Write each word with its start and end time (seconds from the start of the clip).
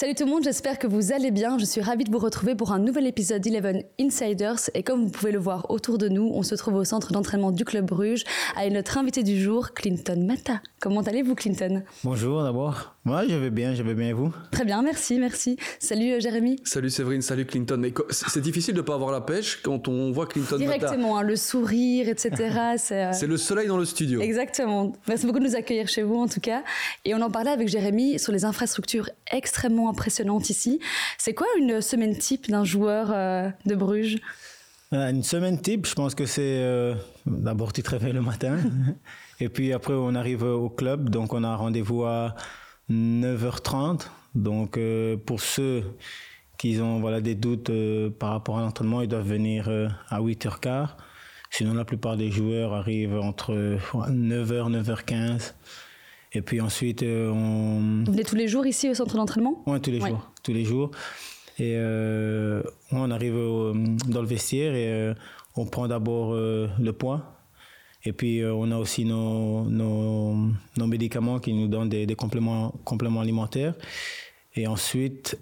Salut 0.00 0.14
tout 0.14 0.26
le 0.26 0.30
monde, 0.30 0.44
j'espère 0.44 0.78
que 0.78 0.86
vous 0.86 1.10
allez 1.10 1.32
bien. 1.32 1.58
Je 1.58 1.64
suis 1.64 1.80
ravie 1.80 2.04
de 2.04 2.12
vous 2.12 2.20
retrouver 2.20 2.54
pour 2.54 2.70
un 2.70 2.78
nouvel 2.78 3.04
épisode 3.08 3.42
d'Eleven 3.42 3.82
Insiders. 4.00 4.70
Et 4.74 4.84
comme 4.84 5.02
vous 5.02 5.10
pouvez 5.10 5.32
le 5.32 5.40
voir 5.40 5.68
autour 5.72 5.98
de 5.98 6.08
nous, 6.08 6.30
on 6.34 6.44
se 6.44 6.54
trouve 6.54 6.74
au 6.76 6.84
centre 6.84 7.10
d'entraînement 7.10 7.50
du 7.50 7.64
Club 7.64 7.86
Bruges 7.86 8.22
avec 8.56 8.72
notre 8.72 8.96
invité 8.96 9.24
du 9.24 9.42
jour, 9.42 9.72
Clinton 9.74 10.24
Mata. 10.24 10.60
Comment 10.78 11.00
allez-vous, 11.00 11.34
Clinton? 11.34 11.82
Bonjour 12.04 12.44
d'abord. 12.44 12.94
Moi, 13.04 13.24
je 13.26 13.34
vais 13.34 13.50
bien, 13.50 13.74
je 13.74 13.82
vais 13.82 13.94
bien 13.94 14.10
et 14.10 14.12
vous? 14.12 14.32
Très 14.52 14.64
bien, 14.64 14.82
merci, 14.82 15.18
merci. 15.18 15.56
Salut 15.80 16.12
euh, 16.12 16.20
Jérémy. 16.20 16.60
Salut 16.62 16.90
Séverine, 16.90 17.22
salut 17.22 17.46
Clinton. 17.46 17.78
Mais 17.78 17.92
c'est 18.10 18.42
difficile 18.42 18.74
de 18.74 18.80
ne 18.80 18.84
pas 18.84 18.94
avoir 18.94 19.10
la 19.10 19.22
pêche 19.22 19.60
quand 19.62 19.88
on 19.88 20.12
voit 20.12 20.26
Clinton 20.26 20.58
Directement, 20.58 21.18
hein, 21.18 21.22
le 21.22 21.34
sourire, 21.34 22.08
etc. 22.08 22.30
Euh, 22.90 23.10
c'est 23.12 23.26
le 23.26 23.36
soleil 23.36 23.66
dans 23.66 23.76
le 23.76 23.84
studio. 23.84 24.20
Exactement. 24.20 24.92
Merci 25.08 25.26
beaucoup 25.26 25.38
de 25.38 25.44
nous 25.44 25.56
accueillir 25.56 25.88
chez 25.88 26.02
vous 26.02 26.16
en 26.16 26.28
tout 26.28 26.40
cas. 26.40 26.62
Et 27.04 27.14
on 27.14 27.20
en 27.20 27.30
parlait 27.30 27.50
avec 27.50 27.68
Jérémy 27.68 28.18
sur 28.18 28.32
les 28.32 28.44
infrastructures 28.44 29.08
extrêmement 29.32 29.87
impressionnantes 29.88 30.50
ici. 30.50 30.80
C'est 31.18 31.34
quoi 31.34 31.46
une 31.58 31.80
semaine 31.80 32.16
type 32.16 32.50
d'un 32.50 32.64
joueur 32.64 33.10
euh, 33.12 33.48
de 33.66 33.74
Bruges? 33.74 34.18
Une 34.90 35.22
semaine 35.22 35.60
type, 35.60 35.86
je 35.86 35.94
pense 35.94 36.14
que 36.14 36.24
c'est 36.24 36.64
d'abord 37.26 37.74
tu 37.74 37.82
te 37.82 37.90
réveilles 37.90 38.14
le 38.14 38.22
matin. 38.22 38.56
et 39.40 39.50
puis 39.50 39.74
après 39.74 39.92
on 39.92 40.14
arrive 40.14 40.44
au 40.44 40.70
club, 40.70 41.10
donc 41.10 41.34
on 41.34 41.44
a 41.44 41.54
rendez-vous 41.54 42.04
à 42.04 42.34
9h30. 42.90 44.06
Donc 44.34 44.76
euh, 44.76 45.16
pour 45.16 45.40
ceux 45.40 45.84
qui 46.58 46.78
ont 46.80 47.00
voilà, 47.00 47.20
des 47.20 47.34
doutes 47.34 47.70
euh, 47.70 48.10
par 48.10 48.30
rapport 48.30 48.58
à 48.58 48.62
l'entraînement, 48.62 49.02
ils 49.02 49.08
doivent 49.08 49.28
venir 49.28 49.68
euh, 49.68 49.88
à 50.08 50.20
8h15. 50.20 50.88
Sinon, 51.50 51.74
la 51.74 51.84
plupart 51.84 52.16
des 52.16 52.30
joueurs 52.30 52.74
arrivent 52.74 53.18
entre 53.18 53.54
9h, 53.94 54.82
9h15. 54.82 55.54
Et 56.32 56.42
puis 56.42 56.60
ensuite, 56.60 57.02
on... 57.02 58.04
Vous 58.04 58.12
venez 58.12 58.24
tous 58.24 58.36
les 58.36 58.48
jours 58.48 58.66
ici 58.66 58.90
au 58.90 58.94
centre 58.94 59.16
d'entraînement? 59.16 59.62
Oui, 59.66 59.80
tous 59.80 59.90
les 59.90 60.00
jours. 60.00 60.30
Tous 60.42 60.52
les 60.52 60.64
jours. 60.64 60.90
Et 61.58 61.76
on 62.92 63.10
arrive 63.10 63.34
dans 64.08 64.20
le 64.20 64.26
vestiaire 64.26 64.74
et 64.74 65.14
on 65.56 65.66
prend 65.66 65.88
d'abord 65.88 66.34
le 66.34 66.90
poids 66.90 67.38
et 68.04 68.12
puis, 68.12 68.40
euh, 68.40 68.54
on 68.54 68.70
a 68.70 68.76
aussi 68.78 69.04
nos, 69.04 69.64
nos, 69.64 70.86
médicaments 70.86 71.40
qui 71.40 71.52
nous 71.52 71.68
donnent 71.68 71.88
des, 71.88 72.06
compléments, 72.14 72.72
compléments 72.84 73.20
alimentaires. 73.20 73.74
Et 74.54 74.66
ensuite, 74.66 75.38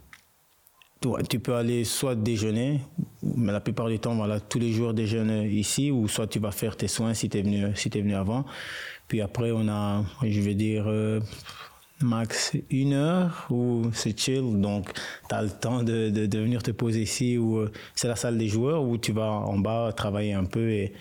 tu 1.29 1.39
peux 1.39 1.55
aller 1.55 1.85
soit 1.85 2.15
déjeuner, 2.15 2.81
mais 3.23 3.53
la 3.53 3.61
plupart 3.61 3.89
du 3.89 3.99
temps, 3.99 4.15
voilà, 4.17 4.41
tous 4.41 4.59
les 4.59 4.73
jours 4.73 4.95
déjeuner 4.95 5.49
ici, 5.49 5.91
ou 5.91 6.09
soit 6.09 6.27
tu 6.27 6.39
vas 6.39 6.51
faire 6.51 6.77
tes 6.77 6.89
soins 6.89 7.15
si 7.15 7.29
tu 7.29 7.39
es, 7.39 7.43
venu, 7.43 7.67
si 7.77 7.89
es 7.89 8.01
venu 8.01 8.15
avant. 8.15 8.45
Puis 9.09 9.21
après, 9.21 9.51
on 9.53 9.69
a, 9.69 10.05
je 10.23 10.41
vais 10.41 10.55
dire, 10.55 10.85
euh, 10.87 11.21
max 12.01 12.53
une 12.71 12.93
heure 12.93 13.47
où 13.51 13.85
c'est 13.93 14.19
chill. 14.19 14.61
Donc, 14.61 14.93
tu 15.29 15.35
as 15.35 15.43
le 15.43 15.51
temps 15.51 15.83
de, 15.83 16.11
de, 16.11 16.39
venir 16.39 16.63
te 16.63 16.71
poser 16.71 17.03
ici, 17.03 17.39
ou 17.39 17.59
euh, 17.59 17.73
c'est 17.95 18.09
la 18.09 18.17
salle 18.17 18.39
des 18.39 18.49
joueurs, 18.49 18.83
où 18.83 18.99
tu 18.99 19.13
vas 19.13 19.31
en 19.31 19.59
bas 19.59 19.93
travailler 19.93 20.35
un 20.35 20.45
peu 20.45 20.71
et 20.71 20.93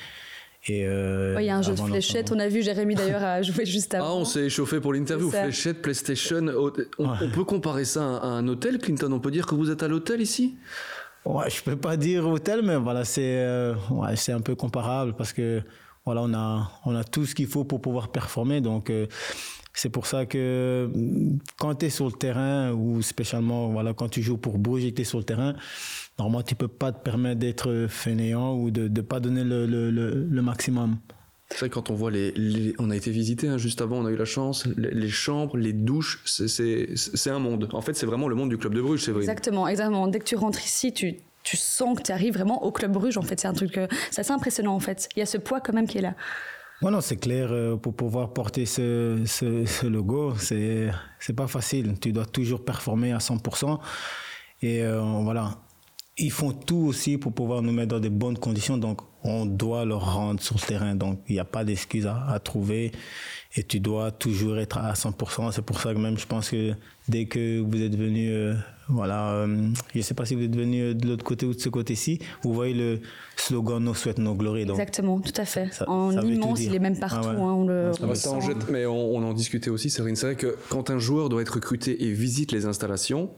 euh, 0.88 1.36
il 1.40 1.46
y 1.46 1.50
a 1.50 1.58
un 1.58 1.62
jeu 1.62 1.74
de 1.74 1.80
fléchettes. 1.80 2.32
On 2.32 2.40
a 2.40 2.48
vu 2.48 2.64
Jérémy 2.64 2.96
d'ailleurs 2.96 3.24
à 3.24 3.42
jouer 3.44 3.66
juste 3.66 3.94
avant. 3.94 4.06
Ah, 4.06 4.16
on 4.16 4.26
s'est 4.26 4.46
échauffé 4.46 4.80
pour 4.80 4.94
l'interview. 4.94 5.30
Fléchettes, 5.30 5.82
PlayStation. 5.82 6.48
On, 6.98 7.28
peut 7.30 7.44
comparer 7.44 7.86
ça 7.86 8.18
à 8.18 8.28
un 8.28 8.48
hôtel, 8.48 8.80
Clinton? 8.80 9.12
On 9.12 9.20
peut 9.20 9.32
dire 9.32 9.46
que 9.46 9.56
vous 9.56 9.70
êtes 9.70 9.84
à 9.84 9.88
l'hôtel 9.88 10.22
ici? 10.22 10.56
Ouais, 11.24 11.50
je 11.50 11.62
peux 11.62 11.76
pas 11.76 11.98
dire 11.98 12.28
hôtel, 12.28 12.62
mais 12.64 12.76
voilà, 12.78 13.04
c'est 13.04 13.38
euh, 13.40 13.74
ouais, 13.90 14.16
c'est 14.16 14.32
un 14.32 14.42
peu 14.42 14.56
comparable 14.56 15.14
parce 15.16 15.34
que 15.34 15.62
voilà, 16.06 16.22
on 16.22 16.34
a 16.34 16.72
on 16.86 16.96
a 16.96 17.04
tout 17.04 17.26
ce 17.26 17.34
qu'il 17.36 17.48
faut 17.48 17.64
pour 17.64 17.82
pouvoir 17.82 18.10
performer. 18.10 18.62
Donc 18.62 18.90
euh, 18.90 19.08
c'est 19.74 19.90
pour 19.90 20.08
ça 20.08 20.26
que 20.26 20.90
quand 21.58 21.76
tu 21.76 21.88
es 21.88 21.90
sur 21.90 22.06
le 22.06 22.14
terrain, 22.14 22.72
ou 22.72 23.02
spécialement 23.02 23.70
voilà, 23.70 23.94
quand 23.94 24.10
tu 24.10 24.22
joues 24.22 24.38
pour 24.38 24.58
Bruges 24.58 24.86
et 24.86 24.94
tu 24.94 25.02
es 25.02 25.06
sur 25.06 25.18
le 25.18 25.24
terrain, 25.24 25.56
normalement 26.18 26.44
tu 26.44 26.56
peux 26.56 26.68
pas 26.68 26.92
te 26.92 27.04
permettre 27.04 27.40
d'être 27.40 27.88
fainéant 27.90 28.56
ou 28.56 28.72
de 28.72 28.88
ne 28.88 29.02
pas 29.02 29.20
donner 29.20 29.44
le, 29.44 29.66
le, 29.66 29.92
le, 29.92 30.42
maximum. 30.42 30.98
C'est 31.50 31.60
vrai 31.60 31.70
quand 31.70 31.90
on 31.90 31.94
voit 31.94 32.12
les, 32.12 32.74
on 32.80 32.90
a 32.90 32.96
été 32.96 33.12
visité 33.12 33.48
hein, 33.48 33.58
juste 33.58 33.82
avant, 33.82 33.98
on 33.98 34.06
a 34.06 34.12
eu 34.12 34.16
la 34.16 34.26
chance, 34.26 34.66
les, 34.78 35.10
chambres, 35.10 35.58
les 35.58 35.74
douches, 35.74 36.22
c'est 36.26 37.30
un 37.30 37.40
monde. 37.40 37.70
En 37.74 37.82
fait, 37.82 37.94
c'est 37.94 38.06
vraiment 38.06 38.28
le 38.28 38.36
monde 38.36 38.50
du 38.50 38.58
club 38.58 38.74
de 38.74 38.82
Bruges, 38.82 39.04
c'est 39.04 39.12
vrai. 39.12 39.22
Exactement, 39.22 39.68
exactement. 39.68 40.08
Dès 40.08 40.20
que 40.20 40.26
tu 40.26 40.36
rentres 40.36 40.64
ici, 40.64 40.94
tu, 40.94 41.18
tu 41.46 41.56
sens 41.56 41.98
que 41.98 42.04
tu 42.04 42.12
arrives 42.12 42.34
vraiment 42.34 42.64
au 42.66 42.72
club 42.72 42.92
Bruges. 42.92 43.18
En 43.18 43.22
fait, 43.22 43.40
c'est 43.40 43.48
un 43.48 43.54
truc, 43.54 43.78
euh, 43.78 43.88
c'est 44.12 44.22
assez 44.22 44.34
impressionnant 44.34 44.76
en 44.76 44.80
fait. 44.82 45.08
Il 45.16 45.20
y 45.20 45.22
a 45.22 45.26
ce 45.26 45.38
poids 45.38 45.62
quand 45.62 45.72
même 45.72 45.88
qui 45.88 46.00
est 46.00 46.02
là. 46.02 46.16
Non, 46.82 47.00
c'est 47.02 47.16
clair, 47.16 47.50
euh, 47.52 47.78
pour 47.78 47.96
pouvoir 47.96 48.34
porter 48.34 48.66
ce, 48.66 49.24
ce, 49.26 49.66
ce 49.66 49.88
logo, 49.88 50.36
c'est, 50.38 50.90
c'est 51.20 51.34
pas 51.34 51.48
facile. 51.48 51.98
Tu 52.00 52.12
dois 52.12 52.26
toujours 52.26 52.66
performer 52.66 53.14
à 53.14 53.20
100%. 53.20 53.80
Et 54.62 54.84
euh, 54.84 55.00
voilà, 55.22 55.62
ils 56.18 56.32
font 56.32 56.52
tout 56.52 56.88
aussi 56.88 57.18
pour 57.18 57.34
pouvoir 57.34 57.62
nous 57.62 57.72
mettre 57.72 57.90
dans 57.90 58.00
de 58.00 58.10
bonnes 58.10 58.38
conditions. 58.38 58.78
Donc, 58.78 59.02
on 59.26 59.46
doit 59.46 59.86
leur 59.86 60.14
rendre 60.14 60.40
sur 60.40 60.56
le 60.56 60.66
terrain. 60.66 60.96
Donc, 60.96 61.20
il 61.28 61.34
n'y 61.34 61.40
a 61.40 61.46
pas 61.46 61.64
d'excuse 61.64 62.06
à, 62.06 62.26
à, 62.30 62.40
trouver. 62.40 62.92
Et 63.58 63.64
tu 63.64 63.80
dois 63.80 64.12
toujours 64.12 64.60
être 64.60 64.78
à 64.78 64.94
100%. 64.94 65.52
C'est 65.52 65.64
pour 65.64 65.82
ça 65.82 65.94
que 65.94 66.00
même, 66.00 66.18
je 66.18 66.28
pense 66.28 66.50
que 66.50 66.74
dès 67.08 67.26
que 67.26 67.60
vous 67.60 67.82
êtes 67.82 67.96
venu, 67.96 68.30
euh, 68.30 68.54
voilà, 68.88 69.32
euh, 69.32 69.70
je 69.94 69.98
ne 69.98 70.04
sais 70.04 70.14
pas 70.14 70.26
si 70.26 70.36
vous 70.36 70.44
êtes 70.44 70.56
venu 70.56 70.82
euh, 70.82 70.94
de 70.94 71.08
l'autre 71.08 71.24
côté 71.24 71.46
ou 71.48 71.54
de 71.54 71.60
ce 71.60 71.70
côté-ci, 71.70 72.20
vous 72.44 72.54
voyez 72.54 72.74
le 72.74 73.00
slogan 73.36 73.84
Nos 73.84 73.96
souhaite 73.96 74.20
nos 74.20 74.36
glories. 74.36 74.70
Exactement, 74.70 75.20
tout 75.20 75.34
à 75.38 75.46
fait. 75.46 75.70
en 75.88 76.12
immense, 76.22 76.62
il 76.62 76.76
est 76.76 76.80
même 76.80 77.00
partout. 77.00 77.28
Ah 77.28 77.32
hein, 77.32 77.40
on 77.40 77.66
le, 77.66 77.92
on 78.02 78.72
mais 78.72 78.86
on, 78.86 79.18
en 79.18 79.34
discutait 79.34 79.70
aussi, 79.70 79.90
C'est 79.90 80.02
vrai 80.02 80.36
que 80.36 80.56
quand 80.70 80.90
un 80.92 81.00
joueur 81.00 81.30
doit 81.30 81.42
être 81.42 81.56
recruté 81.56 82.04
et 82.04 82.12
visite 82.12 82.52
les 82.52 82.66
installations, 82.66 83.32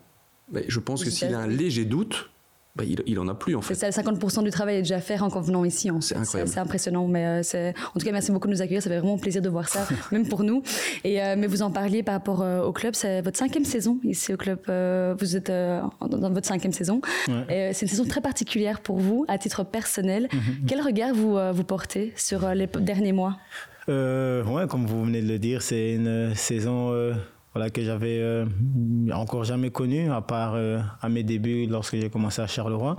je 0.67 0.79
pense 0.79 1.03
que 1.03 1.09
s'il 1.09 1.33
a 1.33 1.39
un 1.39 1.47
léger 1.47 1.85
doute, 1.85 2.29
bah, 2.77 2.83
il, 2.87 3.01
il, 3.07 3.19
en 3.19 3.27
a 3.27 3.33
plus 3.33 3.55
en 3.55 3.61
fait. 3.61 3.73
C'est 3.73 3.89
50% 3.89 4.43
du 4.43 4.51
travail 4.51 4.77
est 4.77 4.81
déjà 4.81 4.99
fait 4.99 5.19
en 5.19 5.29
venant 5.41 5.65
ici. 5.65 5.89
C'est 6.01 6.15
incroyable. 6.15 6.51
C'est 6.51 6.59
impressionnant. 6.59 7.07
Mais 7.07 7.25
euh, 7.25 7.43
c'est 7.43 7.73
en 7.95 7.99
tout 7.99 8.05
cas, 8.05 8.11
merci 8.11 8.31
beaucoup 8.31 8.47
de 8.47 8.53
nous 8.53 8.61
accueillir. 8.61 8.83
Ça 8.83 8.89
fait 8.89 8.99
vraiment 8.99 9.17
plaisir 9.17 9.41
de 9.41 9.49
voir 9.49 9.67
ça, 9.67 9.87
même 10.11 10.27
pour 10.27 10.43
nous. 10.43 10.61
Et 11.03 11.23
euh, 11.23 11.35
mais 11.37 11.47
vous 11.47 11.63
en 11.63 11.71
parliez 11.71 12.03
par 12.03 12.13
rapport 12.13 12.41
euh, 12.43 12.61
au 12.61 12.71
club. 12.71 12.93
C'est 12.93 13.21
votre 13.21 13.37
cinquième 13.37 13.65
saison 13.65 13.99
ici 14.03 14.33
au 14.33 14.37
club. 14.37 14.59
vous 15.19 15.35
êtes 15.35 15.49
dans 15.49 16.31
votre 16.31 16.47
cinquième 16.47 16.73
saison. 16.73 17.01
c'est 17.27 17.81
une 17.81 17.87
saison 17.87 18.05
très 18.05 18.21
particulière 18.21 18.81
pour 18.81 18.97
vous, 18.97 19.25
à 19.27 19.37
titre 19.39 19.63
personnel. 19.63 20.27
Mhm. 20.31 20.65
Quel 20.67 20.81
regard 20.81 21.13
vous 21.15 21.37
vous 21.53 21.63
portez 21.63 22.13
sur 22.15 22.47
les 22.53 22.67
derniers 22.67 23.13
mois? 23.13 23.37
Ouais, 23.87 24.67
comme 24.69 24.85
vous 24.85 25.05
venez 25.05 25.21
de 25.21 25.27
le 25.27 25.39
dire, 25.39 25.61
c'est 25.61 25.93
une 25.93 26.35
saison 26.35 26.93
voilà, 27.57 27.71
que 27.71 27.81
j'avais 27.81 28.19
euh, 28.19 28.45
encore 29.11 29.43
jamais 29.43 29.71
connu, 29.71 30.11
à 30.11 30.21
part 30.21 30.53
euh, 30.53 30.79
à 31.01 31.09
mes 31.09 31.23
débuts 31.23 31.65
lorsque 31.65 31.95
j'ai 31.95 32.11
commencé 32.11 32.39
à 32.39 32.45
Charleroi. 32.45 32.97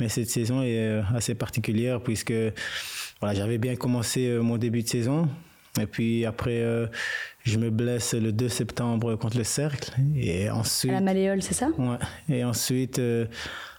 Mais 0.00 0.08
cette 0.08 0.28
saison 0.28 0.62
est 0.62 0.78
euh, 0.78 1.02
assez 1.14 1.36
particulière 1.36 2.00
puisque 2.00 2.34
voilà, 3.20 3.36
j'avais 3.36 3.56
bien 3.56 3.76
commencé 3.76 4.36
mon 4.40 4.56
début 4.58 4.82
de 4.82 4.88
saison. 4.88 5.28
Et 5.80 5.86
puis 5.86 6.24
après, 6.24 6.62
je 7.42 7.58
me 7.58 7.70
blesse 7.70 8.14
le 8.14 8.32
2 8.32 8.48
septembre 8.48 9.16
contre 9.16 9.38
le 9.38 9.44
Cercle. 9.44 9.92
Et 10.16 10.48
ensuite, 10.50 10.92
à 10.92 10.94
la 10.94 11.00
Malléole, 11.00 11.42
c'est 11.42 11.54
ça? 11.54 11.68
Ouais. 11.78 11.98
Et 12.28 12.44
ensuite, 12.44 13.00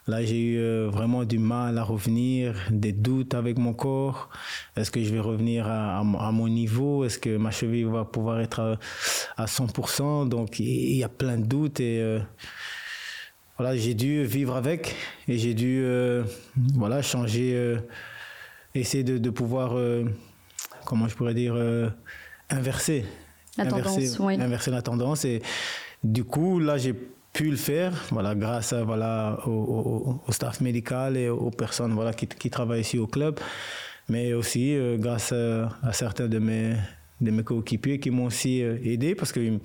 Là, 0.07 0.23
j'ai 0.23 0.39
eu 0.39 0.59
euh, 0.59 0.87
vraiment 0.87 1.23
du 1.23 1.39
mal 1.39 1.79
à 1.79 1.83
revenir, 1.83 2.55
des 2.69 2.91
doutes 2.91 3.33
avec 3.33 3.57
mon 3.57 3.73
corps. 3.73 4.29
Est-ce 4.75 4.91
que 4.91 5.03
je 5.03 5.09
vais 5.11 5.19
revenir 5.19 5.67
à, 5.67 6.03
mon 6.03 6.47
niveau? 6.47 7.05
Est-ce 7.05 7.17
que 7.17 7.37
ma 7.37 7.49
cheville 7.49 7.85
va 7.85 8.05
pouvoir 8.05 8.39
être 8.39 8.77
à, 9.35 9.45
100% 9.45 10.29
Donc, 10.29 10.59
il 10.59 10.95
y 10.95 11.03
a 11.03 11.09
plein 11.09 11.37
de 11.37 11.45
doutes 11.45 11.79
et 11.79 11.99
euh, 12.01 12.19
voilà, 13.57 13.75
j'ai 13.75 13.95
dû 13.95 14.23
vivre 14.25 14.55
avec 14.55 14.95
et 15.27 15.39
j'ai 15.39 15.55
dû 15.55 15.81
euh, 15.83 16.23
voilà 16.75 17.01
changer, 17.01 17.79
essayer 18.75 19.03
de, 19.03 19.29
pouvoir, 19.31 19.75
comment 20.85 21.07
je 21.07 21.15
pourrais 21.15 21.33
dire, 21.33 21.55
inverser, 22.49 23.05
la 23.57 23.65
inverser, 23.65 24.05
tendance, 24.05 24.19
oui. 24.19 24.41
inverser 24.41 24.71
la 24.71 24.81
tendance 24.81 25.25
et 25.25 25.41
du 26.03 26.23
coup 26.23 26.59
là 26.59 26.77
j'ai 26.77 26.93
pu 27.35 27.51
le 27.51 27.57
faire, 27.57 27.91
voilà, 28.11 28.33
grâce 28.33 28.71
à, 28.71 28.83
voilà, 28.83 29.39
au, 29.45 30.21
staff 30.29 30.61
médical 30.61 31.17
et 31.17 31.27
aux 31.27 31.51
personnes 31.51 31.93
voilà, 31.93 32.13
qui, 32.13 32.27
qui 32.27 32.49
travaillent 32.49 32.81
ici 32.81 32.97
au 32.97 33.07
club, 33.07 33.41
mais 34.07 34.33
aussi 34.33 34.73
euh, 34.73 34.97
grâce 34.97 35.33
à, 35.33 35.91
certains 35.91 36.27
de 36.29 36.39
mes, 36.39 36.75
de 37.19 37.31
mes 37.31 37.43
coéquipiers 37.43 37.99
qui 37.99 38.09
m'ont 38.09 38.25
aussi 38.25 38.63
euh, 38.63 38.77
aidé 38.85 39.15
parce 39.15 39.33
qu'ils 39.33 39.59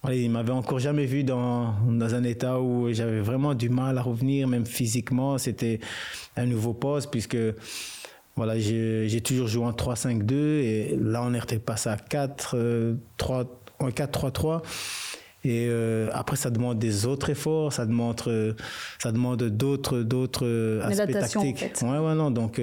voilà, 0.00 0.16
ne 0.16 0.28
m'avaient 0.28 0.52
encore 0.52 0.78
jamais 0.78 1.06
vu 1.06 1.24
dans, 1.24 1.74
dans 1.88 2.14
un 2.14 2.22
état 2.22 2.60
où 2.60 2.92
j'avais 2.92 3.20
vraiment 3.20 3.54
du 3.54 3.68
mal 3.68 3.98
à 3.98 4.02
revenir, 4.02 4.46
même 4.46 4.66
physiquement. 4.66 5.38
C'était 5.38 5.80
un 6.36 6.46
nouveau 6.46 6.72
poste 6.72 7.10
puisque 7.10 7.36
voilà, 8.36 8.58
j'ai 8.58 9.20
toujours 9.20 9.48
joué 9.48 9.64
en 9.64 9.72
3-5-2 9.72 10.32
et 10.34 10.96
là 10.98 11.22
on 11.24 11.34
est 11.34 11.58
passé 11.58 11.90
à 11.90 11.96
4-3-3. 11.96 13.46
4-3-3. 13.90 14.62
Et 15.44 15.66
euh, 15.68 16.08
après, 16.12 16.36
ça 16.36 16.50
demande 16.50 16.78
des 16.78 17.04
autres 17.04 17.30
efforts, 17.30 17.72
ça 17.72 17.84
demande, 17.84 18.20
euh, 18.28 18.52
ça 19.00 19.10
demande 19.10 19.42
d'autres, 19.42 19.98
d'autres 19.98 20.46
euh, 20.46 20.82
aspects 20.84 21.10
tactiques. 21.10 21.56
En 21.56 21.58
fait. 21.58 21.82
Ouais, 21.82 21.98
ouais, 21.98 22.14
non. 22.14 22.30
Donc, 22.30 22.60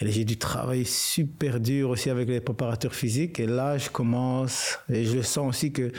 j'ai 0.00 0.24
dû 0.24 0.38
travailler 0.38 0.84
super 0.84 1.60
dur 1.60 1.90
aussi 1.90 2.08
avec 2.08 2.28
les 2.28 2.40
préparateurs 2.40 2.94
physiques. 2.94 3.40
Et 3.40 3.46
là, 3.46 3.76
je 3.76 3.90
commence, 3.90 4.78
et 4.88 5.04
je 5.04 5.20
sens 5.20 5.48
aussi 5.50 5.70
que 5.70 5.92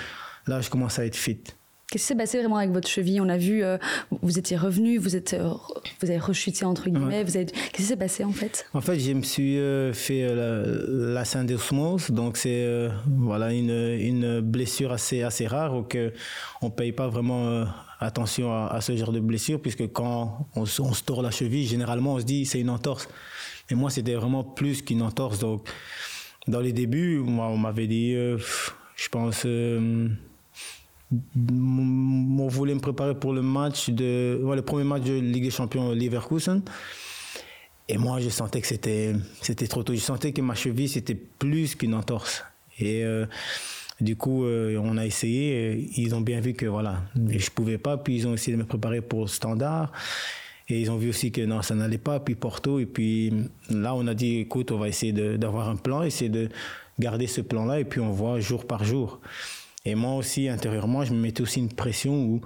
là, 0.47 0.61
je 0.61 0.69
commence 0.71 0.97
à 0.97 1.05
être 1.05 1.15
fit. 1.15 1.43
Qu'est-ce 1.91 2.03
qui 2.03 2.07
s'est 2.09 2.15
passé 2.15 2.37
vraiment 2.37 2.57
avec 2.57 2.69
votre 2.69 2.87
cheville? 2.87 3.19
On 3.19 3.29
a 3.29 3.37
vu, 3.37 3.63
euh, 3.63 3.79
vous 4.21 4.37
étiez 4.37 4.55
revenu, 4.55 4.99
vous 4.99 5.15
êtes, 5.15 5.33
euh, 5.33 5.49
vous 5.99 6.11
avez 6.11 6.19
rechuté 6.19 6.63
entre 6.63 6.87
guillemets. 6.87 7.23
Vous 7.23 7.31
Qu'est-ce 7.31 7.71
qui 7.71 7.81
s'est 7.81 7.95
passé 7.97 8.23
en 8.23 8.31
fait? 8.31 8.67
En 8.75 8.81
fait, 8.81 8.99
je 8.99 9.11
me 9.11 9.23
suis 9.23 9.57
euh, 9.57 9.91
fait 9.91 10.27
la, 10.35 11.25
syndesmose, 11.25 12.11
donc 12.11 12.37
c'est 12.37 12.89
voilà 13.07 13.53
une, 13.53 13.71
une, 13.71 14.39
blessure 14.39 14.91
assez 14.91 15.23
assez 15.23 15.47
rare 15.47 15.83
que 15.89 16.13
on 16.61 16.69
paye 16.69 16.91
pas 16.91 17.07
vraiment 17.07 17.65
attention 17.99 18.53
à, 18.53 18.79
ce 18.81 18.95
genre 18.95 19.11
de 19.11 19.19
blessure 19.19 19.59
puisque 19.59 19.91
quand 19.91 20.47
on, 20.55 20.61
on, 20.61 20.93
se 20.93 21.03
tord 21.03 21.23
la 21.23 21.31
cheville, 21.31 21.65
généralement 21.65 22.13
on 22.13 22.19
se 22.19 22.25
dit 22.25 22.45
c'est 22.45 22.59
une 22.59 22.69
entorse. 22.69 23.07
Et 23.71 23.75
moi, 23.75 23.89
c'était 23.89 24.13
vraiment 24.13 24.43
plus 24.43 24.83
qu'une 24.83 25.01
entorse. 25.01 25.39
Donc, 25.39 25.67
dans 26.47 26.59
les 26.59 26.73
débuts, 26.73 27.17
moi, 27.17 27.47
on 27.47 27.57
m'avait 27.57 27.87
dit, 27.87 28.13
je 28.13 29.09
pense 29.09 29.45
on 31.11 32.47
voulait 32.47 32.75
me 32.75 32.79
préparer 32.79 33.15
pour 33.15 33.33
le 33.33 33.41
match 33.41 33.89
de 33.89 34.39
le 34.43 34.61
premier 34.61 34.83
match 34.83 35.03
de 35.03 35.13
Ligue 35.13 35.43
des 35.43 35.51
Champions 35.51 35.91
Leverkusen. 35.91 36.61
Et 37.87 37.97
moi 37.97 38.19
je 38.19 38.29
sentais 38.29 38.61
que 38.61 38.67
c'était 38.67 39.15
c'était 39.41 39.67
trop 39.67 39.83
tôt. 39.83 39.93
Je 39.93 39.99
sentais 39.99 40.31
que 40.31 40.41
ma 40.41 40.53
cheville 40.53 40.87
c'était 40.87 41.15
plus 41.15 41.75
qu'une 41.75 41.95
entorse. 41.95 42.43
Et 42.77 43.03
euh, 43.03 43.25
du 43.99 44.15
coup 44.15 44.45
euh, 44.45 44.79
on 44.83 44.97
a 44.97 45.05
essayé. 45.05 45.89
Ils 45.97 46.13
ont 46.13 46.21
bien 46.21 46.39
vu 46.41 46.53
que 46.53 46.67
voilà 46.67 47.01
je 47.15 47.49
pouvais 47.49 47.79
pas. 47.79 47.97
Puis 47.97 48.17
ils 48.17 48.27
ont 48.27 48.35
essayé 48.35 48.55
de 48.55 48.61
me 48.61 48.67
préparer 48.67 49.01
pour 49.01 49.21
le 49.21 49.27
standard. 49.27 49.91
Et 50.71 50.79
ils 50.79 50.91
ont 50.91 50.97
vu 50.97 51.09
aussi 51.09 51.31
que 51.31 51.41
non 51.41 51.63
ça 51.63 51.73
n'allait 51.73 51.97
pas. 51.97 52.19
Puis 52.19 52.35
Porto. 52.35 52.79
Et 52.79 52.85
puis 52.85 53.33
là 53.71 53.95
on 53.95 54.05
a 54.05 54.13
dit 54.13 54.37
écoute 54.41 54.71
on 54.71 54.77
va 54.77 54.87
essayer 54.87 55.11
d'avoir 55.39 55.69
un 55.69 55.75
plan 55.75 56.03
essayer 56.03 56.29
de 56.29 56.49
garder 56.99 57.25
ce 57.27 57.41
plan 57.41 57.65
là 57.65 57.79
et 57.79 57.85
puis 57.85 58.01
on 58.01 58.11
voit 58.11 58.39
jour 58.41 58.67
par 58.67 58.83
jour 58.83 59.21
et 59.89 59.95
moi 59.95 60.15
aussi, 60.15 60.49
intérieurement, 60.49 61.03
je 61.03 61.13
me 61.13 61.19
mettais 61.19 61.41
aussi 61.41 61.59
une 61.59 61.73
pression 61.73 62.23
où 62.23 62.41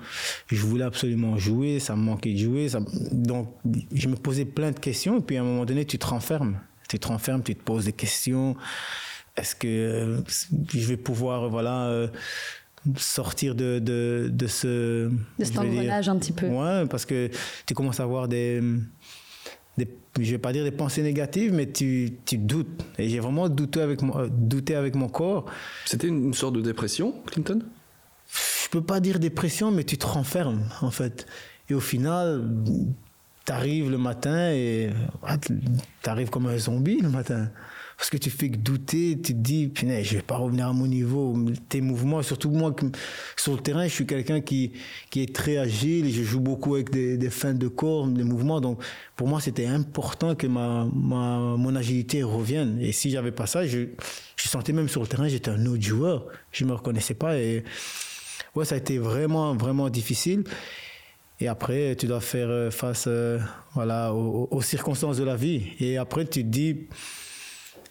je 0.47 0.61
voulais 0.61 0.83
absolument 0.83 1.37
jouer, 1.37 1.79
ça 1.79 1.95
me 1.95 2.01
manquait 2.01 2.33
de 2.33 2.37
jouer. 2.37 2.69
Ça... 2.69 2.79
Donc, 3.11 3.55
je 3.93 4.07
me 4.07 4.15
posais 4.15 4.45
plein 4.45 4.71
de 4.71 4.79
questions. 4.79 5.19
Et 5.19 5.21
puis, 5.21 5.37
à 5.37 5.41
un 5.41 5.45
moment 5.45 5.65
donné, 5.65 5.85
tu 5.85 5.97
te 5.97 6.05
renfermes. 6.05 6.59
Tu 6.89 6.99
te 6.99 7.07
renfermes, 7.07 7.43
tu 7.43 7.55
te 7.55 7.63
poses 7.63 7.85
des 7.85 7.93
questions. 7.93 8.55
Est-ce 9.35 9.55
que 9.55 10.23
je 10.73 10.87
vais 10.87 10.97
pouvoir, 10.97 11.49
voilà, 11.49 11.87
euh, 11.87 12.07
sortir 12.97 13.55
de, 13.55 13.79
de, 13.79 14.29
de 14.31 14.47
ce... 14.47 15.09
De 15.39 15.43
cet 15.43 15.57
engrenage 15.57 16.09
un 16.09 16.17
petit 16.17 16.33
peu. 16.33 16.47
Ouais, 16.47 16.85
parce 16.87 17.05
que 17.05 17.29
tu 17.65 17.73
commences 17.73 17.99
à 17.99 18.03
avoir 18.03 18.27
des 18.27 18.61
des, 18.61 18.61
je 20.19 20.31
vais 20.31 20.37
pas 20.37 20.53
dire 20.53 20.63
des 20.63 20.71
pensées 20.71 21.01
négatives, 21.01 21.53
mais 21.53 21.71
tu, 21.71 22.17
tu 22.25 22.37
doutes. 22.37 22.83
Et 22.99 23.09
j'ai 23.09 23.19
vraiment 23.19 23.49
douté 23.49 23.81
avec, 23.81 24.01
mon, 24.01 24.27
douté 24.27 24.75
avec 24.75 24.95
mon 24.95 25.09
corps. 25.09 25.45
C'était 25.85 26.07
une 26.07 26.33
sorte 26.33 26.55
de 26.55 26.61
dépression, 26.61 27.15
Clinton? 27.25 27.61
Je 28.31 28.69
peux 28.69 28.83
pas 28.83 28.99
dire 28.99 29.19
dépression, 29.19 29.71
mais 29.71 29.83
tu 29.83 29.97
te 29.97 30.05
renfermes, 30.05 30.63
en 30.81 30.91
fait. 30.91 31.25
Et 31.69 31.73
au 31.73 31.79
final, 31.79 32.43
tu 33.45 33.51
arrives 33.51 33.89
le 33.89 33.97
matin 33.97 34.51
et 34.51 34.91
ah, 35.23 35.37
tu 35.37 35.53
arrives 36.05 36.29
comme 36.29 36.47
un 36.47 36.57
zombie 36.57 36.99
le 37.01 37.09
matin 37.09 37.49
parce 38.03 38.09
que 38.09 38.17
tu 38.17 38.31
fais 38.31 38.49
que 38.49 38.57
douter, 38.57 39.17
tu 39.23 39.33
te 39.33 39.39
dis, 39.39 39.69
punaise, 39.69 40.05
je 40.05 40.15
vais 40.17 40.21
pas 40.21 40.35
revenir 40.35 40.67
à 40.67 40.73
mon 40.73 40.87
niveau, 40.87 41.33
tes 41.69 41.79
mouvements, 41.79 42.21
surtout 42.21 42.49
moi, 42.49 42.75
sur 43.37 43.53
le 43.53 43.59
terrain, 43.59 43.87
je 43.87 43.93
suis 43.93 44.05
quelqu'un 44.05 44.41
qui, 44.41 44.73
est 45.15 45.33
très 45.33 45.55
agile, 45.55 46.13
je 46.13 46.21
joue 46.21 46.41
beaucoup 46.41 46.75
avec 46.75 46.89
des, 46.89 47.29
fins 47.29 47.53
de 47.53 47.69
corps, 47.69 48.05
des 48.07 48.25
mouvements, 48.25 48.59
donc 48.59 48.83
pour 49.15 49.29
moi, 49.29 49.39
c'était 49.39 49.67
important 49.67 50.35
que 50.35 50.47
ma, 50.47 50.83
mon 50.83 51.75
agilité 51.77 52.23
revienne. 52.23 52.77
Et 52.81 52.91
si 52.91 53.09
j'avais 53.09 53.31
pas 53.31 53.47
ça, 53.47 53.65
je, 53.65 53.87
je 54.35 54.49
sentais 54.49 54.73
même 54.73 54.89
sur 54.89 54.99
le 54.99 55.07
terrain, 55.07 55.29
j'étais 55.29 55.51
un 55.51 55.65
autre 55.65 55.81
joueur, 55.81 56.25
je 56.51 56.65
me 56.65 56.73
reconnaissais 56.73 57.13
pas 57.13 57.37
et 57.37 57.63
ouais, 58.53 58.65
ça 58.65 58.75
a 58.75 58.79
été 58.79 58.97
vraiment, 58.97 59.55
vraiment 59.55 59.89
difficile. 59.89 60.43
Et 61.39 61.47
après, 61.47 61.95
tu 61.95 62.07
dois 62.07 62.19
faire 62.19 62.73
face 62.73 63.05
euh, 63.07 63.39
voilà, 63.75 64.13
aux, 64.13 64.49
aux, 64.51 64.61
circonstances 64.61 65.17
de 65.17 65.23
la 65.23 65.37
vie. 65.37 65.69
Et 65.79 65.97
après, 65.97 66.25
tu 66.25 66.43
te 66.43 66.49
dis, 66.49 66.87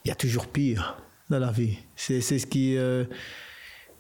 il 0.04 0.08
y 0.08 0.10
a 0.10 0.14
toujours 0.14 0.46
pire 0.46 0.96
dans 1.30 1.38
la 1.38 1.50
vie. 1.50 1.78
C'est 1.96 2.20
ce. 2.20 2.46
Euh, 2.56 3.04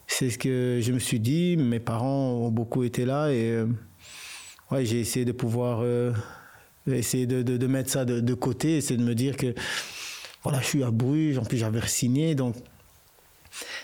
ce 0.06 0.36
que 0.36 0.80
je 0.82 0.92
me 0.92 0.98
suis 0.98 1.20
dit. 1.20 1.56
Mes 1.56 1.80
parents 1.80 2.32
ont 2.32 2.50
beaucoup 2.50 2.84
été 2.84 3.04
là 3.04 3.30
et 3.30 3.50
euh, 3.50 3.66
ouais, 4.70 4.84
j'ai 4.84 5.00
essayé 5.00 5.24
de 5.24 5.32
pouvoir 5.32 5.80
euh, 5.82 6.12
essayer 6.86 7.26
de, 7.26 7.66
mettre 7.66 7.90
ça 7.90 8.04
de, 8.04 8.20
de 8.20 8.34
côté, 8.34 8.80
c'est 8.80 8.96
de 8.96 9.04
me 9.04 9.14
dire 9.14 9.36
que 9.36 9.54
voilà, 10.42 10.60
je 10.60 10.66
suis 10.66 10.82
à 10.82 10.90
Bruges, 10.90 11.38
en 11.38 11.44
plus 11.44 11.56
j'avais 11.56 11.86
signé, 11.86 12.34
donc 12.34 12.56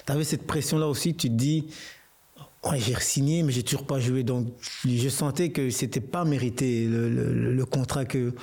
tu 0.06 0.12
avais 0.12 0.24
cette 0.24 0.46
pression 0.46 0.78
là 0.78 0.88
aussi, 0.88 1.14
tu 1.14 1.28
te 1.28 1.34
dis 1.34 1.68
j'ai 2.74 2.94
signé 3.00 3.42
mais 3.42 3.52
j'ai 3.52 3.62
toujours 3.62 3.86
pas 3.86 4.00
joué, 4.00 4.24
donc 4.24 4.48
je 4.84 5.08
sentais 5.08 5.50
que 5.50 5.70
c'était 5.70 6.00
pas 6.00 6.24
mérité 6.24 6.84
le, 6.86 7.08
le 7.52 7.64
contrat 7.64 8.04
que 8.04 8.34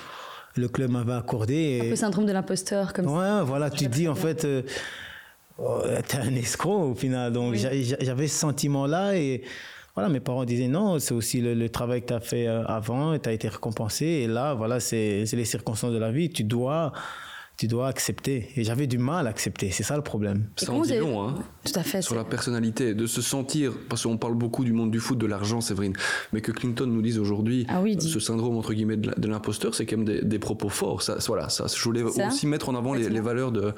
le 0.55 0.67
club 0.67 0.91
m'avait 0.91 1.13
accordé. 1.13 1.81
Un 1.83 1.89
peu 1.89 1.95
syndrome 1.95 2.25
de 2.25 2.31
l'imposteur, 2.31 2.93
comme 2.93 3.07
ouais, 3.07 3.43
voilà, 3.43 3.69
tu 3.69 3.85
te 3.85 3.91
dis 3.91 4.07
en 4.07 4.15
fait, 4.15 4.45
euh, 4.45 4.61
oh, 5.57 5.81
t'es 6.07 6.17
un 6.17 6.35
escroc 6.35 6.91
au 6.91 6.95
final. 6.95 7.33
Donc 7.33 7.55
j'avais 7.55 8.27
ce 8.27 8.39
sentiment-là 8.39 9.15
et 9.15 9.43
voilà, 9.95 10.09
mes 10.09 10.19
parents 10.19 10.45
disaient 10.45 10.67
non, 10.67 10.99
c'est 10.99 11.13
aussi 11.13 11.41
le, 11.41 11.69
travail 11.69 12.01
que 12.01 12.07
tu 12.07 12.13
as 12.13 12.19
fait 12.19 12.47
euh, 12.47 12.63
avant 12.65 13.13
et 13.13 13.19
tu 13.19 13.29
as 13.29 13.33
été 13.33 13.47
récompensé. 13.47 14.05
Et 14.05 14.27
là, 14.27 14.53
voilà, 14.53 14.79
c'est 14.79 15.25
les 15.31 15.45
circonstances 15.45 15.93
de 15.93 15.97
la 15.97 16.11
vie. 16.11 16.29
Tu 16.29 16.43
dois 16.43 16.91
tu 17.57 17.67
dois 17.67 17.87
accepter. 17.87 18.49
Et 18.55 18.63
j'avais 18.63 18.87
du 18.87 18.97
mal 18.97 19.27
à 19.27 19.29
accepter, 19.29 19.71
c'est 19.71 19.83
ça 19.83 19.95
le 19.95 20.01
problème. 20.01 20.49
Ça 20.57 20.71
en 20.71 20.81
dit 20.81 20.97
long, 20.97 21.23
hein, 21.23 21.35
Tout 21.65 21.79
à 21.79 21.83
fait. 21.83 22.01
Sur 22.01 22.15
la 22.15 22.23
personnalité, 22.23 22.93
de 22.93 23.07
se 23.07 23.21
sentir, 23.21 23.73
parce 23.89 24.03
qu'on 24.03 24.17
parle 24.17 24.35
beaucoup 24.35 24.63
du 24.63 24.71
monde 24.71 24.91
du 24.91 24.99
foot, 24.99 25.17
de 25.17 25.25
l'argent, 25.25 25.61
Séverine, 25.61 25.93
mais 26.31 26.41
que 26.41 26.51
Clinton 26.51 26.85
nous 26.85 27.01
dise 27.01 27.17
aujourd'hui, 27.17 27.65
ah 27.69 27.81
ce 27.99 28.19
syndrome 28.19 28.55
entre 28.57 28.73
guillemets 28.73 28.97
de 28.97 29.27
l'imposteur, 29.27 29.73
c'est 29.73 29.85
quand 29.85 29.97
même 29.97 30.21
des, 30.21 30.39
propos 30.39 30.69
forts. 30.69 31.01
Ça, 31.01 31.17
voilà, 31.27 31.49
ça, 31.49 31.65
je 31.67 31.83
voulais 31.83 32.03
aussi 32.03 32.45
mettre 32.45 32.69
en 32.69 32.75
avant 32.75 32.93
les, 32.93 33.19
valeurs 33.19 33.51
de, 33.51 33.73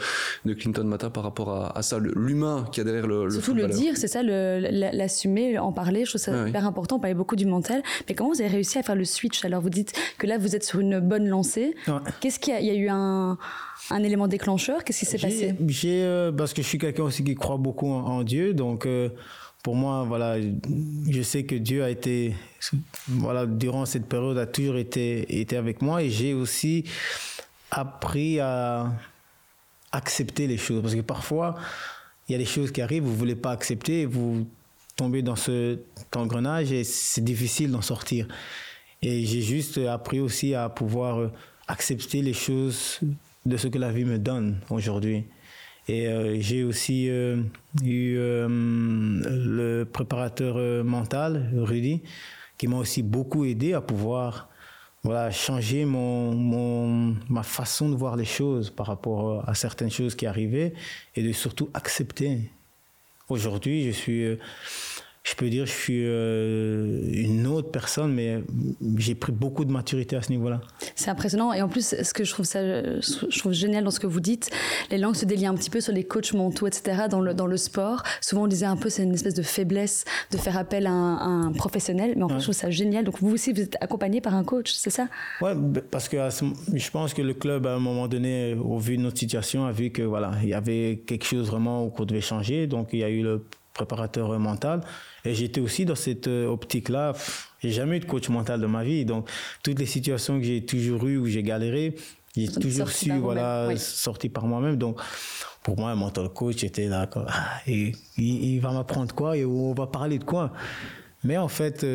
de, 0.46 0.54
Clinton 0.54 0.84
Mata 0.84 1.10
par 1.10 1.24
rapport 1.24 1.72
à, 1.76 1.82
ça, 1.82 1.98
l'humain 2.00 2.66
qui 2.72 2.82
a 2.82 2.84
derrière 2.84 3.08
le, 3.08 3.26
le 3.26 3.32
Surtout 3.32 3.54
le 3.54 3.68
dire, 3.68 3.96
c'est 3.96 4.08
ça, 4.08 4.22
l'assumer, 4.22 5.58
en 5.58 5.72
parler, 5.72 6.04
je 6.04 6.12
trouve 6.12 6.22
ça 6.22 6.48
hyper 6.48 6.66
important. 6.66 6.98
On 6.98 7.00
parlait 7.00 7.16
beaucoup 7.16 7.36
du 7.36 7.46
mental, 7.46 7.82
mais 8.08 8.16
comment 8.16 8.32
vous 8.32 8.42
avez 8.42 8.50
réussi 8.50 8.78
à 8.78 8.84
faire 8.84 8.96
le 8.96 9.06
switch? 9.06 9.46
Alors 9.46 9.62
vous 9.62 9.70
dites 9.70 9.94
que 10.18 10.28
là, 10.28 10.38
vous 10.38 10.56
êtes 10.56 10.64
sur 10.64 10.80
une 10.80 11.00
bonne 11.00 11.28
lancée. 11.28 11.76
Qu'est-ce 12.20 12.40
qu'il 12.40 12.54
y, 12.60 12.66
y 12.66 12.70
a 12.70 12.76
eu 12.76 12.90
un 12.90 13.38
un 13.90 14.04
élément 14.04 14.28
déclencheur 14.28 14.84
Qu'est-ce 14.84 15.00
qui 15.00 15.06
s'est 15.06 15.18
passé? 15.18 15.56
J'ai 15.68 16.04
euh, 16.04 16.32
parce 16.32 16.54
que 16.54 16.62
je 16.62 16.68
suis 16.68 16.78
quelqu'un 16.78 17.04
aussi 17.04 17.24
qui 17.24 17.36
croit 17.36 17.58
beaucoup 17.58 17.90
en, 17.90 18.24
Dieu, 18.24 18.54
donc 18.54 18.86
euh, 18.86 19.10
pour 19.64 19.76
moi, 19.76 20.04
voilà, 20.04 20.38
je 21.10 21.22
sais 21.22 21.44
que 21.44 21.56
Dieu 21.56 21.84
a 21.84 21.90
été, 21.90 22.34
voilà, 23.08 23.46
durant 23.46 23.86
cette 23.86 24.08
période 24.08 24.38
a 24.38 24.46
toujours 24.46 24.78
été 24.78 25.40
été 25.40 25.58
avec 25.58 25.82
moi 25.82 26.04
et 26.04 26.10
j'ai 26.10 26.34
aussi 26.34 26.86
appris 27.72 28.40
à 28.40 28.92
accepter 29.92 30.48
les 30.48 30.58
choses 30.58 30.82
parce 30.82 30.96
que 30.96 31.02
parfois 31.02 31.56
il 32.28 32.34
y 32.34 32.36
a 32.36 32.38
des 32.38 32.46
choses 32.46 32.72
qui 32.72 32.82
arrivent, 32.82 33.04
vous 33.04 33.16
voulez 33.16 33.36
pas 33.36 33.52
accepter, 33.52 34.06
vous 34.06 34.48
tombez 34.96 35.22
dans 35.22 35.36
ce 35.36 35.80
engrenage 36.16 36.72
et 36.72 36.84
c'est 36.84 37.24
difficile 37.24 37.72
d'en 37.72 37.82
sortir. 37.82 38.28
Et 39.02 39.26
j'ai 39.26 39.42
juste 39.42 39.78
appris 39.78 40.20
aussi 40.20 40.56
à 40.56 40.70
pouvoir 40.70 41.30
accepter 41.68 42.22
les 42.22 42.34
choses 42.34 43.00
de 43.48 43.58
ce 43.58 43.68
que 43.68 43.78
la 43.78 43.92
vie 43.92 44.06
me 44.06 44.20
donne 44.20 44.60
aujourd'hui. 44.70 45.24
Et 45.88 46.08
euh, 46.08 46.38
j'ai 46.40 46.64
aussi 46.64 47.10
euh, 47.10 47.38
eu 47.82 48.18
euh, 48.18 48.48
le 48.50 49.86
préparateur 49.86 50.84
mental, 50.84 51.50
Rudy, 51.56 52.04
qui 52.58 52.68
m'a 52.68 52.78
aussi 52.78 53.04
beaucoup 53.04 53.46
aidé 53.46 53.74
à 53.74 53.80
pouvoir 53.80 54.50
voilà, 55.04 55.32
changer 55.32 55.86
mon, 55.86 56.34
mon, 56.34 57.16
ma 57.30 57.44
façon 57.44 57.90
de 57.90 57.96
voir 57.96 58.18
les 58.18 58.26
choses 58.26 58.70
par 58.70 58.88
rapport 58.88 59.48
à 59.48 59.56
certaines 59.56 59.92
choses 59.92 60.16
qui 60.16 60.26
arrivaient 60.26 60.74
et 61.16 61.24
de 61.24 61.32
surtout 61.32 61.70
accepter. 61.74 62.52
Aujourd'hui, 63.30 63.86
je 63.86 63.92
suis 63.92 64.38
je 65.28 65.36
peux 65.36 65.50
dire, 65.50 65.66
je 65.66 65.72
suis 65.72 66.04
euh, 66.06 67.02
une 67.12 67.48
autre 67.48 67.70
personne, 67.70 68.14
mais 68.14 68.42
j'ai 68.98 69.14
pris 69.14 69.34
beaucoup 69.34 69.66
de 69.66 69.72
maturité 69.72 70.16
à 70.16 70.22
ce 70.22 70.30
niveau-là. 70.32 70.62
C'est 70.96 71.10
impressionnant. 71.10 71.52
Et 71.52 71.62
en 71.62 71.68
plus, 71.68 71.96
ce 72.02 72.14
que 72.14 72.24
je 72.24 72.32
trouve, 72.32 72.46
ça, 72.46 72.62
je 72.62 73.40
trouve 73.40 73.52
génial 73.52 73.84
dans 73.84 73.92
ce 73.92 74.00
que 74.00 74.08
vous 74.08 74.22
dites, 74.22 74.50
les 74.90 74.98
langues 74.98 75.16
se 75.16 75.26
délient 75.26 75.48
un 75.48 75.56
petit 75.56 75.70
peu 75.70 75.82
sur 75.82 75.92
les 75.92 76.06
coachs 76.06 76.32
mentaux, 76.34 76.68
etc. 76.68 77.04
Dans 77.10 77.20
le, 77.20 77.34
dans 77.34 77.46
le 77.46 77.58
sport, 77.58 78.04
souvent 78.22 78.44
on 78.44 78.48
disait 78.48 78.68
un 78.68 78.78
peu 78.78 78.90
c'est 78.90 79.04
une 79.04 79.14
espèce 79.14 79.34
de 79.34 79.42
faiblesse 79.42 80.06
de 80.32 80.38
faire 80.38 80.58
appel 80.58 80.88
à 80.88 80.92
un, 80.92 81.52
professionnel, 81.52 82.14
mais 82.16 82.24
en 82.24 82.30
fait, 82.30 82.40
je 82.40 82.44
trouve 82.44 82.56
ça 82.56 82.70
génial. 82.70 83.04
Donc 83.04 83.20
vous 83.20 83.32
aussi, 83.32 83.52
vous 83.52 83.62
êtes 83.62 83.76
accompagné 83.82 84.22
par 84.22 84.34
un 84.34 84.46
coach, 84.46 84.72
c'est 84.72 84.90
ça? 84.90 85.10
Ouais, 85.42 85.52
parce 85.92 86.08
que 86.08 86.18
je 86.74 86.90
pense 86.90 87.14
que 87.14 87.22
le 87.22 87.34
club, 87.34 87.68
à 87.68 87.74
un 87.74 87.80
moment 87.80 88.08
donné, 88.08 88.54
au 88.54 88.78
vu 88.78 88.96
de 88.96 89.02
notre 89.02 89.18
situation, 89.18 89.66
a 89.66 89.74
vu 89.74 89.90
que 89.90 90.04
voilà, 90.04 90.32
il 90.42 90.50
y 90.50 90.54
avait 90.54 91.04
quelque 91.06 91.26
chose 91.26 91.48
vraiment 91.48 91.90
qu'on 91.90 92.06
devait 92.06 92.22
changer. 92.22 92.68
Donc 92.68 92.90
il 92.94 93.00
y 93.00 93.04
a 93.04 93.10
eu 93.10 93.24
le 93.24 93.44
préparateur 93.78 94.38
mental. 94.40 94.82
Et 95.24 95.34
j'étais 95.34 95.62
aussi 95.62 95.86
dans 95.86 95.96
cette 95.96 96.28
euh, 96.28 96.48
optique-là. 96.48 97.14
J'ai 97.62 97.72
jamais 97.72 97.98
eu 97.98 98.00
de 98.00 98.06
coach 98.06 98.30
mental 98.30 98.60
de 98.60 98.66
ma 98.66 98.84
vie. 98.84 99.06
Donc, 99.06 99.30
toutes 99.64 99.80
les 99.80 99.86
situations 99.86 100.40
que 100.40 100.46
j'ai 100.46 100.66
toujours 100.66 101.06
eues 101.06 101.18
où 101.18 101.28
j'ai 101.28 101.44
galéré, 101.44 101.96
j'ai 102.36 102.48
toujours 102.48 102.90
su, 102.90 103.12
voilà, 103.12 103.76
sortir 103.78 104.32
par 104.32 104.46
moi-même. 104.46 104.76
Donc, 104.76 105.00
pour 105.64 105.78
moi, 105.78 105.92
un 105.92 105.96
mental 105.96 106.30
coach 106.30 106.64
était 106.64 106.88
là. 106.88 107.10
et, 107.68 107.94
il, 108.18 108.60
va 108.60 108.72
m'apprendre 108.72 109.14
quoi 109.14 109.38
et 109.38 109.46
on 109.46 109.74
va 109.74 109.88
parler 109.88 110.20
de 110.20 110.24
quoi 110.24 110.52
Mais 111.24 111.38
en 111.38 111.48
fait, 111.48 111.86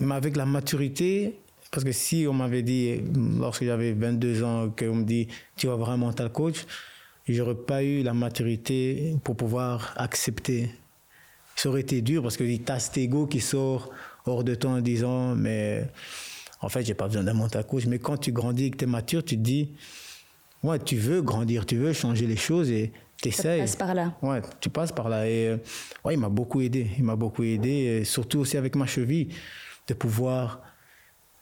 avec 0.00 0.36
la 0.36 0.46
maturité, 0.46 1.34
parce 1.70 1.84
que 1.84 1.92
si 1.92 2.26
on 2.28 2.32
m'avait 2.32 2.62
dit, 2.62 3.00
lorsque 3.38 3.64
j'avais 3.64 3.92
22 3.92 4.42
ans, 4.44 4.70
qu'on 4.76 4.94
me 4.94 5.04
dit, 5.04 5.28
tu 5.56 5.66
vas 5.66 5.74
avoir 5.74 5.90
un 5.90 5.96
mental 5.98 6.30
coach, 6.30 6.64
j'aurais 7.34 7.54
pas 7.54 7.82
eu 7.82 8.02
la 8.02 8.14
maturité 8.14 9.16
pour 9.24 9.36
pouvoir 9.36 9.94
accepter. 9.96 10.70
Ça 11.56 11.68
aurait 11.68 11.80
été 11.80 12.02
dur 12.02 12.22
parce 12.22 12.36
que 12.36 12.44
tu 12.44 12.72
as 12.72 12.78
cet 12.78 12.98
ego 12.98 13.26
qui 13.26 13.40
sort 13.40 13.90
hors 14.26 14.44
de 14.44 14.54
toi 14.54 14.72
en 14.72 14.80
disant, 14.80 15.34
mais 15.34 15.88
en 16.60 16.68
fait, 16.68 16.84
j'ai 16.84 16.94
pas 16.94 17.06
besoin 17.06 17.24
d'un 17.24 17.34
mental 17.34 17.66
coach. 17.66 17.86
Mais 17.86 17.98
quand 17.98 18.16
tu 18.16 18.32
grandis 18.32 18.66
et 18.66 18.70
que 18.70 18.76
tu 18.76 18.84
es 18.84 18.86
mature, 18.86 19.24
tu 19.24 19.36
te 19.36 19.42
dis, 19.42 19.70
ouais, 20.62 20.78
tu 20.78 20.96
veux 20.96 21.22
grandir, 21.22 21.66
tu 21.66 21.76
veux 21.76 21.92
changer 21.92 22.26
les 22.26 22.36
choses 22.36 22.70
et 22.70 22.92
tu 23.20 23.28
essaies. 23.28 23.56
Tu 23.56 23.60
passes 23.62 23.76
par 23.76 23.94
là. 23.94 24.14
Ouais, 24.22 24.40
tu 24.60 24.70
passes 24.70 24.92
par 24.92 25.08
là. 25.08 25.28
Et 25.28 25.56
ouais, 26.04 26.14
il 26.14 26.20
m'a 26.20 26.28
beaucoup 26.28 26.60
aidé. 26.60 26.90
Il 26.98 27.04
m'a 27.04 27.16
beaucoup 27.16 27.42
aidé, 27.42 28.04
surtout 28.04 28.40
aussi 28.40 28.56
avec 28.56 28.76
ma 28.76 28.86
cheville, 28.86 29.28
de 29.88 29.94
pouvoir 29.94 30.62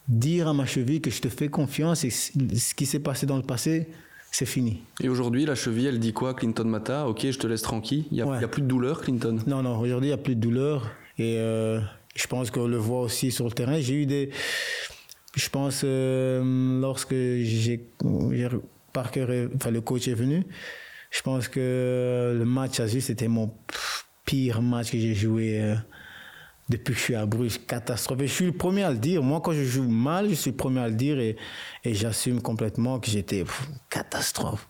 dire 0.07 0.47
à 0.47 0.53
ma 0.53 0.65
cheville 0.65 1.01
que 1.01 1.11
je 1.11 1.21
te 1.21 1.29
fais 1.29 1.49
confiance 1.49 2.03
et 2.05 2.09
ce 2.09 2.73
qui 2.73 2.85
s'est 2.85 2.99
passé 2.99 3.25
dans 3.25 3.37
le 3.37 3.43
passé, 3.43 3.89
c'est 4.31 4.45
fini. 4.45 4.81
Et 5.01 5.09
aujourd'hui, 5.09 5.45
la 5.45 5.55
cheville, 5.55 5.87
elle 5.87 5.99
dit 5.99 6.13
quoi, 6.13 6.33
Clinton 6.33 6.65
Mata? 6.65 7.07
Ok, 7.07 7.25
je 7.29 7.37
te 7.37 7.47
laisse 7.47 7.61
tranquille. 7.61 8.05
Il 8.11 8.15
n'y 8.15 8.21
a, 8.21 8.47
plus 8.47 8.61
de 8.61 8.67
douleur, 8.67 9.01
Clinton? 9.01 9.39
Non, 9.47 9.63
non, 9.63 9.79
aujourd'hui, 9.79 10.09
il 10.09 10.13
n'y 10.13 10.19
a 10.19 10.21
plus 10.21 10.35
de 10.35 10.41
douleur. 10.41 10.91
Et 11.17 11.37
euh, 11.37 11.79
je 12.15 12.27
pense 12.27 12.51
qu'on 12.51 12.67
le 12.67 12.77
voit 12.77 13.01
aussi 13.01 13.31
sur 13.31 13.45
le 13.45 13.51
terrain. 13.51 13.79
J'ai 13.79 13.95
eu 13.95 14.05
des. 14.05 14.29
Je 15.35 15.49
pense, 15.49 15.81
euh, 15.83 16.79
lorsque 16.79 17.15
j'ai. 17.15 17.89
Parker, 18.93 19.47
enfin, 19.55 19.69
le 19.69 19.81
coach 19.81 20.07
est 20.07 20.15
venu, 20.15 20.43
je 21.11 21.21
pense 21.21 21.47
que 21.47 22.35
le 22.35 22.45
match 22.45 22.79
à 22.79 22.87
c'était 22.87 23.27
mon 23.27 23.53
pire 24.25 24.61
match 24.61 24.91
que 24.91 24.97
j'ai 24.97 25.13
joué. 25.13 25.61
Euh, 25.61 25.75
depuis 26.69 26.93
que 26.93 26.99
je 26.99 27.03
suis 27.03 27.15
à 27.15 27.25
Bruges, 27.25 27.59
catastrophe. 27.65 28.19
je 28.21 28.25
suis 28.25 28.45
le 28.45 28.51
premier 28.51 28.83
à 28.83 28.91
le 28.91 28.97
dire. 28.97 29.23
Moi, 29.23 29.41
quand 29.41 29.53
je 29.53 29.63
joue 29.63 29.87
mal, 29.87 30.29
je 30.29 30.35
suis 30.35 30.51
le 30.51 30.57
premier 30.57 30.81
à 30.81 30.87
le 30.87 30.95
dire 30.95 31.19
et, 31.19 31.37
et 31.83 31.93
j'assume 31.93 32.41
complètement 32.41 32.99
que 32.99 33.09
j'étais 33.09 33.45
catastrophe. 33.89 34.67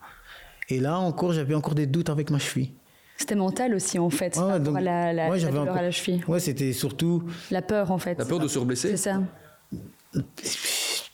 Et 0.69 0.79
là 0.79 0.99
encore, 0.99 1.33
j'avais 1.33 1.55
encore 1.55 1.75
des 1.75 1.87
doutes 1.87 2.09
avec 2.09 2.29
ma 2.29 2.39
cheville. 2.39 2.73
C'était 3.17 3.35
mental 3.35 3.73
aussi, 3.73 3.97
en 3.97 4.11
fait, 4.11 4.37
ouais, 4.37 4.59
donc, 4.59 4.75
la, 4.79 5.11
la, 5.11 5.29
la 5.29 5.39
douleur 5.39 5.75
à 5.75 5.81
la 5.81 5.89
cheville. 5.89 6.23
Ouais, 6.27 6.39
c'était 6.39 6.71
surtout... 6.71 7.23
La 7.49 7.63
peur, 7.63 7.89
en 7.89 7.97
fait. 7.97 8.15
La 8.19 8.25
peur 8.25 8.37
de 8.39 8.47
se 8.47 8.59
reblesser 8.59 8.89
C'est 8.91 8.97
ça. 8.97 9.23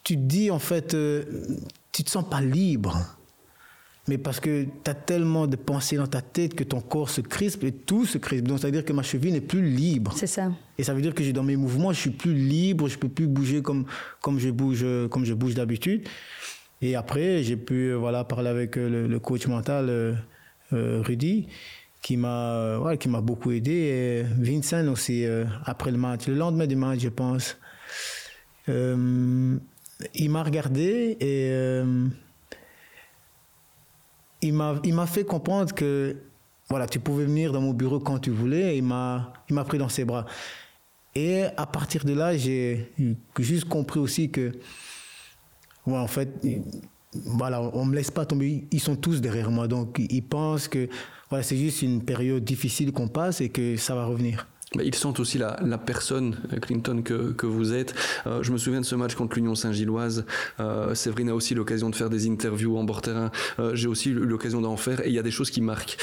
Tu 0.03 0.15
te 0.15 0.21
dis, 0.21 0.51
en 0.51 0.59
fait, 0.59 0.93
euh, 0.95 1.23
tu 1.93 2.03
te 2.03 2.09
sens 2.09 2.27
pas 2.29 2.41
libre 2.41 3.17
mais 4.07 4.17
parce 4.17 4.39
que 4.39 4.63
tu 4.63 4.91
as 4.91 4.93
tellement 4.93 5.47
de 5.47 5.55
pensées 5.55 5.95
dans 5.95 6.07
ta 6.07 6.21
tête 6.21 6.55
que 6.55 6.63
ton 6.63 6.81
corps 6.81 7.09
se 7.09 7.21
crispe 7.21 7.63
et 7.63 7.71
tout 7.71 8.05
se 8.05 8.17
crispe. 8.17 8.45
Donc, 8.45 8.59
ça 8.59 8.67
veut 8.67 8.73
dire 8.73 8.83
que 8.83 8.93
ma 8.93 9.03
cheville 9.03 9.31
n'est 9.31 9.41
plus 9.41 9.61
libre. 9.61 10.13
C'est 10.15 10.27
ça. 10.27 10.51
Et 10.77 10.83
ça 10.83 10.93
veut 10.93 11.01
dire 11.01 11.13
que 11.13 11.31
dans 11.31 11.43
mes 11.43 11.55
mouvements, 11.55 11.93
je 11.93 11.99
suis 11.99 12.09
plus 12.09 12.33
libre, 12.33 12.89
je 12.89 12.97
peux 12.97 13.07
plus 13.07 13.27
bouger 13.27 13.61
comme, 13.61 13.85
comme 14.21 14.39
je 14.39 14.49
bouge, 14.49 14.85
comme 15.09 15.23
je 15.23 15.33
bouge 15.33 15.55
d'habitude. 15.55 16.07
Et 16.83 16.95
après, 16.97 17.43
j'ai 17.43 17.55
pu 17.55 17.93
voilà, 17.93 18.25
parler 18.25 18.49
avec 18.49 18.77
euh, 18.77 19.07
le, 19.07 19.19
coach 19.19 19.47
mental, 19.47 19.87
euh, 19.89 20.13
euh, 20.73 21.01
Rudy, 21.01 21.47
qui 22.01 22.17
m'a 22.17 22.77
ouais, 22.77 22.97
qui 22.97 23.07
m'a 23.07 23.21
beaucoup 23.21 23.51
aidé. 23.51 23.71
Et 23.71 24.23
Vincent 24.23 24.85
aussi, 24.89 25.25
après 25.65 25.91
le 25.91 25.97
match, 25.97 26.27
le 26.27 26.35
lendemain 26.35 26.67
du 26.67 26.75
match, 26.75 26.99
je 26.99 27.07
pense. 27.07 27.57
il 28.67 30.29
m'a 30.29 30.43
regardé 30.43 31.15
et 31.21 31.81
il 34.43 34.53
m'a, 34.53 35.07
fait 35.07 35.23
comprendre 35.23 35.73
que 35.73 36.15
voilà, 36.69 36.87
tu 36.87 36.99
pouvais 36.99 37.25
venir 37.25 37.51
dans 37.51 37.61
mon 37.61 37.73
bureau 37.73 37.99
quand 37.99 38.19
tu 38.19 38.29
voulais. 38.29 38.79
m'a, 38.81 39.33
il 39.49 39.55
m'a 39.55 39.63
pris 39.63 39.77
dans 39.77 39.89
ses 39.89 40.05
bras. 40.05 40.25
Et 41.15 41.43
à 41.57 41.65
partir 41.65 42.05
de 42.05 42.13
là, 42.13 42.35
j'ai 42.35 42.91
juste 43.39 43.65
compris 43.65 43.99
aussi 43.99 44.29
que, 44.29 44.51
en 45.85 46.07
fait, 46.07 46.29
voilà, 47.13 47.61
on 47.61 47.85
me 47.85 47.95
laisse 47.95 48.11
pas 48.11 48.25
tomber. 48.25 48.67
Ils 48.71 48.79
sont 48.79 48.95
tous 48.95 49.21
derrière 49.21 49.51
moi, 49.51 49.67
donc 49.67 49.97
ils 49.99 50.23
pensent 50.23 50.67
que 50.67 50.89
voilà, 51.29 51.43
c'est 51.43 51.57
juste 51.57 51.81
une 51.81 52.03
période 52.03 52.43
difficile 52.43 52.91
qu'on 52.91 53.07
passe 53.07 53.41
et 53.41 53.49
que 53.49 53.77
ça 53.77 53.95
va 53.95 54.05
revenir. 54.05 54.47
Ils 54.81 54.95
sentent 54.95 55.19
aussi 55.19 55.37
la, 55.37 55.77
personne, 55.77 56.37
euh, 56.51 56.59
Clinton, 56.59 57.03
que, 57.03 57.45
vous 57.45 57.73
êtes. 57.73 57.93
Euh, 58.25 58.41
je 58.41 58.51
me 58.51 58.57
souviens 58.57 58.81
de 58.81 58.85
ce 58.85 58.95
match 58.95 59.15
contre 59.15 59.35
l'Union 59.35 59.55
Saint-Gilloise. 59.55 60.25
Euh, 60.59 60.95
Séverine 60.95 61.29
a 61.29 61.35
aussi 61.35 61.53
l'occasion 61.53 61.89
de 61.89 61.95
faire 61.95 62.09
des 62.09 62.27
interviews 62.27 62.77
en 62.77 62.83
bord 62.83 63.01
terrain. 63.01 63.31
J'ai 63.73 63.87
aussi 63.87 64.09
eu 64.09 64.13
l'occasion 64.13 64.61
d'en 64.61 64.77
faire 64.77 65.05
et 65.05 65.09
il 65.09 65.13
y 65.13 65.19
a 65.19 65.23
des 65.23 65.31
choses 65.31 65.49
qui 65.49 65.61
marquent. 65.61 65.97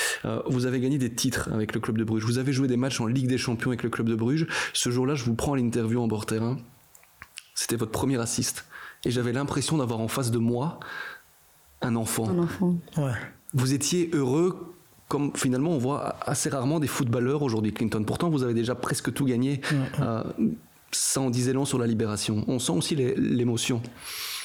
vous 0.48 0.66
avez 0.66 0.80
gagné 0.80 0.98
des 0.98 1.12
titres 1.12 1.50
avec 1.52 1.74
le 1.74 1.80
club 1.80 1.98
de 1.98 2.04
Bruges. 2.04 2.24
Vous 2.24 2.38
avez 2.38 2.52
joué 2.52 2.68
des 2.68 2.76
matchs 2.76 3.00
en 3.00 3.06
Ligue 3.06 3.26
des 3.26 3.38
Champions 3.38 3.70
avec 3.70 3.82
le 3.82 3.90
club 3.90 4.08
de 4.08 4.14
Bruges. 4.14 4.46
Ce 4.72 4.90
jour-là, 4.90 5.14
je 5.14 5.24
vous 5.24 5.34
prends 5.34 5.54
l'interview 5.54 6.00
en 6.00 6.08
bord 6.08 6.26
terrain. 6.26 6.58
C'était 7.54 7.76
votre 7.76 7.92
premier 7.92 8.18
assist. 8.18 8.64
Et 9.04 9.10
j'avais 9.10 9.32
l'impression 9.32 9.78
d'avoir 9.78 10.00
en 10.00 10.08
face 10.08 10.30
de 10.30 10.38
moi 10.38 10.80
un 11.82 11.96
enfant. 11.96 12.28
Un 12.28 12.38
enfant. 12.38 12.76
Ouais. 12.96 13.12
Vous 13.52 13.72
étiez 13.72 14.10
heureux 14.12 14.74
comme 15.10 15.32
finalement 15.34 15.72
on 15.72 15.78
voit 15.78 16.14
assez 16.24 16.48
rarement 16.48 16.78
des 16.78 16.86
footballeurs 16.86 17.42
aujourd'hui, 17.42 17.72
Clinton. 17.72 18.04
Pourtant, 18.04 18.30
vous 18.30 18.44
avez 18.44 18.54
déjà 18.54 18.76
presque 18.76 19.12
tout 19.12 19.26
gagné. 19.26 19.60
Euh, 20.00 20.22
ça 20.92 21.20
en 21.20 21.30
disait 21.30 21.52
long 21.52 21.64
sur 21.64 21.78
la 21.78 21.86
libération. 21.86 22.44
On 22.46 22.58
sent 22.58 22.72
aussi 22.72 22.94
l'émotion. 22.96 23.82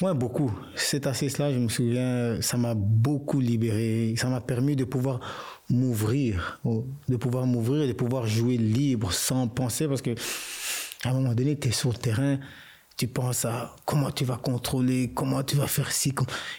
Oui, 0.02 0.12
beaucoup. 0.14 0.52
Cet 0.74 1.06
assist-là, 1.06 1.52
je 1.52 1.58
me 1.58 1.68
souviens, 1.68 2.40
ça 2.40 2.56
m'a 2.56 2.74
beaucoup 2.74 3.40
libéré. 3.40 4.14
Ça 4.16 4.28
m'a 4.28 4.40
permis 4.40 4.76
de 4.76 4.84
pouvoir 4.84 5.20
m'ouvrir, 5.70 6.60
de 7.08 7.16
pouvoir 7.16 7.46
m'ouvrir 7.46 7.82
et 7.82 7.88
de 7.88 7.92
pouvoir 7.92 8.26
jouer 8.26 8.56
libre 8.56 9.12
sans 9.12 9.48
penser 9.48 9.88
parce 9.88 10.02
que 10.02 10.14
à 11.04 11.10
un 11.10 11.14
moment 11.14 11.34
donné, 11.34 11.56
tu 11.56 11.68
es 11.68 11.72
sur 11.72 11.90
le 11.90 11.96
terrain, 11.96 12.38
tu 12.96 13.08
penses 13.08 13.44
à 13.44 13.76
comment 13.84 14.10
tu 14.10 14.24
vas 14.24 14.36
contrôler, 14.36 15.10
comment 15.14 15.42
tu 15.42 15.56
vas 15.56 15.66
faire 15.66 15.92
ci. 15.92 16.14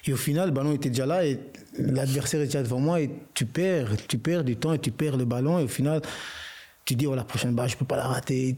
Et 0.05 0.13
au 0.13 0.17
final, 0.17 0.49
le 0.49 0.53
ballon 0.53 0.73
était 0.73 0.89
déjà 0.89 1.05
là 1.05 1.25
et 1.25 1.39
l'adversaire 1.77 2.41
est 2.41 2.45
déjà 2.45 2.61
devant 2.61 2.79
moi 2.79 3.01
et 3.01 3.09
tu 3.33 3.45
perds, 3.45 3.89
tu 4.07 4.19
perds 4.19 4.43
du 4.43 4.55
temps 4.55 4.73
et 4.73 4.79
tu 4.79 4.91
perds 4.91 5.17
le 5.17 5.25
ballon 5.25 5.57
et 5.59 5.63
au 5.63 5.67
final, 5.67 6.01
tu 6.85 6.95
dis, 6.95 7.07
oh, 7.07 7.15
la 7.15 7.23
prochaine 7.23 7.53
balle, 7.53 7.69
je 7.69 7.75
peux 7.75 7.85
pas 7.85 7.97
la 7.97 8.07
rater, 8.07 8.55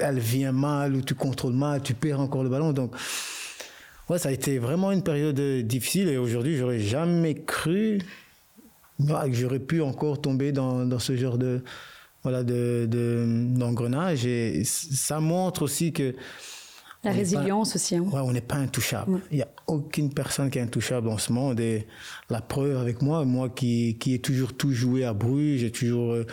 elle 0.00 0.18
vient 0.18 0.52
mal 0.52 0.94
ou 0.94 1.00
tu 1.00 1.14
contrôles 1.14 1.54
mal, 1.54 1.82
tu 1.82 1.94
perds 1.94 2.20
encore 2.20 2.42
le 2.44 2.50
ballon. 2.50 2.72
Donc, 2.72 2.94
ouais, 4.10 4.18
ça 4.18 4.28
a 4.28 4.32
été 4.32 4.58
vraiment 4.58 4.92
une 4.92 5.02
période 5.02 5.40
difficile 5.66 6.08
et 6.08 6.18
aujourd'hui, 6.18 6.58
j'aurais 6.58 6.80
jamais 6.80 7.34
cru 7.34 8.00
que 8.98 9.32
j'aurais 9.32 9.58
pu 9.58 9.80
encore 9.80 10.20
tomber 10.20 10.52
dans, 10.52 10.84
dans 10.84 10.98
ce 10.98 11.16
genre 11.16 11.38
de, 11.38 11.62
voilà, 12.22 12.44
de, 12.44 12.86
d'engrenage 12.88 14.26
et 14.26 14.62
ça 14.64 15.20
montre 15.20 15.62
aussi 15.62 15.92
que 15.92 16.14
la 17.04 17.12
résilience 17.12 17.76
aussi. 17.76 17.96
Hein. 17.96 18.04
Ouais, 18.12 18.20
on 18.20 18.32
n'est 18.32 18.40
pas 18.40 18.56
intouchable. 18.56 19.20
Il 19.30 19.36
n'y 19.36 19.42
a 19.42 19.48
aucune 19.66 20.12
personne 20.12 20.50
qui 20.50 20.58
est 20.58 20.62
intouchable 20.62 21.08
en 21.08 21.18
ce 21.18 21.32
monde. 21.32 21.60
Et 21.60 21.86
la 22.30 22.40
preuve 22.40 22.76
avec 22.76 23.02
moi, 23.02 23.24
moi 23.24 23.48
qui, 23.48 23.96
qui 23.98 24.14
ai 24.14 24.18
toujours 24.18 24.54
tout 24.54 24.72
joué 24.72 25.04
à 25.04 25.12
Bruges, 25.12 25.60
j'ai 25.60 25.70
toujours, 25.70 26.12
euh, 26.12 26.26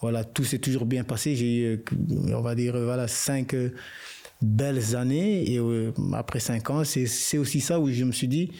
voilà, 0.00 0.24
tout 0.24 0.44
s'est 0.44 0.58
toujours 0.58 0.86
bien 0.86 1.04
passé. 1.04 1.36
J'ai 1.36 1.56
eu, 1.56 1.64
euh, 1.64 2.36
on 2.36 2.40
va 2.40 2.54
dire, 2.54 2.74
euh, 2.74 2.84
voilà, 2.84 3.08
cinq 3.08 3.54
belles 4.42 4.96
années. 4.96 5.52
Et 5.52 5.60
après 6.14 6.40
cinq 6.40 6.70
ans, 6.70 6.82
c'est 6.84 7.38
aussi 7.38 7.60
ça 7.60 7.78
où 7.80 7.90
je 7.90 8.04
me 8.04 8.12
suis 8.12 8.28
dit, 8.28 8.50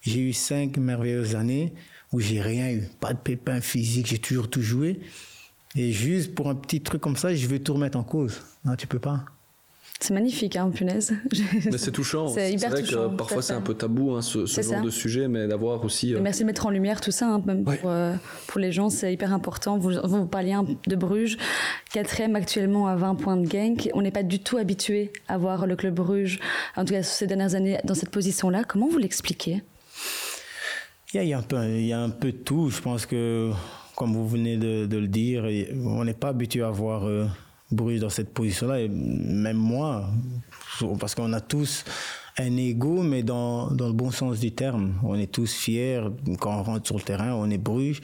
j'ai 0.00 0.20
eu 0.20 0.32
cinq 0.32 0.76
merveilleuses 0.76 1.34
années 1.34 1.72
où 2.12 2.20
j'ai 2.20 2.40
rien 2.40 2.70
eu, 2.70 2.84
pas 3.00 3.12
de 3.12 3.18
pépin 3.18 3.60
physique, 3.60 4.06
j'ai 4.06 4.18
toujours 4.18 4.48
tout 4.48 4.62
joué. 4.62 5.00
Et 5.76 5.90
juste 5.90 6.34
pour 6.34 6.48
un 6.48 6.54
petit 6.54 6.80
truc 6.80 7.00
comme 7.00 7.16
ça, 7.16 7.34
je 7.34 7.46
vais 7.48 7.58
tout 7.58 7.74
remettre 7.74 7.98
en 7.98 8.04
cause. 8.04 8.40
Non, 8.64 8.76
tu 8.76 8.86
peux 8.86 9.00
pas. 9.00 9.24
C'est 10.00 10.12
magnifique, 10.12 10.56
hein, 10.56 10.70
punaise. 10.70 11.14
Mais 11.64 11.78
c'est 11.78 11.92
touchant. 11.92 12.28
C'est 12.28 12.52
hyper 12.52 12.70
vrai 12.70 12.82
touchant, 12.82 13.10
que 13.10 13.16
parfois 13.16 13.42
c'est 13.42 13.52
un 13.52 13.60
peu 13.60 13.74
tabou, 13.74 14.12
hein, 14.12 14.22
ce, 14.22 14.44
genre 14.44 14.82
de 14.82 14.90
sujet, 14.90 15.28
mais 15.28 15.46
d'avoir 15.46 15.82
aussi. 15.84 16.14
Euh, 16.14 16.20
merci 16.20 16.40
de 16.42 16.46
mettre 16.46 16.66
en 16.66 16.70
lumière 16.70 17.00
tout 17.00 17.12
ça, 17.12 17.28
hein, 17.28 17.42
même 17.46 17.64
pour, 17.64 17.90
euh, 17.90 18.14
pour, 18.48 18.60
les 18.60 18.72
gens, 18.72 18.90
c'est 18.90 19.12
hyper 19.12 19.32
important. 19.32 19.78
Vous, 19.78 19.92
vous 20.02 20.26
parliez 20.26 20.56
de 20.86 20.96
Bruges, 20.96 21.38
quatrième 21.92 22.36
actuellement 22.36 22.88
à 22.88 22.96
20 22.96 23.14
points 23.14 23.36
de 23.36 23.50
Genk. 23.50 23.88
On 23.94 24.02
n'est 24.02 24.10
pas 24.10 24.24
du 24.24 24.40
tout 24.40 24.58
habitué 24.58 25.12
à 25.28 25.38
voir 25.38 25.66
le 25.66 25.76
club 25.76 25.94
Bruges, 25.94 26.40
en 26.76 26.84
tout 26.84 26.92
cas 26.92 27.02
ces 27.02 27.26
dernières 27.26 27.54
années, 27.54 27.78
dans 27.84 27.94
cette 27.94 28.10
position-là. 28.10 28.64
Comment 28.64 28.88
vous 28.88 28.98
l'expliquez? 28.98 29.62
Il 31.14 31.22
y, 31.22 31.32
a, 31.32 31.38
un 31.38 31.42
peu, 31.42 31.64
il 31.64 31.86
y 31.86 31.92
a 31.92 32.00
un 32.00 32.10
peu 32.10 32.32
de 32.32 32.36
tout. 32.36 32.70
Je 32.70 32.80
pense 32.80 33.06
que, 33.06 33.52
comme 33.94 34.12
vous 34.12 34.26
venez 34.26 34.56
de, 34.56 34.96
le 34.96 35.06
dire, 35.06 35.46
on 35.72 36.04
n'est 36.04 36.12
pas 36.12 36.28
habitué 36.28 36.62
à 36.62 36.70
voir. 36.70 37.06
Euh, 37.06 37.26
Bruges 37.70 38.00
dans 38.00 38.10
cette 38.10 38.32
position-là, 38.32 38.80
et 38.80 38.88
même 38.88 39.56
moi, 39.56 40.08
parce 40.98 41.14
qu'on 41.14 41.32
a 41.32 41.40
tous 41.40 41.84
un 42.38 42.56
ego, 42.56 43.02
mais 43.02 43.22
dans, 43.22 43.70
dans, 43.70 43.86
le 43.86 43.92
bon 43.92 44.10
sens 44.10 44.40
du 44.40 44.52
terme. 44.52 44.94
On 45.02 45.14
est 45.14 45.30
tous 45.30 45.52
fiers 45.52 46.00
quand 46.40 46.58
on 46.58 46.62
rentre 46.62 46.86
sur 46.86 46.96
le 46.96 47.02
terrain, 47.02 47.32
on 47.34 47.50
est 47.50 47.58
Bruges. 47.58 48.00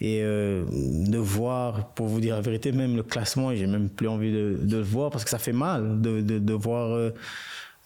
Et 0.00 0.20
euh, 0.22 0.64
de 0.70 1.16
voir, 1.16 1.94
pour 1.94 2.06
vous 2.06 2.20
dire 2.20 2.34
la 2.34 2.42
vérité, 2.42 2.70
même 2.70 2.96
le 2.96 3.02
classement, 3.02 3.54
j'ai 3.54 3.66
même 3.66 3.88
plus 3.88 4.08
envie 4.08 4.30
de, 4.30 4.58
de, 4.62 4.76
le 4.76 4.82
voir 4.82 5.10
parce 5.10 5.24
que 5.24 5.30
ça 5.30 5.38
fait 5.38 5.54
mal 5.54 6.02
de, 6.02 6.20
de, 6.20 6.38
de 6.38 6.52
voir 6.52 6.90
euh, 6.92 7.14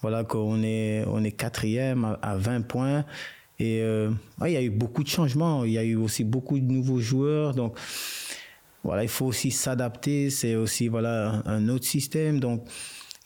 voilà, 0.02 0.24
qu'on 0.24 0.62
est, 0.62 1.04
on 1.06 1.22
est 1.22 1.30
quatrième 1.30 2.16
à, 2.20 2.36
20 2.36 2.62
points. 2.62 3.04
Et 3.60 3.80
euh, 3.82 4.10
il 4.44 4.50
y 4.50 4.56
a 4.56 4.62
eu 4.62 4.70
beaucoup 4.70 5.04
de 5.04 5.08
changements, 5.08 5.64
il 5.64 5.72
y 5.72 5.78
a 5.78 5.84
eu 5.84 5.94
aussi 5.94 6.24
beaucoup 6.24 6.58
de 6.58 6.64
nouveaux 6.64 6.98
joueurs. 6.98 7.54
Donc, 7.54 7.76
voilà, 8.84 9.02
il 9.02 9.08
faut 9.08 9.26
aussi 9.26 9.50
s'adapter. 9.50 10.30
C'est 10.30 10.54
aussi 10.54 10.88
voilà 10.88 11.42
un 11.46 11.68
autre 11.68 11.86
système. 11.86 12.40
Donc 12.40 12.64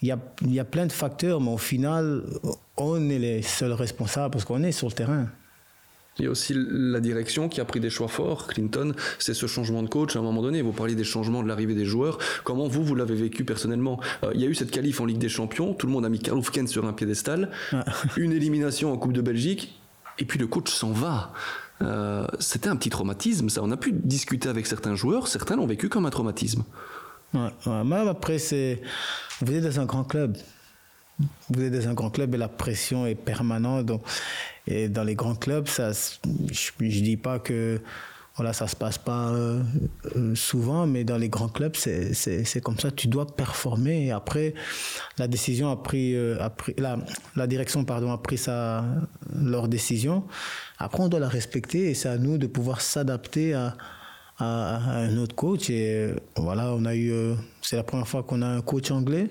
il 0.03 0.09
y 0.09 0.13
a, 0.13 0.19
y 0.47 0.59
a 0.59 0.65
plein 0.65 0.87
de 0.87 0.93
facteurs, 0.93 1.41
mais 1.41 1.51
au 1.51 1.59
final, 1.59 2.25
on 2.77 3.09
est 3.09 3.19
les 3.19 3.43
seuls 3.43 3.73
responsables 3.73 4.33
parce 4.33 4.45
qu'on 4.45 4.63
est 4.63 4.73
sur 4.73 4.89
le 4.89 4.93
terrain. 4.93 5.29
Il 6.19 6.25
y 6.25 6.29
a 6.29 6.31
aussi 6.31 6.55
la 6.57 7.01
direction 7.01 7.49
qui 7.49 7.61
a 7.61 7.65
pris 7.65 7.81
des 7.81 7.91
choix 7.91 8.07
forts. 8.07 8.47
Clinton, 8.47 8.95
c'est 9.19 9.35
ce 9.35 9.47
changement 9.47 9.83
de 9.83 9.89
coach 9.89 10.15
à 10.15 10.21
un 10.21 10.23
moment 10.23 10.43
donné. 10.43 10.63
Vous 10.63 10.71
parliez 10.71 10.95
des 10.95 11.03
changements 11.03 11.43
de 11.43 11.49
l'arrivée 11.49 11.75
des 11.75 11.85
joueurs. 11.85 12.19
Comment 12.45 12.69
vous, 12.69 12.85
vous 12.85 12.95
l'avez 12.95 13.17
vécu 13.17 13.45
personnellement? 13.45 13.99
Euh, 14.23 14.31
Il 14.33 14.41
y 14.41 14.45
a 14.45 14.47
eu 14.47 14.55
cette 14.55 14.71
qualif 14.71 15.01
en 15.01 15.07
Ligue 15.07 15.19
des 15.19 15.29
Champions. 15.29 15.75
Tout 15.75 15.89
le 15.89 15.93
monde 15.93 16.05
a 16.05 16.09
mis 16.09 16.21
Karl 16.21 16.39
Hufken 16.39 16.69
sur 16.69 16.85
un 16.87 16.93
piédestal. 16.93 17.51
Une 18.17 18.33
élimination 18.33 18.93
en 18.93 18.97
Coupe 18.97 19.13
de 19.13 19.23
Belgique. 19.23 19.81
Et 20.21 20.25
puis 20.25 20.39
le 20.39 20.47
coach 20.47 20.71
s'en 20.71 20.93
va. 20.93 21.33
Euh, 21.83 22.27
c'était 22.39 22.69
un 22.69 22.77
petit 22.77 22.91
traumatisme, 22.91 23.49
ça. 23.49 23.63
On 23.63 23.71
a 23.71 23.77
pu 23.77 23.93
discuter 23.93 24.49
avec 24.49 24.67
certains 24.67 24.95
joueurs. 24.95 25.29
Certains 25.29 25.57
l'ont 25.57 25.67
vécu 25.67 25.89
comme 25.89 26.07
un 26.07 26.11
traumatisme. 26.11 26.65
Ouais, 27.33 27.51
Même 27.67 28.09
après, 28.09 28.39
c'est. 28.39 28.81
Vous 29.41 29.53
êtes 29.53 29.65
dans 29.65 29.81
un 29.81 29.87
grand 29.87 30.05
club. 30.05 30.37
Vous 31.51 31.63
êtes 31.63 31.73
dans 31.73 31.89
un 31.89 31.95
grand 31.95 32.11
club 32.11 32.35
et 32.35 32.39
la 32.39 32.49
pression 32.49 33.07
est 33.07 33.15
permanente. 33.15 33.91
Et 34.67 34.89
dans 34.89 35.05
les 35.05 35.15
grands 35.15 35.35
clubs, 35.35 35.69
ça, 35.69 35.93
je 35.93 36.71
ne 36.81 36.89
dis 36.89 37.17
pas 37.17 37.39
que 37.39 37.81
voilà, 38.37 38.53
ça 38.53 38.67
se 38.67 38.75
passe 38.75 38.99
pas 38.99 39.29
euh, 39.29 39.63
euh, 40.17 40.35
souvent, 40.35 40.89
mais 40.89 41.05
dans 41.05 41.17
les 41.17 41.29
grands 41.29 41.49
clubs, 41.49 41.77
c'est 41.77 42.61
comme 42.65 42.79
ça. 42.79 42.91
Tu 42.91 43.07
dois 43.07 43.27
performer. 43.27 44.07
Et 44.07 44.11
après, 44.11 44.55
la 45.19 45.29
décision 45.29 45.71
a 45.71 45.77
pris, 45.77 46.17
euh, 46.17 46.43
a 46.43 46.51
pris 46.51 46.75
la, 46.77 46.99
la, 47.37 47.47
direction 47.47 47.85
pardon 47.85 48.11
a 48.11 48.19
pris 48.19 48.37
sa 48.37 48.85
leur 49.41 49.69
décision. 49.69 50.25
Après, 50.79 51.01
on 51.01 51.09
doit 51.09 51.21
la 51.21 51.29
respecter 51.29 51.91
et 51.91 51.95
c'est 51.95 52.09
à 52.09 52.19
nous 52.19 52.37
de 52.37 52.49
pouvoir 52.49 52.81
s'adapter 52.81 53.55
à, 53.55 53.77
à, 54.39 54.79
un 54.97 55.17
autre 55.19 55.37
coach. 55.37 55.71
Et 55.71 56.13
voilà, 56.37 56.73
on 56.73 56.85
a 56.87 56.97
eu, 56.97 57.13
c'est 57.63 57.77
la 57.77 57.85
première 57.85 58.09
fois 58.09 58.25
qu'on 58.25 58.43
a 58.43 58.49
un 58.49 58.63
coach 58.63 58.91
anglais. 58.91 59.29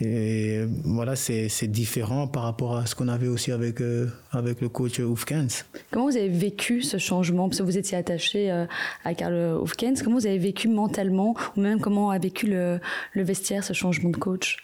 Et 0.00 0.64
voilà, 0.84 1.14
c'est 1.14 1.68
différent 1.68 2.26
par 2.26 2.42
rapport 2.42 2.76
à 2.76 2.84
ce 2.86 2.96
qu'on 2.96 3.06
avait 3.06 3.28
aussi 3.28 3.52
avec, 3.52 3.80
euh, 3.80 4.08
avec 4.32 4.60
le 4.60 4.68
coach 4.68 4.98
Oufkens. 4.98 5.64
Comment 5.92 6.10
vous 6.10 6.16
avez 6.16 6.28
vécu 6.28 6.82
ce 6.82 6.98
changement? 6.98 7.48
Parce 7.48 7.58
que 7.58 7.62
vous 7.62 7.78
étiez 7.78 7.96
attaché 7.96 8.50
euh, 8.50 8.66
à 9.04 9.14
Karl 9.14 9.56
Oufkens. 9.62 10.02
Comment 10.02 10.18
vous 10.18 10.26
avez 10.26 10.38
vécu 10.38 10.66
mentalement 10.66 11.36
Ou 11.56 11.60
même 11.60 11.80
comment 11.80 12.10
a 12.10 12.18
vécu 12.18 12.48
le, 12.48 12.80
le 13.12 13.22
vestiaire, 13.22 13.62
ce 13.62 13.72
changement 13.72 14.10
de 14.10 14.16
coach? 14.16 14.56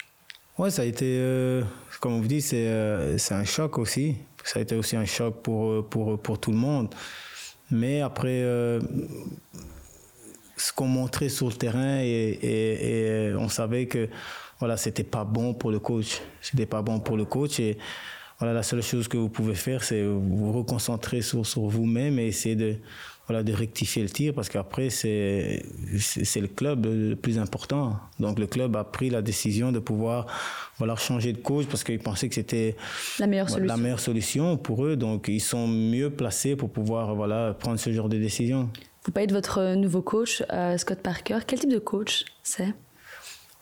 Ouais, 0.58 0.70
ça 0.70 0.82
a 0.82 0.84
été, 0.84 1.06
euh, 1.06 1.62
comme 2.00 2.14
on 2.14 2.20
vous 2.20 2.26
dit, 2.26 2.40
c'est 2.42 2.66
un 3.30 3.44
choc 3.44 3.78
aussi. 3.78 4.16
Ça 4.42 4.58
a 4.58 4.62
été 4.62 4.74
aussi 4.74 4.96
un 4.96 5.04
choc 5.04 5.42
pour, 5.42 5.86
pour, 5.88 6.18
pour 6.20 6.40
tout 6.40 6.50
le 6.50 6.56
monde. 6.56 6.92
Mais 7.70 8.00
après, 8.00 8.42
ce 10.56 10.72
qu'on 10.74 10.88
montrait 10.88 11.28
sur 11.28 11.46
le 11.46 11.54
terrain, 11.54 12.00
et, 12.00 12.38
et, 12.42 13.28
et 13.28 13.34
on 13.36 13.48
savait 13.48 13.86
que 13.86 14.08
voilà, 14.60 14.76
c'était 14.76 15.02
pas 15.04 15.24
bon 15.24 15.54
pour 15.54 15.70
le 15.70 15.80
coach. 15.80 16.20
C'était 16.40 16.66
pas 16.66 16.82
bon 16.82 17.00
pour 17.00 17.16
le 17.16 17.24
coach 17.24 17.58
et 17.58 17.78
voilà, 18.38 18.54
la 18.54 18.62
seule 18.62 18.82
chose 18.82 19.08
que 19.08 19.18
vous 19.18 19.28
pouvez 19.28 19.54
faire, 19.54 19.82
c'est 19.82 20.02
vous 20.02 20.52
reconcentrer 20.52 21.20
sur, 21.20 21.44
sur 21.44 21.62
vous-même 21.62 22.18
et 22.18 22.26
essayer 22.26 22.56
de, 22.56 22.76
voilà, 23.26 23.42
de 23.42 23.52
rectifier 23.52 24.02
le 24.02 24.08
tir 24.08 24.32
parce 24.34 24.48
qu'après, 24.48 24.88
c'est, 24.88 25.62
c'est 25.98 26.40
le 26.40 26.48
club 26.48 26.86
le 26.86 27.16
plus 27.16 27.38
important. 27.38 27.98
Donc, 28.18 28.38
le 28.38 28.46
club 28.46 28.76
a 28.76 28.84
pris 28.84 29.10
la 29.10 29.20
décision 29.20 29.72
de 29.72 29.78
pouvoir 29.78 30.26
voilà, 30.78 30.96
changer 30.96 31.34
de 31.34 31.38
coach 31.38 31.66
parce 31.66 31.84
qu'ils 31.84 31.98
pensaient 31.98 32.30
que 32.30 32.34
c'était 32.34 32.76
la 33.18 33.26
meilleure, 33.26 33.50
solution. 33.50 33.76
la 33.76 33.76
meilleure 33.76 34.00
solution 34.00 34.56
pour 34.56 34.86
eux. 34.86 34.96
Donc, 34.96 35.28
ils 35.28 35.40
sont 35.40 35.68
mieux 35.68 36.08
placés 36.08 36.56
pour 36.56 36.70
pouvoir 36.70 37.14
voilà, 37.14 37.52
prendre 37.52 37.78
ce 37.78 37.92
genre 37.92 38.08
de 38.08 38.16
décision. 38.16 38.70
Vous 39.04 39.12
parlez 39.12 39.26
de 39.26 39.34
votre 39.34 39.74
nouveau 39.74 40.00
coach, 40.02 40.42
euh, 40.50 40.78
Scott 40.78 41.00
Parker. 41.02 41.38
Quel 41.46 41.60
type 41.60 41.70
de 41.70 41.78
coach 41.78 42.24
c'est? 42.42 42.74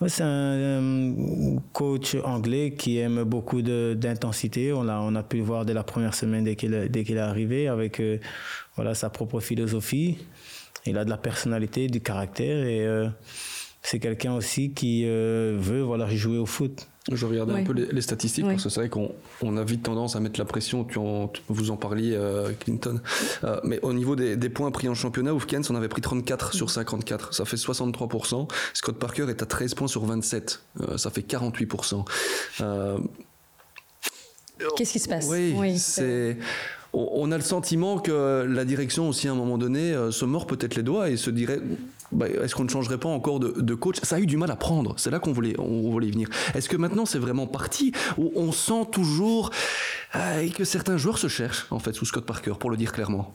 C'est 0.07 0.23
un 0.23 1.57
coach 1.73 2.17
anglais 2.25 2.75
qui 2.79 2.99
aime 2.99 3.25
beaucoup 3.25 3.63
d'intensité. 3.63 4.73
On 4.73 4.89
a, 4.89 4.99
on 5.01 5.17
a 5.17 5.25
pu 5.25 5.39
le 5.39 5.43
voir 5.43 5.65
dès 5.65 5.75
la 5.75 5.83
première 5.83 6.15
semaine 6.15 6.45
dès 6.45 6.55
qu'il 6.55 6.73
est 6.73 7.19
arrivé 7.19 7.67
avec 7.67 7.99
euh, 7.99 8.19
voilà, 8.77 8.95
sa 8.95 9.11
propre 9.11 9.41
philosophie. 9.41 10.19
Il 10.87 10.97
a 10.99 11.05
de 11.05 11.11
la 11.11 11.17
personnalité, 11.17 11.89
du 11.89 12.01
caractère 12.01 12.65
et 12.65 12.87
euh, 12.87 13.09
c'est 13.83 13.99
quelqu'un 13.99 14.35
aussi 14.35 14.73
qui 14.73 15.03
euh, 15.05 15.57
veut 15.59 15.83
voilà, 15.83 16.09
jouer 16.15 16.39
au 16.39 16.47
foot. 16.47 16.89
Je 17.11 17.27
regardais 17.27 17.55
un 17.55 17.65
peu 17.65 17.73
les, 17.73 18.01
statistiques 18.03 18.45
parce 18.45 18.63
que 18.63 18.69
c'est 18.69 18.81
vrai 18.81 18.89
qu'on 18.89 19.13
on 19.43 19.57
a 19.57 19.65
vite 19.65 19.83
tendance 19.83 20.17
à 20.17 20.21
mettre 20.21 20.39
la 20.39 20.45
pression. 20.45 20.85
Tu 20.85 20.99
en, 20.99 21.33
vous 21.49 21.71
en 21.71 21.77
parliez, 21.77 22.15
euh, 22.15 22.53
Clinton. 22.61 23.01
Euh, 23.45 23.61
mais 23.65 23.81
au 23.83 23.93
niveau 23.93 24.17
des, 24.17 24.37
des, 24.37 24.49
points 24.49 24.71
pris 24.71 24.89
en 24.89 24.95
championnat, 24.95 25.33
Oufkens, 25.33 25.71
on 25.71 25.75
avait 25.75 25.89
pris 25.89 26.03
34 26.03 26.55
sur 26.55 26.71
54. 26.71 27.35
Ça 27.35 27.45
fait 27.45 27.57
63%. 27.57 28.49
Scott 28.75 28.99
Parker 28.99 29.27
est 29.29 29.43
à 29.43 29.47
13 29.47 29.75
points 29.75 29.89
sur 29.89 30.05
27. 30.05 30.63
Euh, 30.81 30.99
ça 30.99 31.11
fait 31.11 31.23
48%. 31.23 32.05
Qu'est-ce 34.77 34.93
qui 34.93 34.99
se 34.99 35.09
passe? 35.09 35.27
Oui, 35.29 35.79
c'est 35.79 36.37
on 36.93 37.31
a 37.31 37.37
le 37.37 37.43
sentiment 37.43 37.99
que 37.99 38.47
la 38.49 38.65
direction 38.65 39.09
aussi 39.09 39.29
à 39.29 39.33
un 39.33 39.35
moment 39.35 39.59
donné 39.59 39.95
se 40.11 40.25
mord 40.25 40.47
peut-être 40.47 40.75
les 40.75 40.83
doigts 40.83 41.11
et 41.11 41.17
se 41.17 41.31
dirait 41.31 41.61
bah, 42.11 42.27
est-ce 42.29 42.55
qu'on 42.55 42.65
ne 42.65 42.71
changerait 42.71 42.99
pas 42.99 43.09
encore 43.09 43.39
de, 43.41 43.75
coach? 43.75 43.99
Ça 44.03 44.17
a 44.17 44.21
eu 44.21 44.27
du 44.27 44.37
mal 44.37 44.51
à 44.51 44.57
prendre, 44.57 44.95
c'est 44.97 45.11
là 45.11 45.19
qu'on 45.19 45.33
voulait, 45.33 45.55
on 45.59 45.91
voulait 45.91 46.11
venir. 46.11 46.29
Est-ce 46.55 46.69
que 46.69 46.77
maintenant 46.77 47.05
c'est 47.05 47.19
vraiment 47.19 47.47
parti 47.47 47.93
où 48.17 48.33
on 48.35 48.53
sent 48.53 48.87
toujours 48.91 49.51
euh, 50.15 50.49
que 50.49 50.65
certains 50.65 50.97
joueurs 50.97 51.19
se 51.19 51.29
cherchent 51.29 51.67
en 51.71 51.79
fait 51.79 51.93
sous 51.93 52.07
Scott 52.07 52.25
Parker, 52.25 52.55
pour 52.59 52.71
le 52.71 52.77
dire 52.77 52.93
clairement? 52.93 53.35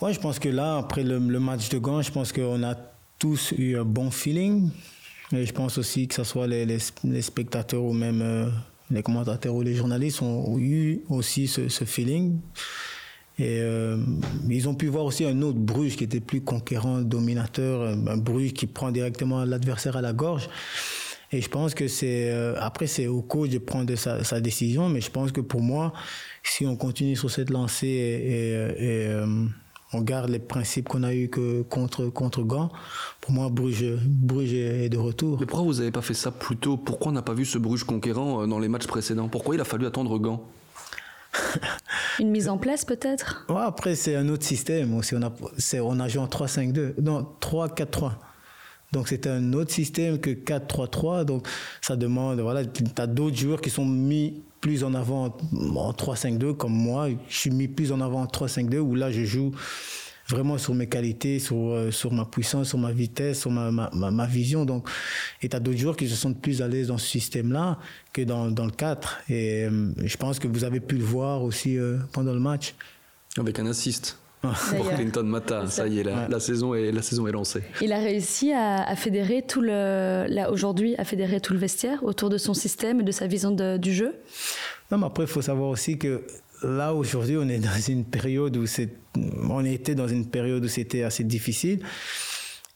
Ouais, 0.00 0.12
je 0.12 0.20
pense 0.20 0.38
que 0.38 0.48
là, 0.48 0.78
après 0.78 1.04
le, 1.04 1.20
match 1.20 1.68
de 1.68 1.78
Gand, 1.78 2.02
je 2.02 2.10
pense 2.10 2.32
qu'on 2.32 2.62
a 2.64 2.74
tous 3.18 3.52
eu 3.52 3.76
un 3.76 3.84
bon 3.84 4.10
feeling. 4.10 4.70
Et 5.32 5.46
je 5.46 5.52
pense 5.52 5.78
aussi 5.78 6.08
que 6.08 6.14
ce 6.14 6.24
soit 6.24 6.46
les, 6.46 6.66
les, 6.66 7.22
spectateurs 7.22 7.82
ou 7.82 7.92
même 7.92 8.20
euh, 8.20 8.48
les 8.92 9.02
commentateurs 9.02 9.54
ou 9.54 9.62
les 9.62 9.74
journalistes 9.74 10.22
ont 10.22 10.58
eu 10.58 11.00
aussi 11.08 11.48
ce, 11.48 11.84
feeling. 11.84 12.38
Et 13.38 13.58
euh, 13.60 13.96
ils 14.48 14.68
ont 14.68 14.74
pu 14.74 14.86
voir 14.86 15.04
aussi 15.04 15.24
un 15.24 15.40
autre 15.42 15.58
Bruges 15.58 15.96
qui 15.96 16.04
était 16.04 16.20
plus 16.20 16.42
conquérant, 16.42 17.00
dominateur, 17.00 17.82
un 17.82 18.16
Bruges 18.16 18.52
qui 18.52 18.66
prend 18.66 18.90
directement 18.90 19.44
l'adversaire 19.44 19.96
à 19.96 20.02
la 20.02 20.12
gorge. 20.12 20.48
Et 21.34 21.40
je 21.40 21.48
pense 21.48 21.74
que 21.74 21.88
c'est 21.88 22.30
euh, 22.30 22.54
après 22.60 22.86
c'est 22.86 23.06
au 23.06 23.22
coach 23.22 23.48
de 23.48 23.58
prendre 23.58 23.94
sa, 23.94 24.40
décision, 24.40 24.90
mais 24.90 25.00
je 25.00 25.10
pense 25.10 25.32
que 25.32 25.40
pour 25.40 25.62
moi, 25.62 25.94
si 26.42 26.66
on 26.66 26.76
continue 26.76 27.16
sur 27.16 27.30
cette 27.30 27.48
lancée 27.48 27.86
et, 27.86 28.54
euh, 28.84 29.46
on 29.92 30.00
garde 30.00 30.30
les 30.30 30.38
principes 30.38 30.88
qu'on 30.88 31.02
a 31.02 31.14
eu 31.14 31.28
que 31.28 31.62
contre 31.62 32.06
contre 32.06 32.42
Gand, 32.42 32.70
pour 33.20 33.32
moi 33.32 33.48
Bruges, 33.48 33.98
Bruges 34.04 34.54
est 34.54 34.88
de 34.88 34.98
retour. 34.98 35.38
Mais 35.40 35.46
pourquoi 35.46 35.66
vous 35.66 35.78
n'avez 35.78 35.90
pas 35.90 36.02
fait 36.02 36.14
ça 36.14 36.30
plus 36.30 36.56
tôt? 36.56 36.76
Pourquoi 36.76 37.10
on 37.10 37.14
n'a 37.14 37.22
pas 37.22 37.34
vu 37.34 37.44
ce 37.44 37.58
Bruges 37.58 37.84
conquérant 37.84 38.46
dans 38.46 38.58
les 38.58 38.68
matchs 38.68 38.86
précédents? 38.86 39.28
Pourquoi 39.28 39.54
il 39.54 39.60
a 39.60 39.64
fallu 39.64 39.86
attendre 39.86 40.18
Gand? 40.18 40.46
Une 42.18 42.30
mise 42.30 42.48
en 42.48 42.58
place 42.58 42.84
peut-être? 42.84 43.46
Ouais, 43.48 43.60
Après, 43.60 43.94
c'est 43.94 44.16
un 44.16 44.28
autre 44.28 44.44
système 44.44 44.94
aussi. 44.94 45.14
On 45.14 45.22
a, 45.22 45.32
on 45.82 46.00
a 46.00 46.08
joué 46.08 46.22
en 46.22 46.26
3-5-2. 46.26 47.00
Non, 47.00 47.26
3-4-3. 47.40 48.12
Donc 48.92 49.08
c'est 49.08 49.26
un 49.26 49.54
autre 49.54 49.72
système 49.72 50.18
que 50.18 50.30
4-3-3. 50.30 51.24
Donc 51.24 51.46
ça 51.80 51.96
demande, 51.96 52.40
voilà, 52.40 52.64
tu 52.64 52.84
as 52.98 53.06
d'autres 53.06 53.36
joueurs 53.36 53.60
qui 53.60 53.70
sont 53.70 53.86
mis 53.86 54.42
plus 54.62 54.84
en 54.84 54.94
avant 54.94 55.36
en 55.52 55.92
3-5-2 55.92 56.56
comme 56.56 56.72
moi. 56.72 57.08
Je 57.28 57.36
suis 57.36 57.50
mis 57.50 57.68
plus 57.68 57.92
en 57.92 58.00
avant 58.00 58.22
en 58.22 58.26
3-5-2 58.26 58.78
où 58.78 58.94
là 58.94 59.10
je 59.10 59.24
joue 59.24 59.52
vraiment 60.28 60.56
sur 60.56 60.72
mes 60.74 60.88
qualités, 60.88 61.38
sur, 61.38 61.56
euh, 61.56 61.90
sur 61.90 62.12
ma 62.12 62.24
puissance, 62.24 62.68
sur 62.68 62.78
ma 62.78 62.92
vitesse, 62.92 63.40
sur 63.40 63.50
ma, 63.50 63.70
ma, 63.70 63.90
ma 64.10 64.26
vision. 64.26 64.64
Donc, 64.64 64.88
et 65.42 65.48
tu 65.48 65.56
as 65.56 65.60
d'autres 65.60 65.78
joueurs 65.78 65.96
qui 65.96 66.08
se 66.08 66.14
sentent 66.16 66.40
plus 66.40 66.62
à 66.62 66.68
l'aise 66.68 66.86
dans 66.86 66.96
ce 66.96 67.06
système-là 67.06 67.78
que 68.12 68.22
dans, 68.22 68.50
dans, 68.50 68.64
le 68.64 68.70
4. 68.70 69.22
Et 69.28 69.64
euh, 69.64 69.92
je 69.98 70.16
pense 70.16 70.38
que 70.38 70.48
vous 70.48 70.64
avez 70.64 70.80
pu 70.80 70.96
le 70.96 71.04
voir 71.04 71.42
aussi 71.42 71.76
euh, 71.76 71.98
pendant 72.12 72.32
le 72.32 72.40
match. 72.40 72.74
Avec 73.36 73.58
un 73.58 73.66
assist. 73.66 74.16
Pour 74.42 74.90
Clinton 74.94 75.22
Mata, 75.22 75.68
ça 75.68 75.86
y 75.86 76.00
est, 76.00 76.02
la, 76.02 76.26
la, 76.28 76.40
saison 76.40 76.74
est, 76.74 76.90
la 76.90 77.00
saison 77.02 77.28
est 77.28 77.32
lancée. 77.32 77.62
Il 77.80 77.92
a 77.92 77.98
réussi 77.98 78.52
à, 78.52 78.82
à 78.82 78.96
fédérer 78.96 79.42
tout 79.46 79.60
le, 79.60 80.26
là 80.28 80.50
aujourd'hui, 80.50 80.96
à 80.98 81.04
fédérer 81.04 81.40
tout 81.40 81.52
le 81.52 81.60
vestiaire 81.60 82.02
autour 82.02 82.28
de 82.28 82.38
son 82.38 82.52
système 82.52 83.00
et 83.00 83.04
de 83.04 83.12
sa 83.12 83.28
vision 83.28 83.52
de, 83.52 83.76
du 83.76 83.94
jeu. 83.94 84.16
Non, 84.90 84.98
mais 84.98 85.06
après, 85.06 85.24
il 85.24 85.28
faut 85.28 85.42
savoir 85.42 85.70
aussi 85.70 85.96
que 85.96 86.22
là, 86.62 86.92
aujourd'hui, 86.92 87.36
on 87.36 87.48
est 87.48 87.58
dans 87.58 87.80
une 87.88 88.04
période 88.04 88.56
où 88.56 88.66
c'est, 88.66 88.90
on 89.48 89.64
était 89.64 89.94
dans 89.94 90.08
une 90.08 90.26
période 90.26 90.64
où 90.64 90.68
c'était 90.68 91.04
assez 91.04 91.24
difficile. 91.24 91.80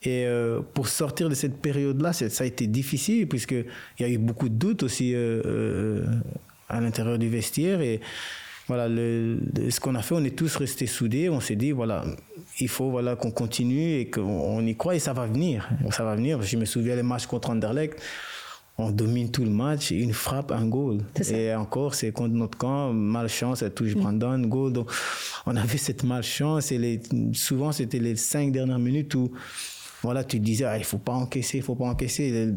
Et 0.03 0.25
euh, 0.25 0.61
pour 0.73 0.87
sortir 0.87 1.27
de 1.27 1.35
cette 1.35 1.59
période-là, 1.59 2.13
ça 2.13 2.43
a 2.43 2.47
été 2.47 2.67
difficile 2.67 3.27
puisqu'il 3.27 3.65
y 3.99 4.03
a 4.03 4.09
eu 4.09 4.17
beaucoup 4.17 4.47
de 4.47 4.53
doutes 4.53 4.83
aussi 4.83 5.13
euh, 5.13 5.41
euh, 5.45 6.05
à 6.69 6.79
l'intérieur 6.79 7.17
du 7.17 7.29
vestiaire. 7.29 7.81
Et 7.81 7.99
voilà, 8.67 8.87
le, 8.87 9.39
ce 9.69 9.79
qu'on 9.79 9.95
a 9.95 10.01
fait, 10.01 10.15
on 10.15 10.23
est 10.23 10.35
tous 10.35 10.55
restés 10.57 10.87
soudés. 10.87 11.29
On 11.29 11.39
s'est 11.39 11.55
dit, 11.55 11.71
voilà, 11.71 12.03
il 12.59 12.67
faut 12.67 12.89
voilà, 12.89 13.15
qu'on 13.15 13.31
continue 13.31 13.99
et 13.99 14.09
qu'on 14.09 14.65
y 14.65 14.75
croit 14.75 14.95
et 14.95 14.99
ça 14.99 15.13
va 15.13 15.25
venir. 15.25 15.69
Ça 15.91 16.03
va 16.03 16.15
venir. 16.15 16.41
Je 16.41 16.57
me 16.57 16.65
souviens 16.65 16.95
les 16.95 17.03
matchs 17.03 17.27
contre 17.27 17.49
Anderlecht 17.49 17.99
on 18.79 18.91
domine 18.91 19.31
tout 19.31 19.43
le 19.43 19.49
match, 19.49 19.91
une 19.91 20.13
frappe, 20.13 20.51
un 20.51 20.67
goal. 20.67 20.99
Et 21.31 21.53
encore, 21.55 21.95
c'est 21.95 22.11
contre 22.11 22.35
notre 22.35 22.57
camp, 22.57 22.93
malchance, 22.93 23.63
elle 23.63 23.73
touche 23.73 23.95
mm. 23.95 23.99
Brandon, 23.99 24.39
goal. 24.41 24.73
Donc, 24.73 24.91
on 25.45 25.55
avait 25.55 25.77
cette 25.77 26.03
malchance 26.03 26.71
et 26.71 26.77
les, 26.77 27.01
souvent, 27.33 27.71
c'était 27.71 27.99
les 27.99 28.15
cinq 28.15 28.51
dernières 28.51 28.79
minutes 28.79 29.15
où 29.15 29.31
voilà, 30.03 30.23
tu 30.23 30.39
disais, 30.39 30.65
ah, 30.65 30.77
il 30.77 30.83
faut 30.83 30.99
pas 30.99 31.13
encaisser, 31.13 31.57
il 31.57 31.63
faut 31.63 31.75
pas 31.75 31.85
encaisser. 31.85 32.53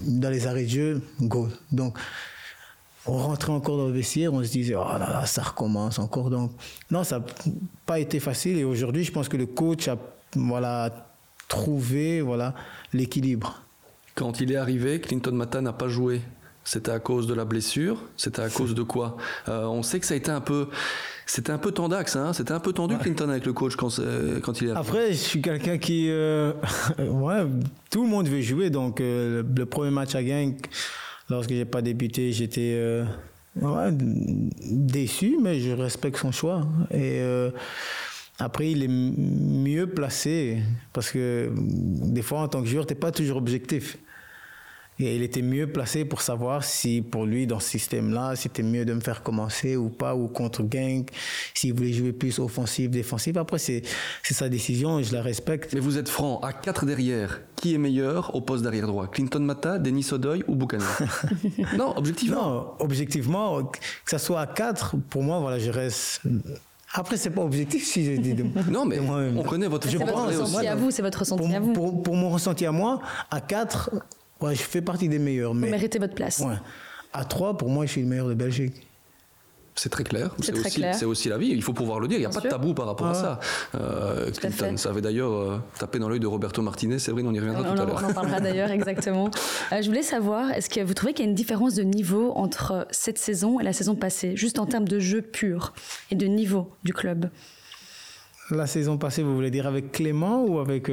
Dans 0.00 0.30
les 0.30 0.46
arrêts 0.46 0.64
de 0.64 0.68
jeu, 0.68 1.02
goal. 1.22 1.48
Donc, 1.72 1.96
on 3.06 3.18
rentrait 3.18 3.52
encore 3.52 3.76
dans 3.76 3.86
le 3.86 3.92
vestiaire, 3.92 4.32
on 4.32 4.42
se 4.42 4.50
disait, 4.50 4.74
oh 4.74 4.84
là 4.84 4.98
là, 4.98 5.26
ça 5.26 5.42
recommence 5.42 5.98
encore. 5.98 6.30
Donc, 6.30 6.52
non, 6.90 7.04
ça 7.04 7.18
n'a 7.18 7.24
pas 7.86 7.98
été 7.98 8.18
facile. 8.18 8.58
Et 8.58 8.64
aujourd'hui, 8.64 9.04
je 9.04 9.12
pense 9.12 9.28
que 9.28 9.36
le 9.36 9.46
coach 9.46 9.88
a 9.88 9.98
voilà, 10.34 11.08
trouvé 11.48 12.20
voilà, 12.20 12.54
l'équilibre. 12.92 13.62
Quand 14.14 14.40
il 14.40 14.52
est 14.52 14.56
arrivé, 14.56 15.00
Clinton 15.00 15.32
Mata 15.32 15.60
n'a 15.60 15.72
pas 15.72 15.88
joué. 15.88 16.22
C'était 16.64 16.92
à 16.92 16.98
cause 16.98 17.26
de 17.26 17.34
la 17.34 17.44
blessure? 17.44 18.02
C'était 18.16 18.40
à 18.40 18.48
cause 18.48 18.74
de 18.74 18.82
quoi? 18.82 19.18
Euh, 19.48 19.66
On 19.66 19.82
sait 19.82 20.00
que 20.00 20.06
ça 20.06 20.14
a 20.14 20.16
été 20.16 20.30
un 20.30 20.40
peu... 20.40 20.68
C'était 21.26 21.52
un 21.52 21.58
peu 21.58 21.72
tendax, 21.72 22.16
hein? 22.16 22.32
C'était 22.32 22.52
un 22.52 22.60
peu 22.60 22.72
tendu 22.72 22.96
Clinton 22.98 23.28
avec 23.28 23.46
le 23.46 23.52
coach 23.52 23.76
quand, 23.76 23.88
quand 24.42 24.60
il 24.60 24.68
est 24.68 24.70
arrivé. 24.70 24.88
Après, 24.88 25.12
je 25.12 25.18
suis 25.18 25.42
quelqu'un 25.42 25.78
qui... 25.78 26.08
Euh, 26.10 26.52
ouais, 26.98 27.46
tout 27.90 28.02
le 28.02 28.08
monde 28.08 28.28
veut 28.28 28.40
jouer, 28.40 28.70
donc 28.70 29.00
euh, 29.00 29.42
le 29.56 29.66
premier 29.66 29.90
match 29.90 30.14
à 30.14 30.24
Genk, 30.24 30.68
lorsque 31.28 31.50
j'ai 31.50 31.64
pas 31.64 31.82
débuté, 31.82 32.32
j'étais 32.32 33.04
déçu, 34.60 35.38
mais 35.42 35.60
je 35.60 35.70
respecte 35.70 36.18
son 36.18 36.32
choix. 36.32 36.66
Et 36.90 37.20
après, 38.38 38.70
il 38.70 38.82
est 38.82 38.88
mieux 38.88 39.86
placé 39.86 40.58
parce 40.92 41.10
que 41.10 41.52
des 41.56 42.22
fois, 42.22 42.40
en 42.40 42.48
tant 42.48 42.62
que 42.62 42.68
joueur, 42.68 42.86
tu 42.86 42.94
n'es 42.94 43.00
pas 43.00 43.12
toujours 43.12 43.36
objectif. 43.36 43.96
Et 44.98 45.16
il 45.16 45.22
était 45.22 45.42
mieux 45.42 45.66
placé 45.66 46.04
pour 46.04 46.20
savoir 46.20 46.62
si, 46.62 47.02
pour 47.02 47.26
lui, 47.26 47.46
dans 47.46 47.58
ce 47.58 47.68
système-là, 47.70 48.36
c'était 48.36 48.62
mieux 48.62 48.84
de 48.84 48.94
me 48.94 49.00
faire 49.00 49.22
commencer 49.22 49.76
ou 49.76 49.88
pas, 49.88 50.14
ou 50.14 50.28
contre 50.28 50.62
Gang, 50.62 51.04
s'il 51.52 51.74
voulait 51.74 51.92
jouer 51.92 52.12
plus 52.12 52.38
offensif, 52.38 52.90
défensif. 52.90 53.36
Après, 53.36 53.58
c'est 53.58 53.82
sa 54.22 54.48
décision 54.48 54.98
et 54.98 55.04
je 55.04 55.12
la 55.12 55.22
respecte. 55.22 55.74
Mais 55.74 55.80
vous 55.80 55.98
êtes 55.98 56.08
franc, 56.08 56.38
à 56.40 56.52
4 56.52 56.86
derrière, 56.86 57.40
qui 57.56 57.74
est 57.74 57.78
meilleur 57.78 58.34
au 58.34 58.40
poste 58.40 58.62
d'arrière 58.62 58.86
droit? 58.86 59.08
Clinton 59.08 59.40
Mata, 59.40 59.78
Denis 59.78 60.06
Odoy 60.12 60.44
ou 60.46 60.54
Buchanan? 60.54 60.86
Non, 61.76 61.96
objectivement. 61.96 62.34
Non, 62.34 62.74
objectivement, 62.78 63.64
que 63.64 63.78
ça 64.06 64.18
soit 64.18 64.40
à 64.40 64.46
4, 64.46 64.96
pour 65.10 65.22
moi, 65.22 65.40
voilà, 65.40 65.58
je 65.58 65.70
reste 65.70 66.22
après, 66.96 67.16
c'est 67.16 67.30
pas 67.30 67.42
objectif 67.42 67.84
si 67.84 68.04
je 68.04 68.20
dis. 68.20 68.36
non, 68.70 68.84
mais 68.84 69.00
on 69.00 69.42
connaît 69.42 69.66
votre. 69.66 69.88
C'est 69.88 69.96
votre 69.96 70.14
ressenti 70.14 70.66
à 70.66 70.76
vous, 70.76 70.90
c'est 70.92 71.02
votre 71.02 71.18
ressenti 71.18 71.54
à 71.54 71.60
vous. 71.60 71.72
Pour, 71.72 72.14
mon 72.14 72.30
ressenti 72.30 72.64
à 72.66 72.72
moi, 72.72 73.00
à 73.32 73.40
4, 73.40 73.90
ouais, 74.44 74.54
je 74.54 74.62
fais 74.62 74.82
partie 74.82 75.08
des 75.08 75.18
meilleurs. 75.18 75.54
Mais, 75.54 75.66
vous 75.66 75.72
méritez 75.72 75.98
votre 75.98 76.14
place. 76.14 76.40
Ouais. 76.40 76.56
À 77.12 77.24
3, 77.24 77.56
pour 77.56 77.68
moi, 77.68 77.86
je 77.86 77.92
suis 77.92 78.02
le 78.02 78.08
meilleur 78.08 78.28
de 78.28 78.34
Belgique. 78.34 78.86
C'est 79.76 79.88
très 79.88 80.04
clair. 80.04 80.30
C'est 80.40 80.56
aussi, 80.56 81.04
aussi, 81.04 81.28
la 81.28 81.36
vie. 81.36 81.48
Il 81.48 81.62
faut 81.62 81.72
pouvoir 81.72 81.98
le 81.98 82.06
dire. 82.06 82.18
Il 82.18 82.20
n'y 82.20 82.26
a 82.26 82.30
pas 82.30 82.40
de 82.40 82.48
tabou 82.48 82.74
par 82.74 82.86
rapport 82.86 83.08
à 83.08 83.14
ça. 83.14 83.40
Euh, 83.74 84.30
Clinton, 84.30 84.76
ça 84.76 84.90
avait 84.90 85.00
d'ailleurs 85.00 85.32
euh, 85.32 85.58
tapé 85.78 85.98
dans 85.98 86.08
l'œil 86.08 86.20
de 86.20 86.28
Roberto 86.28 86.62
Martinez. 86.62 87.00
C'est 87.00 87.10
vrai, 87.10 87.22
on 87.26 87.34
y 87.34 87.40
reviendra 87.40 87.64
tout 87.64 87.82
à 87.82 87.84
l'heure. 87.84 88.00
On 88.04 88.10
en 88.10 88.14
parlera 88.14 88.40
d'ailleurs, 88.40 88.70
exactement. 88.72 89.30
Euh, 89.72 89.82
je 89.82 89.88
voulais 89.88 90.04
savoir, 90.04 90.52
est-ce 90.52 90.70
que 90.70 90.80
vous 90.80 90.94
trouvez 90.94 91.12
qu'il 91.12 91.24
y 91.24 91.28
a 91.28 91.30
une 91.30 91.34
différence 91.34 91.74
de 91.74 91.82
niveau 91.82 92.32
entre 92.36 92.86
cette 92.90 93.18
saison 93.18 93.58
et 93.58 93.64
la 93.64 93.72
saison 93.72 93.96
passée, 93.96 94.36
juste 94.36 94.60
en 94.60 94.66
termes 94.66 94.86
de 94.86 95.00
jeu 95.00 95.22
pur 95.22 95.74
et 96.12 96.14
de 96.14 96.26
niveau 96.26 96.70
du 96.84 96.92
club? 96.92 97.30
La 98.50 98.68
saison 98.68 98.96
passée, 98.96 99.24
vous 99.24 99.34
voulez 99.34 99.50
dire 99.50 99.66
avec 99.66 99.90
Clément 99.90 100.44
ou 100.44 100.60
avec 100.60 100.88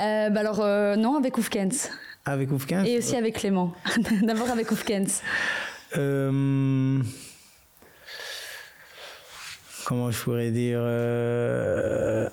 euh, 0.00 0.30
bah 0.30 0.40
Alors, 0.40 0.58
non, 0.96 1.16
avec 1.16 1.38
Oufkens. 1.38 1.90
Avec 2.24 2.50
Oufkens 2.50 2.84
Et 2.86 2.98
aussi 2.98 3.16
avec 3.16 3.36
Clément. 3.36 3.72
D'abord 4.22 4.50
avec 4.50 4.70
Oufkens. 4.70 5.22
Euh, 5.96 6.98
comment 9.84 10.10
je 10.10 10.18
pourrais 10.18 10.50
dire 10.50 10.78
euh, 10.80 12.28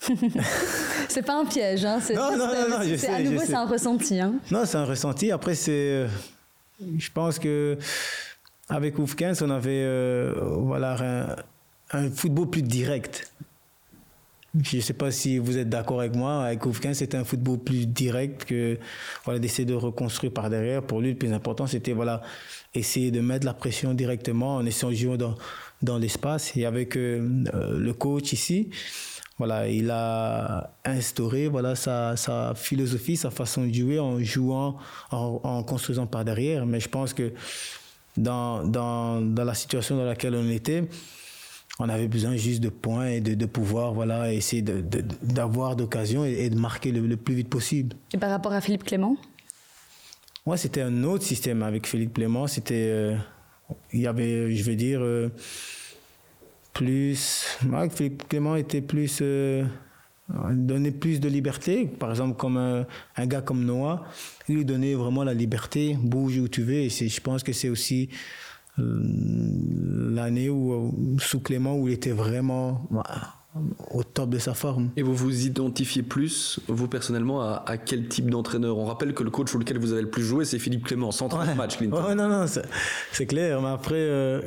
c'est 1.08 1.22
pas 1.22 1.38
un 1.38 1.44
piège, 1.44 1.84
hein. 1.84 1.98
Non, 2.14 2.36
non, 2.36 2.46
non, 2.46 2.68
non, 2.70 2.82
je 2.82 2.96
sais, 2.96 3.08
À 3.08 3.20
nouveau, 3.20 3.42
c'est 3.44 3.54
un 3.54 3.66
ressenti, 3.66 4.18
hein. 4.18 4.34
Non, 4.50 4.64
c'est 4.64 4.78
un 4.78 4.84
ressenti. 4.84 5.30
Après, 5.30 5.54
c'est, 5.54 6.06
je 6.80 7.10
pense 7.12 7.38
que 7.38 7.78
avec 8.68 8.98
Oufkens, 8.98 9.42
on 9.42 9.50
avait, 9.50 9.82
euh, 9.84 10.32
voilà, 10.40 11.36
un, 11.92 12.10
football 12.10 12.50
plus 12.50 12.62
direct. 12.62 13.32
Je 14.60 14.76
ne 14.76 14.82
sais 14.82 14.92
pas 14.92 15.10
si 15.10 15.38
vous 15.38 15.56
êtes 15.56 15.70
d'accord 15.70 16.00
avec 16.00 16.14
moi. 16.14 16.44
Avec 16.44 16.66
Oufkens, 16.66 16.94
c'était 16.94 17.16
un 17.16 17.24
football 17.24 17.58
plus 17.58 17.86
direct 17.86 18.44
que 18.44 18.78
voilà 19.24 19.40
d'essayer 19.40 19.64
de 19.64 19.74
reconstruire 19.74 20.32
par 20.32 20.50
derrière. 20.50 20.82
Pour 20.82 21.00
lui, 21.00 21.10
le 21.10 21.16
plus 21.16 21.32
important, 21.32 21.66
c'était 21.66 21.94
voilà 21.94 22.20
essayer 22.74 23.10
de 23.10 23.20
mettre 23.20 23.46
la 23.46 23.54
pression 23.54 23.94
directement 23.94 24.56
en 24.56 24.66
essayant 24.66 24.90
de 24.90 24.96
jouer 24.96 25.16
dans, 25.16 25.36
dans 25.80 25.96
l'espace. 25.96 26.54
Et 26.56 26.66
avec 26.66 26.96
euh, 26.96 27.44
euh, 27.54 27.78
le 27.78 27.94
coach 27.94 28.34
ici, 28.34 28.68
voilà, 29.38 29.68
il 29.68 29.90
a 29.90 30.74
instauré 30.84 31.48
voilà, 31.48 31.74
sa, 31.74 32.16
sa, 32.16 32.54
philosophie, 32.54 33.16
sa 33.16 33.30
façon 33.30 33.66
de 33.66 33.72
jouer 33.72 33.98
en 33.98 34.18
jouant, 34.20 34.76
en, 35.10 35.62
construisant 35.62 36.06
par 36.06 36.26
derrière. 36.26 36.66
Mais 36.66 36.78
je 36.78 36.90
pense 36.90 37.14
que 37.14 37.32
dans, 38.18 38.64
dans, 38.64 39.22
dans, 39.22 39.44
la 39.44 39.54
situation 39.54 39.96
dans 39.96 40.04
laquelle 40.04 40.34
on 40.34 40.50
était, 40.50 40.84
on 41.78 41.88
avait 41.88 42.08
besoin 42.08 42.36
juste 42.36 42.62
de 42.62 42.68
points 42.68 43.06
et 43.06 43.20
de, 43.20 43.34
de 43.34 43.46
pouvoir 43.46 43.94
voilà, 43.94 44.32
essayer 44.32 44.62
d'avoir 44.62 45.76
d'occasions 45.76 46.24
et, 46.24 46.50
de 46.50 46.58
marquer 46.58 46.92
le, 46.92 47.06
le, 47.06 47.16
plus 47.16 47.34
vite 47.34 47.48
possible. 47.48 47.96
Et 48.12 48.18
par 48.18 48.30
rapport 48.30 48.52
à 48.52 48.60
Philippe 48.60 48.84
Clément? 48.84 49.16
Moi, 50.44 50.56
c'était 50.56 50.82
un 50.82 51.04
autre 51.04 51.24
système 51.24 51.62
avec 51.62 51.86
Philippe 51.86 52.14
Clément. 52.14 52.46
C'était, 52.46 52.88
euh, 52.90 53.16
il 53.92 54.00
y 54.00 54.06
avait, 54.06 54.52
je 54.54 54.64
veux 54.64 54.74
dire, 54.74 55.00
euh, 55.00 55.30
plus. 56.72 57.58
Philippe 57.90 58.28
Clément 58.28 58.56
était 58.56 58.80
plus, 58.80 59.20
euh, 59.22 59.64
donnait 60.50 60.90
plus 60.90 61.20
de 61.20 61.28
liberté. 61.28 61.86
Par 61.86 62.10
exemple, 62.10 62.36
comme 62.36 62.56
un, 62.56 63.26
gars 63.26 63.40
comme 63.40 63.64
Noah, 63.64 64.04
il 64.48 64.56
lui 64.56 64.64
donnait 64.64 64.94
vraiment 64.94 65.22
la 65.22 65.32
liberté, 65.32 65.96
bouge 66.02 66.38
où 66.38 66.48
tu 66.48 66.62
veux. 66.62 66.74
Et 66.74 66.88
je 66.88 67.20
pense 67.20 67.42
que 67.44 67.52
c'est 67.52 67.68
aussi 67.68 68.08
l'année 68.78 70.48
où, 70.48 71.16
sous 71.18 71.40
Clément 71.40 71.76
où 71.76 71.88
il 71.88 71.94
était 71.94 72.12
vraiment 72.12 72.88
au 73.90 74.02
top 74.02 74.30
de 74.30 74.38
sa 74.38 74.54
forme. 74.54 74.90
Et 74.96 75.02
vous 75.02 75.14
vous 75.14 75.46
identifiez 75.46 76.02
plus, 76.02 76.60
vous 76.68 76.88
personnellement, 76.88 77.42
à, 77.42 77.76
quel 77.76 78.08
type 78.08 78.30
d'entraîneur? 78.30 78.78
On 78.78 78.84
rappelle 78.84 79.12
que 79.12 79.22
le 79.22 79.30
coach 79.30 79.50
sur 79.50 79.58
lequel 79.58 79.78
vous 79.78 79.92
avez 79.92 80.02
le 80.02 80.10
plus 80.10 80.22
joué, 80.22 80.44
c'est 80.44 80.58
Philippe 80.58 80.84
Clément, 80.84 81.10
130 81.10 81.54
matchs, 81.56 81.76
Clinton. 81.76 82.14
non, 82.14 82.28
non, 82.28 82.46
c'est 83.12 83.26
clair. 83.26 83.60
Mais 83.60 83.68
après, 83.68 83.96
euh, 83.96 84.40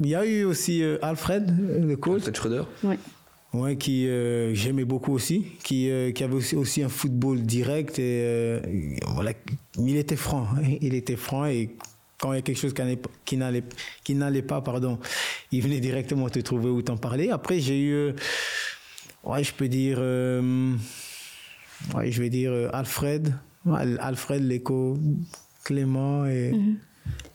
il 0.00 0.08
y 0.08 0.14
a 0.14 0.24
eu 0.26 0.44
aussi 0.44 0.82
euh, 0.82 0.98
Alfred, 1.02 1.54
le 1.80 1.96
coach. 1.96 2.26
Alfred 2.26 2.36
Schroeder. 2.36 2.62
Oui. 2.82 2.96
Ouais, 3.52 3.76
qui 3.76 4.08
euh, 4.08 4.52
j'aimais 4.52 4.84
beaucoup 4.84 5.12
aussi, 5.12 5.46
qui, 5.62 5.88
qui 6.12 6.24
avait 6.24 6.34
aussi, 6.34 6.56
aussi, 6.56 6.82
un 6.82 6.88
football 6.88 7.40
direct 7.42 8.00
et 8.00 8.98
voilà, 9.06 9.30
il 9.78 9.96
était 9.96 10.16
franc, 10.16 10.48
il 10.80 10.92
était 10.92 11.14
franc 11.14 11.44
et 11.44 11.76
quand 12.24 12.32
il 12.32 12.36
y 12.36 12.38
a 12.38 12.42
quelque 12.42 12.58
chose 12.58 12.72
qui 12.72 13.36
n'allait, 13.36 13.64
qui 14.02 14.14
n'allait 14.14 14.40
pas, 14.40 14.62
pardon, 14.62 14.98
il 15.52 15.60
venait 15.60 15.78
directement 15.78 16.30
te 16.30 16.38
trouver 16.38 16.70
ou 16.70 16.80
t'en 16.80 16.96
parler. 16.96 17.28
Après, 17.28 17.60
j'ai 17.60 17.78
eu, 17.78 17.92
euh, 17.92 18.12
ouais, 19.24 19.44
je 19.44 19.52
peux 19.52 19.68
dire, 19.68 19.98
euh, 20.00 20.72
ouais, 21.94 22.10
je 22.10 22.22
vais 22.22 22.30
dire 22.30 22.50
euh, 22.50 22.70
Alfred, 22.72 23.34
Alfred, 24.00 24.42
l'écho, 24.42 24.98
Clément 25.64 26.24
et, 26.24 26.52
mhm. 26.52 26.76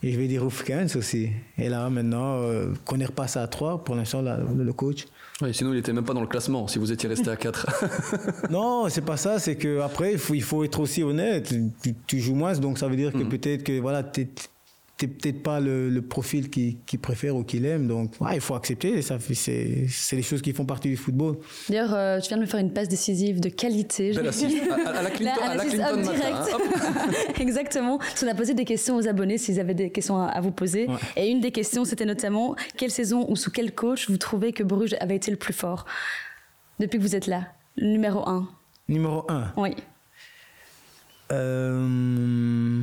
et 0.01 0.11
je 0.11 0.19
vais 0.19 0.27
dire 0.27 0.43
Oufkens 0.43 0.95
aussi. 0.95 1.29
Et 1.59 1.69
là, 1.69 1.87
maintenant, 1.91 2.41
qu'on 2.83 2.99
est 2.99 3.05
repassé 3.05 3.37
à 3.37 3.45
3, 3.45 3.83
pour 3.83 3.93
l'instant, 3.93 4.23
le 4.23 4.73
coach. 4.73 5.05
Oui, 5.43 5.53
sinon 5.53 5.71
il 5.71 5.75
n'était 5.75 5.93
même 5.93 6.03
pas 6.03 6.15
dans 6.15 6.21
le 6.21 6.27
classement 6.27 6.67
si 6.67 6.79
vous 6.79 6.91
étiez 6.91 7.07
resté 7.07 7.29
à 7.29 7.35
4. 7.35 8.49
non, 8.49 8.89
c'est 8.89 9.05
pas 9.05 9.17
ça, 9.17 9.37
c'est 9.37 9.55
qu'après, 9.55 10.13
il 10.13 10.17
faut, 10.17 10.33
il 10.33 10.41
faut 10.41 10.63
être 10.63 10.79
aussi 10.79 11.03
honnête. 11.03 11.53
Tu, 12.07 12.19
joues 12.19 12.33
moins, 12.33 12.53
donc 12.53 12.79
ça 12.79 12.87
veut 12.87 12.95
dire 12.95 13.13
que 13.13 13.19
mhm. 13.19 13.29
peut-être 13.29 13.63
que 13.63 13.79
voilà, 13.79 14.01
tu 14.01 14.27
t'es 14.99 15.07
peut-être 15.07 15.41
pas 15.41 15.61
le, 15.61 16.01
profil 16.01 16.49
qu'il 16.49 16.81
qui 16.81 16.97
préfère 16.97 17.35
ou 17.35 17.43
qu'il 17.43 17.65
aime. 17.65 17.87
Donc, 17.87 18.15
il 18.33 18.41
faut 18.41 18.53
accepter. 18.53 19.01
Ça, 19.01 19.17
c'est, 19.19 19.85
c'est 19.87 20.15
les 20.17 20.21
choses 20.21 20.41
qui 20.41 20.51
font 20.51 20.65
partie 20.65 20.89
du 20.89 20.97
football. 20.97 21.37
D'ailleurs, 21.69 21.93
euh, 21.93 22.19
tu 22.19 22.27
viens 22.27 22.37
de 22.37 22.41
me 22.41 22.47
faire 22.47 22.59
une 22.59 22.73
passe 22.73 22.89
décisive 22.89 23.39
de 23.39 23.49
qualité. 23.49 24.11
À, 24.19 24.99
à, 24.99 25.01
la 25.01 25.09
Clinton, 25.09 25.41
à 25.41 25.55
la 25.55 25.65
Clinton 25.65 26.03
hein. 26.05 27.09
Exactement. 27.39 27.97
Parce 27.97 28.19
qu'on 28.19 28.27
a 28.27 28.33
posé 28.33 28.53
des 28.53 28.65
questions 28.65 28.97
aux 28.97 29.07
abonnés 29.07 29.37
s'ils 29.37 29.59
avaient 29.59 29.73
des 29.73 29.89
questions 29.89 30.21
à, 30.21 30.39
vous 30.41 30.51
poser. 30.51 30.87
Et 31.15 31.29
une 31.29 31.39
des 31.39 31.51
questions, 31.51 31.85
c'était 31.85 32.05
notamment 32.05 32.55
quelle 32.75 32.91
saison 32.91 33.25
ou 33.29 33.35
sous 33.35 33.51
quel 33.51 33.73
coach 33.73 34.09
vous 34.09 34.17
trouvez 34.17 34.51
que 34.51 34.63
Bruges 34.63 34.95
avait 34.99 35.15
été 35.15 35.31
le 35.31 35.37
plus 35.37 35.53
fort 35.53 35.85
depuis 36.79 36.97
que 36.97 37.03
vous 37.03 37.15
êtes 37.15 37.27
là? 37.27 37.47
Numéro 37.77 38.27
1. 38.27 38.47
Numéro 38.89 39.25
1 39.29 39.53
Oui. 39.57 39.75
Euh... 41.31 42.81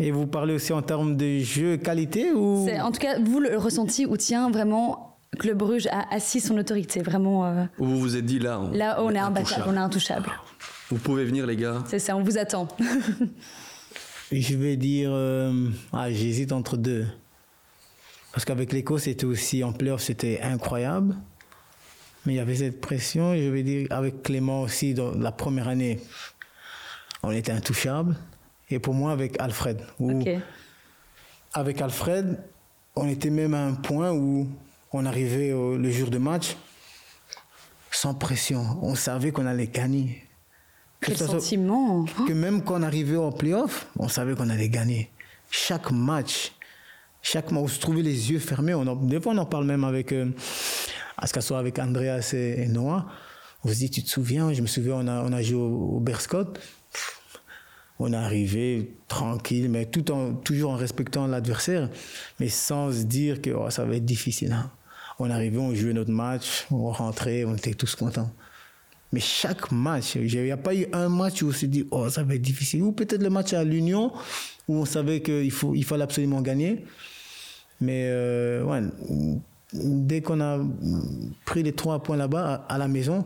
Et 0.00 0.10
vous 0.10 0.26
parlez 0.26 0.54
aussi 0.54 0.72
en 0.72 0.82
termes 0.82 1.16
de 1.16 1.38
jeu 1.38 1.76
qualité 1.76 2.32
ou 2.32 2.68
En 2.80 2.92
tout 2.92 3.00
cas, 3.00 3.18
vous 3.18 3.40
le 3.40 3.56
ressenti 3.56 4.06
où 4.06 4.16
tient 4.16 4.50
vraiment 4.50 5.08
Club 5.38 5.58
Bruges 5.58 5.86
a 5.88 6.12
assis 6.14 6.40
son 6.40 6.56
autorité, 6.56 7.02
vraiment. 7.02 7.46
Euh, 7.46 7.64
vous 7.78 7.98
vous 7.98 8.16
êtes 8.16 8.24
dit 8.24 8.38
là. 8.38 8.60
On, 8.60 8.70
là, 8.70 9.02
on 9.02 9.10
est 9.10 9.18
imbattable, 9.18 9.64
on 9.66 9.74
est 9.74 9.78
intouchable. 9.78 10.30
Vous 10.90 10.98
pouvez 10.98 11.24
venir, 11.24 11.46
les 11.46 11.56
gars. 11.56 11.82
C'est 11.86 11.98
ça, 11.98 12.16
on 12.16 12.22
vous 12.22 12.38
attend. 12.38 12.68
Je 14.32 14.56
vais 14.56 14.76
dire, 14.76 15.10
euh, 15.12 15.68
ah, 15.92 16.10
j'hésite 16.10 16.52
entre 16.52 16.76
deux. 16.76 17.06
Parce 18.32 18.44
qu'avec 18.44 18.72
l'Éco, 18.72 18.98
c'était 18.98 19.24
aussi 19.24 19.64
en 19.64 19.72
playoff, 19.72 20.02
c'était 20.02 20.40
incroyable. 20.42 21.16
Mais 22.24 22.34
il 22.34 22.36
y 22.36 22.40
avait 22.40 22.56
cette 22.56 22.80
pression. 22.80 23.34
je 23.34 23.48
vais 23.48 23.62
dire, 23.62 23.86
avec 23.90 24.22
Clément 24.22 24.62
aussi, 24.62 24.92
dans 24.92 25.12
la 25.12 25.32
première 25.32 25.68
année, 25.68 26.00
on 27.22 27.30
était 27.30 27.52
intouchable. 27.52 28.16
Et 28.70 28.78
pour 28.78 28.94
moi, 28.94 29.12
avec 29.12 29.40
Alfred. 29.40 29.82
Avec 31.54 31.80
Alfred, 31.80 32.38
on 32.94 33.08
était 33.08 33.30
même 33.30 33.54
à 33.54 33.64
un 33.64 33.74
point 33.74 34.12
où 34.12 34.48
on 34.92 35.06
arrivait 35.06 35.50
le 35.50 35.90
jour 35.90 36.10
de 36.10 36.18
match 36.18 36.56
sans 37.90 38.14
pression. 38.14 38.78
On 38.82 38.94
savait 38.94 39.32
qu'on 39.32 39.46
allait 39.46 39.66
gagner. 39.66 40.24
Quel 41.00 41.16
sentiment 41.16 42.04
Que 42.26 42.32
même 42.32 42.62
quand 42.62 42.80
on 42.80 42.82
arrivait 42.82 43.16
au 43.16 43.30
playoff, 43.30 43.86
on 43.98 44.08
savait 44.08 44.34
qu'on 44.34 44.50
allait 44.50 44.68
gagner. 44.68 45.10
Chaque 45.50 45.90
match, 45.90 46.52
chaque 47.22 47.50
match, 47.50 47.62
on 47.62 47.68
se 47.68 47.80
trouvait 47.80 48.02
les 48.02 48.30
yeux 48.30 48.38
fermés. 48.38 48.74
On 48.74 48.96
des 48.96 49.20
fois, 49.20 49.32
on 49.32 49.38
en 49.38 49.46
parle 49.46 49.64
même 49.64 49.84
avec, 49.84 50.12
euh, 50.12 50.30
à 51.16 51.26
ce 51.26 51.40
soit 51.40 51.58
avec 51.58 51.78
Andreas 51.78 52.32
et, 52.34 52.66
Noah. 52.66 53.06
On 53.64 53.68
se 53.68 53.74
dit, 53.74 53.90
tu 53.90 54.02
te 54.02 54.10
souviens? 54.10 54.52
Je 54.52 54.60
me 54.60 54.66
souviens, 54.66 54.94
on 54.96 55.06
a, 55.06 55.22
on 55.22 55.32
a 55.32 55.42
joué 55.42 55.58
au, 55.58 55.96
au 55.96 56.00
Berscott. 56.00 56.60
On 57.98 58.12
est 58.12 58.16
arrivé 58.16 58.94
tranquille, 59.08 59.68
mais 59.68 59.86
tout 59.86 60.10
en, 60.10 60.34
toujours 60.34 60.72
en 60.72 60.76
respectant 60.76 61.26
l'adversaire, 61.26 61.90
mais 62.38 62.48
sans 62.48 62.92
se 62.92 63.02
dire 63.02 63.42
que 63.42 63.50
oh, 63.50 63.70
ça 63.70 63.84
va 63.84 63.96
être 63.96 64.04
difficile. 64.04 64.52
Hein. 64.52 64.70
On 65.18 65.30
arrivait, 65.30 65.58
on 65.58 65.74
jouait 65.74 65.92
notre 65.92 66.12
match, 66.12 66.66
on 66.70 66.90
rentrait, 66.90 67.44
on 67.44 67.56
était 67.56 67.74
tous 67.74 67.96
contents. 67.96 68.30
Mais 69.12 69.20
chaque 69.20 69.72
match, 69.72 70.16
il 70.16 70.42
n'y 70.42 70.50
a 70.50 70.56
pas 70.56 70.74
eu 70.74 70.86
un 70.92 71.08
match 71.08 71.42
où 71.42 71.48
on 71.48 71.52
s'est 71.52 71.66
dit, 71.66 71.86
oh, 71.90 72.08
ça 72.10 72.22
va 72.22 72.34
être 72.34 72.42
difficile. 72.42 72.82
Ou 72.82 72.92
peut-être 72.92 73.22
le 73.22 73.30
match 73.30 73.52
à 73.52 73.64
l'Union, 73.64 74.12
où 74.68 74.76
on 74.76 74.84
savait 74.84 75.22
qu'il 75.22 75.50
il 75.74 75.84
fallait 75.84 76.04
absolument 76.04 76.42
gagner. 76.42 76.84
Mais 77.80 78.08
euh, 78.08 78.64
ouais, 78.64 78.82
dès 79.72 80.22
qu'on 80.22 80.40
a 80.40 80.58
pris 81.44 81.62
les 81.62 81.72
trois 81.72 82.02
points 82.02 82.16
là-bas, 82.16 82.66
à, 82.68 82.78
la 82.78 82.88
maison, 82.88 83.24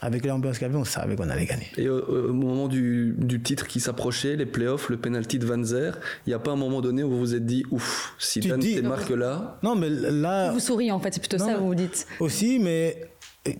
avec 0.00 0.24
l'ambiance 0.24 0.58
qu'il 0.58 0.66
y 0.66 0.70
avait, 0.70 0.78
on 0.78 0.84
savait 0.84 1.16
qu'on 1.16 1.28
allait 1.28 1.46
gagner. 1.46 1.68
Et 1.76 1.88
au, 1.88 2.32
moment 2.32 2.68
du, 2.68 3.14
du, 3.16 3.40
titre 3.42 3.66
qui 3.66 3.80
s'approchait, 3.80 4.36
les 4.36 4.46
playoffs, 4.46 4.88
le 4.88 4.96
penalty 4.96 5.38
de 5.38 5.46
Van 5.46 5.62
Zer, 5.62 5.98
il 6.26 6.30
n'y 6.30 6.34
a 6.34 6.38
pas 6.38 6.52
un 6.52 6.56
moment 6.56 6.80
donné 6.80 7.02
où 7.02 7.10
vous 7.10 7.18
vous 7.18 7.34
êtes 7.34 7.46
dit, 7.46 7.64
ouf, 7.70 8.14
si 8.18 8.40
Dan 8.40 8.60
marque 8.82 9.10
là. 9.10 9.58
Non, 9.62 9.76
mais 9.76 9.88
là. 9.88 10.52
Vous 10.52 10.60
souriez 10.60 10.90
en 10.90 11.00
fait, 11.00 11.14
c'est 11.14 11.20
plutôt 11.20 11.38
ça, 11.38 11.56
vous 11.56 11.66
vous 11.66 11.74
dites. 11.74 12.06
Aussi, 12.20 12.58
mais 12.58 13.10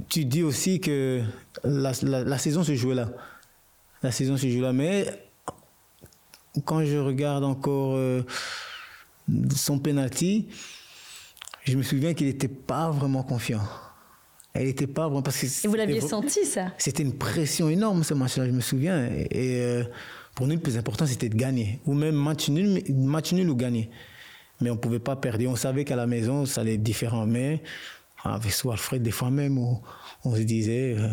tu 0.08 0.24
dis 0.24 0.42
aussi 0.42 0.80
que 0.80 1.22
la, 1.62 1.92
la, 2.02 2.38
saison 2.38 2.64
se 2.64 2.74
jouait 2.74 2.94
là. 2.94 3.10
La 4.02 4.10
saison 4.10 4.36
se 4.36 4.48
joue 4.48 4.60
là. 4.60 4.72
Mais 4.72 5.06
quand 6.64 6.84
je 6.84 6.96
regarde 6.96 7.44
encore 7.44 7.94
euh, 7.96 8.22
son 9.54 9.78
penalty, 9.78 10.48
je 11.64 11.76
me 11.76 11.82
souviens 11.82 12.14
qu'il 12.14 12.26
n'était 12.26 12.48
pas 12.48 12.90
vraiment 12.90 13.22
confiant. 13.22 13.62
Elle 14.52 14.66
n'était 14.66 14.86
pas 14.86 15.06
vraiment 15.06 15.22
parce 15.22 15.38
que. 15.38 15.46
Et 15.46 15.68
vous 15.68 15.74
l'aviez 15.74 16.00
senti 16.00 16.44
ça? 16.44 16.72
C'était 16.78 17.02
une 17.02 17.14
pression 17.18 17.68
énorme 17.68 18.04
ce 18.04 18.14
match-là, 18.14 18.46
je 18.46 18.52
me 18.52 18.60
souviens. 18.60 19.06
Et, 19.06 19.60
euh, 19.60 19.84
pour 20.34 20.46
nous, 20.46 20.54
le 20.54 20.60
plus 20.60 20.76
important, 20.76 21.06
c'était 21.06 21.28
de 21.28 21.36
gagner. 21.36 21.80
Ou 21.86 21.94
même 21.94 22.14
match 22.14 22.48
nul, 22.48 22.82
match 22.94 23.32
nul 23.32 23.48
ou 23.50 23.56
gagner. 23.56 23.90
Mais 24.60 24.70
on 24.70 24.74
ne 24.74 24.78
pouvait 24.78 25.00
pas 25.00 25.16
perdre. 25.16 25.44
On 25.48 25.56
savait 25.56 25.84
qu'à 25.84 25.96
la 25.96 26.06
maison, 26.06 26.46
ça 26.46 26.60
allait 26.60 26.74
être 26.74 26.82
différent. 26.82 27.26
Mais 27.26 27.62
avec 28.22 28.52
Alfred, 28.70 29.02
des 29.02 29.10
fois 29.10 29.30
même, 29.30 29.58
on, 29.58 29.80
on 30.24 30.36
se 30.36 30.42
disait, 30.42 30.94
euh, 30.98 31.08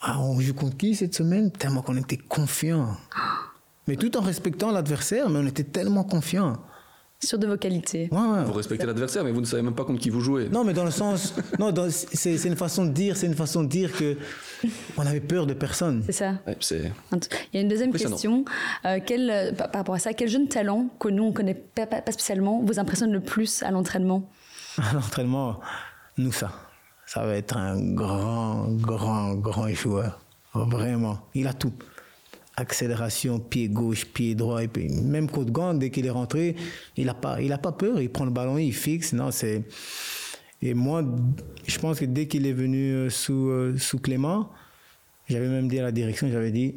ah, 0.00 0.20
on 0.20 0.40
joue 0.40 0.54
contre 0.54 0.76
qui 0.76 0.94
cette 0.94 1.14
semaine? 1.14 1.52
Tellement 1.52 1.82
qu'on 1.82 1.96
était 1.96 2.16
confiant. 2.16 2.96
Mais 3.86 3.96
tout 3.96 4.16
en 4.16 4.20
respectant 4.20 4.72
l'adversaire, 4.72 5.28
mais 5.30 5.38
on 5.40 5.46
était 5.46 5.64
tellement 5.64 6.04
confiant. 6.04 6.58
Sur 7.22 7.38
de 7.38 7.46
vos 7.46 7.56
qualités. 7.56 8.08
Vous 8.10 8.52
respectez 8.52 8.86
l'adversaire, 8.86 9.24
mais 9.24 9.32
vous 9.32 9.42
ne 9.42 9.46
savez 9.46 9.62
même 9.62 9.74
pas 9.74 9.84
contre 9.84 10.00
qui 10.00 10.08
vous 10.08 10.20
jouez. 10.20 10.48
Non, 10.48 10.64
mais 10.64 10.72
dans 10.72 10.84
le 10.84 10.90
sens, 10.90 11.34
non, 11.58 11.72
c'est 11.90 12.44
une 12.44 12.56
façon 12.56 12.86
de 12.86 12.92
dire, 12.92 13.16
c'est 13.16 13.26
une 13.26 13.34
façon 13.34 13.62
de 13.62 13.68
dire 13.68 13.92
que 13.92 14.16
on 14.96 15.04
avait 15.06 15.20
peur 15.20 15.46
de 15.46 15.52
personne. 15.52 16.02
C'est 16.06 16.12
ça. 16.12 16.34
Il 16.72 16.90
y 17.52 17.58
a 17.58 17.60
une 17.60 17.68
deuxième 17.68 17.92
question. 17.92 18.44
Euh, 18.86 19.00
quel, 19.04 19.54
par, 19.54 19.70
rapport 19.72 19.94
à 19.94 19.98
ça, 19.98 20.14
quel 20.14 20.28
jeune 20.28 20.48
talent 20.48 20.88
que 20.98 21.08
nous 21.08 21.24
on 21.24 21.32
connaît 21.32 21.54
pas, 21.54 21.86
pas 21.86 22.12
spécialement 22.12 22.62
vous 22.62 22.78
impressionne 22.78 23.12
le 23.12 23.20
plus 23.20 23.62
à 23.62 23.70
l'entraînement? 23.70 24.28
À 24.78 24.94
l'entraînement, 24.94 25.60
nous 26.16 26.32
ça 26.32 26.52
ça 27.12 27.26
va 27.26 27.34
être 27.34 27.56
un 27.56 27.92
grand, 27.92 28.68
grand, 28.68 29.34
grand 29.34 29.68
joueur. 29.70 30.20
Vraiment. 30.54 31.18
Il 31.34 31.48
a 31.48 31.52
tout. 31.52 31.72
Accélération, 32.60 33.40
pied 33.40 33.68
gauche, 33.68 34.04
pied 34.04 34.34
droit. 34.34 34.62
Et 34.62 34.68
puis 34.68 34.88
même 34.88 35.30
côte 35.30 35.50
gant, 35.50 35.72
dès 35.72 35.90
qu'il 35.90 36.04
est 36.04 36.10
rentré, 36.10 36.56
il 36.96 37.06
n'a 37.06 37.14
pas, 37.14 37.38
pas 37.62 37.72
peur. 37.72 38.00
Il 38.00 38.10
prend 38.10 38.26
le 38.26 38.30
ballon, 38.30 38.58
il 38.58 38.74
fixe. 38.74 39.14
Non, 39.14 39.30
c'est. 39.30 39.62
Et 40.62 40.74
moi, 40.74 41.02
je 41.66 41.78
pense 41.78 42.00
que 42.00 42.04
dès 42.04 42.26
qu'il 42.26 42.46
est 42.46 42.52
venu 42.52 42.92
euh, 42.92 43.10
sous, 43.10 43.48
euh, 43.48 43.78
sous 43.78 43.98
Clément, 43.98 44.50
j'avais 45.26 45.48
même 45.48 45.68
dit 45.68 45.78
à 45.78 45.82
la 45.82 45.92
direction, 45.92 46.28
j'avais 46.30 46.50
dit, 46.50 46.74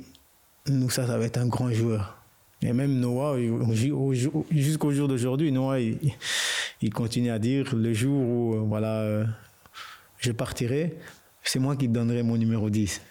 nous, 0.69 0.89
ça, 0.89 1.05
ça 1.05 1.17
va 1.17 1.25
être 1.25 1.37
un 1.37 1.47
grand 1.47 1.69
joueur. 1.69 2.17
Et 2.61 2.71
même 2.71 2.97
Noah, 2.97 3.37
jusqu'au 4.51 4.91
jour 4.93 5.09
d'aujourd'hui, 5.09 5.51
Noah, 5.51 5.81
il, 5.81 6.93
continue 6.93 7.29
à 7.29 7.39
dire 7.39 7.75
le 7.75 7.93
jour 7.93 8.21
où, 8.21 8.55
euh, 8.55 8.59
voilà, 8.59 9.25
je 10.19 10.31
partirai, 10.31 10.95
c'est 11.43 11.59
moi 11.59 11.75
qui 11.75 11.89
donnerai 11.89 12.23
mon 12.23 12.37
numéro 12.37 12.69
10. 12.69 13.01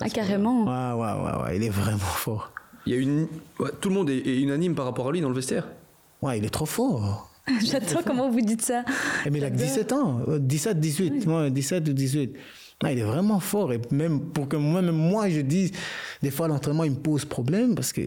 Ah, 0.00 0.08
carrément 0.10 0.64
Ouais, 0.64 1.02
ouais, 1.02 1.12
ouais, 1.12 1.42
ouais, 1.42 1.56
il 1.56 1.62
est 1.62 1.70
vraiment 1.70 1.98
fort. 1.98 2.52
Il 2.86 2.94
y 2.94 2.96
a 2.96 3.00
une... 3.00 3.26
tout 3.80 3.88
le 3.88 3.94
monde 3.94 4.10
est, 4.10 4.40
unanime 4.40 4.74
par 4.74 4.84
rapport 4.84 5.08
à 5.08 5.12
lui 5.12 5.20
dans 5.20 5.28
le 5.28 5.34
vestiaire. 5.34 5.66
Ouais, 6.22 6.38
il 6.38 6.44
est 6.44 6.50
trop 6.50 6.66
fort. 6.66 7.30
J'adore 7.64 8.04
comment 8.04 8.28
vous 8.28 8.40
dites 8.40 8.62
ça. 8.62 8.84
Eh, 9.24 9.30
mais 9.30 9.38
il 9.38 9.44
a 9.44 9.50
17 9.50 9.92
ans, 9.92 10.20
17, 10.26 10.80
18, 10.80 11.26
17 11.50 11.88
ou 11.88 11.92
18. 11.92 12.36
il 12.84 12.98
est 12.98 13.02
vraiment 13.02 13.40
fort. 13.40 13.72
Et 13.72 13.80
même 13.90 14.20
pour 14.20 14.48
que 14.48 14.56
moi, 14.56 14.82
même 14.82 14.96
moi, 14.96 15.28
je 15.28 15.40
dise, 15.40 15.72
des 16.22 16.30
fois, 16.30 16.48
l'entraînement, 16.48 16.84
il 16.84 16.92
me 16.92 16.96
pose 16.96 17.24
problème 17.24 17.74
parce 17.74 17.92
que 17.92 18.02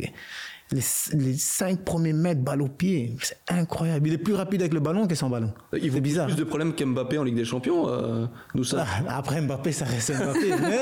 les, 0.72 1.34
cinq 1.38 1.84
premiers 1.84 2.14
mètres, 2.14 2.42
balle 2.42 2.62
au 2.62 2.68
pied. 2.68 3.16
C'est 3.22 3.40
incroyable. 3.50 4.08
Il 4.08 4.14
est 4.14 4.20
plus 4.20 4.34
rapide 4.34 4.62
avec 4.62 4.74
le 4.74 4.80
ballon 4.80 5.08
que 5.08 5.16
sans 5.16 5.30
ballon. 5.30 5.52
Il 5.74 5.90
vaut 5.90 6.00
bizarre. 6.00 6.28
plus 6.28 6.36
de 6.36 6.44
problèmes 6.44 6.74
qu'Mbappé 6.74 7.18
en 7.18 7.24
Ligue 7.24 7.36
des 7.36 7.46
Champions, 7.46 7.90
euh, 7.90 8.26
nous 8.54 8.64
ça. 8.64 8.86
Ah, 9.08 9.18
après 9.18 9.42
Mbappé, 9.42 9.72
ça 9.72 9.86
reste 9.86 10.14
Mbappé. 10.14 10.50
mais 10.62 10.80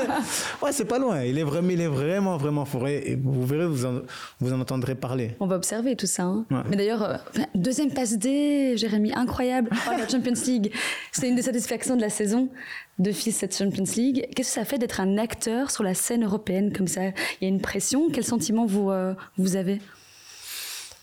ouais, 0.62 0.72
c'est 0.72 0.84
pas 0.84 0.98
loin. 0.98 1.22
Il 1.22 1.38
est 1.38 1.42
vraiment, 1.42 1.70
il 1.70 1.80
est 1.80 1.86
vraiment, 1.86 2.36
vraiment 2.36 2.64
fort. 2.64 2.86
Et 2.88 3.18
vous 3.22 3.46
verrez, 3.46 3.66
vous 3.66 3.86
en, 3.86 4.02
vous 4.40 4.52
en 4.52 4.60
entendrez 4.60 4.94
parler. 4.94 5.36
On 5.40 5.46
va 5.46 5.56
observer 5.56 5.96
tout 5.96 6.06
ça. 6.06 6.24
Hein. 6.24 6.44
Mais 6.68 6.76
d'ailleurs, 6.76 7.02
euh, 7.02 7.16
deuxième 7.54 7.90
passe 7.90 8.18
D, 8.18 8.76
Jérémy, 8.76 9.12
incroyable. 9.14 9.70
Oh, 9.72 9.92
la 9.98 10.08
Champions 10.08 10.32
League, 10.46 10.72
c'est 11.12 11.28
une 11.28 11.36
des 11.36 11.42
satisfactions 11.42 11.96
de 11.96 12.02
la 12.02 12.10
saison 12.10 12.50
de 12.98 13.12
cette 13.12 13.56
Champions 13.56 13.84
League. 13.96 14.26
Qu'est-ce 14.34 14.48
que 14.48 14.54
ça 14.54 14.64
fait 14.64 14.78
d'être 14.78 15.00
un 15.00 15.18
acteur 15.18 15.70
sur 15.70 15.84
la 15.84 15.94
scène 15.94 16.24
européenne 16.24 16.72
comme 16.72 16.88
ça? 16.88 17.06
Il 17.06 17.42
y 17.42 17.44
a 17.44 17.48
une 17.48 17.60
pression? 17.60 18.08
Quel 18.12 18.24
sentiment 18.24 18.66
vous, 18.66 18.90
euh, 18.90 19.14
vous 19.36 19.56
avez? 19.56 19.80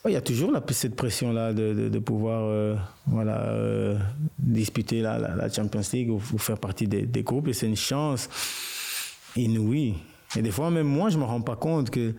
Il 0.08 0.12
y 0.12 0.18
a 0.18 0.22
toujours 0.22 0.52
cette 0.70 0.96
pression-là 0.96 1.52
de, 1.54 1.90
de, 1.90 2.00
pouvoir 2.00 2.44
euh, 2.44 2.76
voilà, 3.08 3.42
euh, 3.50 3.98
disputer 4.38 5.02
la, 5.02 5.18
la, 5.18 5.50
Champions 5.52 5.82
League 5.94 6.12
ou, 6.12 6.20
faire 6.20 6.60
partie 6.60 6.88
des, 6.88 7.08
des 7.08 7.24
groupes. 7.24 7.48
Et 7.48 7.54
c'est 7.54 7.66
une 7.66 7.76
chance 7.76 8.30
inouïe. 9.36 9.96
Et 10.38 10.44
des 10.44 10.52
fois, 10.52 10.70
même 10.70 10.86
moi, 10.86 11.10
je 11.10 11.16
ne 11.16 11.22
me 11.22 11.26
rends 11.26 11.42
pas 11.42 11.56
compte 11.56 11.90
que 11.90 12.14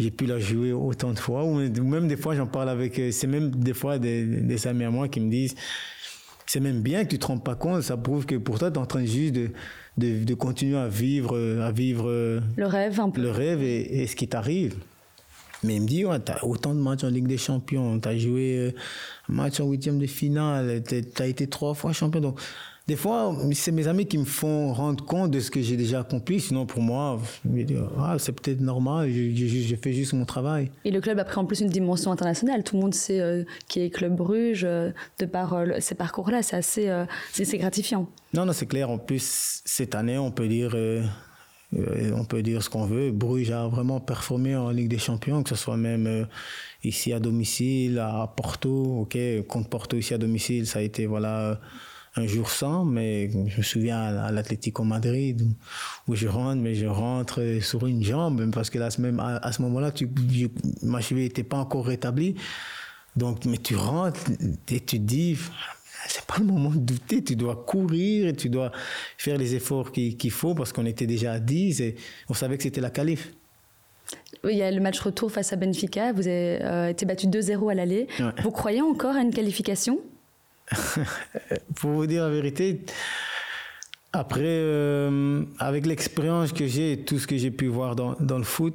j'ai 0.00 0.10
pu 0.10 0.24
la 0.24 0.38
jouer 0.38 0.72
autant 0.72 1.12
de 1.12 1.18
fois. 1.18 1.44
Ou 1.44 1.56
même 1.58 2.08
des 2.08 2.16
fois, 2.16 2.36
j'en 2.36 2.46
parle 2.46 2.70
avec... 2.70 2.98
C'est 3.10 3.26
même 3.26 3.50
des 3.50 3.74
fois 3.74 3.98
des 3.98 4.66
amis 4.66 4.84
à 4.84 4.90
moi 4.90 5.08
qui 5.08 5.20
me 5.20 5.30
disent 5.30 5.56
c'est 6.46 6.60
même 6.60 6.80
bien 6.80 7.04
que 7.04 7.10
tu 7.10 7.18
te 7.18 7.26
rends 7.26 7.38
pas 7.38 7.54
compte. 7.54 7.82
Ça 7.82 7.96
prouve 7.96 8.26
que 8.26 8.34
pour 8.36 8.58
toi, 8.58 8.70
tu 8.70 8.76
es 8.76 8.80
en 8.80 8.86
train 8.86 9.04
juste 9.04 9.34
de, 9.34 9.50
de, 9.96 10.24
de, 10.24 10.34
continuer 10.34 10.76
à 10.76 10.88
vivre, 10.88 11.38
à 11.62 11.72
vivre 11.72 12.40
le 12.56 12.66
rêve, 12.66 13.00
un 13.00 13.10
peu. 13.10 13.22
le 13.22 13.30
rêve 13.30 13.62
et, 13.62 14.02
et 14.02 14.06
ce 14.06 14.16
qui 14.16 14.28
t'arrive. 14.28 14.76
Mais 15.64 15.76
il 15.76 15.82
me 15.82 15.86
dit, 15.86 16.04
ouais, 16.04 16.20
tu 16.20 16.30
as 16.30 16.44
autant 16.44 16.74
de 16.74 16.80
matchs 16.80 17.04
en 17.04 17.08
Ligue 17.08 17.26
des 17.26 17.38
Champions, 17.38 17.98
tu 17.98 18.08
as 18.08 18.18
joué 18.18 18.58
euh, 18.58 18.72
un 19.30 19.32
match 19.32 19.60
en 19.60 19.66
huitième 19.66 19.98
de 19.98 20.06
finale, 20.06 20.82
tu 20.86 21.02
as 21.18 21.26
été 21.26 21.46
trois 21.46 21.74
fois 21.74 21.92
champion. 21.92 22.20
Donc, 22.20 22.40
des 22.86 22.96
fois, 22.96 23.34
c'est 23.52 23.72
mes 23.72 23.88
amis 23.88 24.06
qui 24.06 24.18
me 24.18 24.24
font 24.24 24.72
rendre 24.72 25.04
compte 25.04 25.30
de 25.30 25.40
ce 25.40 25.50
que 25.50 25.60
j'ai 25.60 25.76
déjà 25.76 26.00
accompli. 26.00 26.40
Sinon, 26.40 26.66
pour 26.66 26.82
moi, 26.82 27.20
ah, 27.98 28.16
c'est 28.18 28.32
peut-être 28.32 28.60
normal, 28.60 29.10
je, 29.10 29.74
fais 29.82 29.92
juste 29.92 30.12
mon 30.12 30.24
travail. 30.24 30.70
Et 30.84 30.90
le 30.90 31.00
club 31.00 31.18
a 31.18 31.24
pris 31.24 31.38
en 31.38 31.46
plus 31.46 31.60
une 31.60 31.68
dimension 31.68 32.12
internationale. 32.12 32.62
Tout 32.62 32.76
le 32.76 32.82
monde 32.82 32.94
sait 32.94 33.20
euh, 33.20 33.44
qui 33.68 33.80
est 33.80 33.90
Club 33.90 34.16
Bruges, 34.16 34.64
euh, 34.64 34.90
de 35.18 35.26
par 35.26 35.56
ces 35.80 35.94
parcours-là. 35.94 36.42
C'est 36.42 36.56
assez 36.56 37.04
c'est 37.32 37.58
gratifiant. 37.58 38.08
Non, 38.32 38.44
non, 38.44 38.52
c'est 38.52 38.66
clair. 38.66 38.90
En 38.90 38.98
plus, 38.98 39.62
cette 39.64 39.94
année, 39.94 40.18
on 40.18 40.30
peut 40.30 40.48
dire 40.48 40.74
euh, 41.76 42.12
on 42.14 42.24
peut 42.24 42.42
dire 42.42 42.62
ce 42.62 42.70
qu'on 42.70 42.86
veut. 42.86 43.10
Bruges 43.10 43.50
a 43.50 43.66
vraiment 43.66 44.00
performé 44.00 44.54
en 44.56 44.70
Ligue 44.70 44.88
des 44.88 44.98
Champions, 44.98 45.42
que 45.42 45.50
ce 45.50 45.56
soit 45.56 45.76
même 45.76 46.06
euh, 46.06 46.24
ici 46.82 47.12
à 47.12 47.20
domicile, 47.20 47.98
à 47.98 48.32
Porto. 48.36 49.00
Ok, 49.00 49.18
contre 49.48 49.68
Porto 49.68 49.96
ici 49.96 50.14
à 50.14 50.18
domicile, 50.18 50.66
ça 50.66 50.80
a 50.80 50.82
été 50.82 51.06
voilà 51.06 51.60
un 52.16 52.26
jour 52.26 52.50
sans, 52.50 52.84
mais 52.84 53.30
je 53.30 53.58
me 53.58 53.62
souviens 53.62 54.00
à, 54.00 54.30
l'Atlético 54.30 54.84
Madrid 54.84 55.42
où, 56.06 56.14
je 56.14 56.28
rentre, 56.28 56.62
mais 56.62 56.74
je 56.74 56.86
rentre 56.86 57.58
sur 57.60 57.86
une 57.86 58.04
jambe 58.04 58.50
parce 58.52 58.70
que 58.70 58.78
là, 58.78 58.88
même 58.98 59.20
à, 59.20 59.52
ce 59.52 59.62
moment-là, 59.62 59.92
ma 60.82 61.00
cheville 61.00 61.24
n'était 61.24 61.42
pas 61.42 61.56
encore 61.56 61.86
rétablie. 61.86 62.36
Donc, 63.16 63.44
mais 63.44 63.58
tu 63.58 63.76
rentres 63.76 64.20
et 64.68 64.80
tu 64.80 64.96
te 64.98 65.04
dis, 65.04 65.36
c'est 66.08 66.24
pas 66.24 66.36
le 66.38 66.44
moment 66.44 66.70
de 66.70 66.78
douter, 66.78 67.22
tu 67.22 67.36
dois 67.36 67.64
courir, 67.66 68.28
et 68.28 68.32
tu 68.34 68.48
dois 68.48 68.70
faire 69.18 69.38
les 69.38 69.54
efforts 69.54 69.92
qu'il 69.92 70.30
faut 70.30 70.54
parce 70.54 70.72
qu'on 70.72 70.86
était 70.86 71.06
déjà 71.06 71.32
à 71.32 71.38
10 71.40 71.80
et 71.80 71.96
on 72.28 72.34
savait 72.34 72.56
que 72.56 72.62
c'était 72.62 72.80
la 72.80 72.90
qualif. 72.90 73.32
Il 74.44 74.56
y 74.56 74.62
a 74.62 74.70
le 74.70 74.80
match 74.80 75.00
retour 75.00 75.32
face 75.32 75.52
à 75.52 75.56
Benfica, 75.56 76.12
vous 76.12 76.28
avez 76.28 76.62
euh, 76.62 76.88
été 76.88 77.06
battu 77.06 77.26
2-0 77.26 77.70
à 77.70 77.74
l'aller. 77.74 78.06
Vous 78.42 78.50
croyez 78.50 78.82
encore 78.82 79.16
à 79.16 79.20
une 79.20 79.32
qualification? 79.32 80.00
Pour 81.76 81.90
vous 81.90 82.06
dire 82.06 82.22
la 82.22 82.30
vérité, 82.30 82.80
après, 84.12 84.40
euh, 84.42 85.44
avec 85.58 85.86
l'expérience 85.86 86.52
que 86.52 86.66
j'ai 86.66 86.92
et 86.92 87.04
tout 87.04 87.18
ce 87.18 87.26
que 87.26 87.36
j'ai 87.36 87.50
pu 87.50 87.66
voir 87.66 87.96
dans, 87.96 88.14
dans, 88.20 88.38
le 88.38 88.44
foot, 88.44 88.74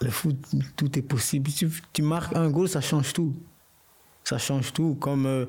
le 0.00 0.10
foot, 0.10 0.36
tout 0.76 0.98
est 0.98 1.02
possible. 1.02 1.50
Tu, 1.52 1.68
tu 1.92 2.02
marques 2.02 2.34
un 2.34 2.50
goal, 2.50 2.68
ça 2.68 2.80
change 2.80 3.12
tout 3.12 3.34
ça 4.26 4.38
change 4.38 4.72
tout. 4.72 4.96
Comme 5.00 5.26
euh, 5.26 5.46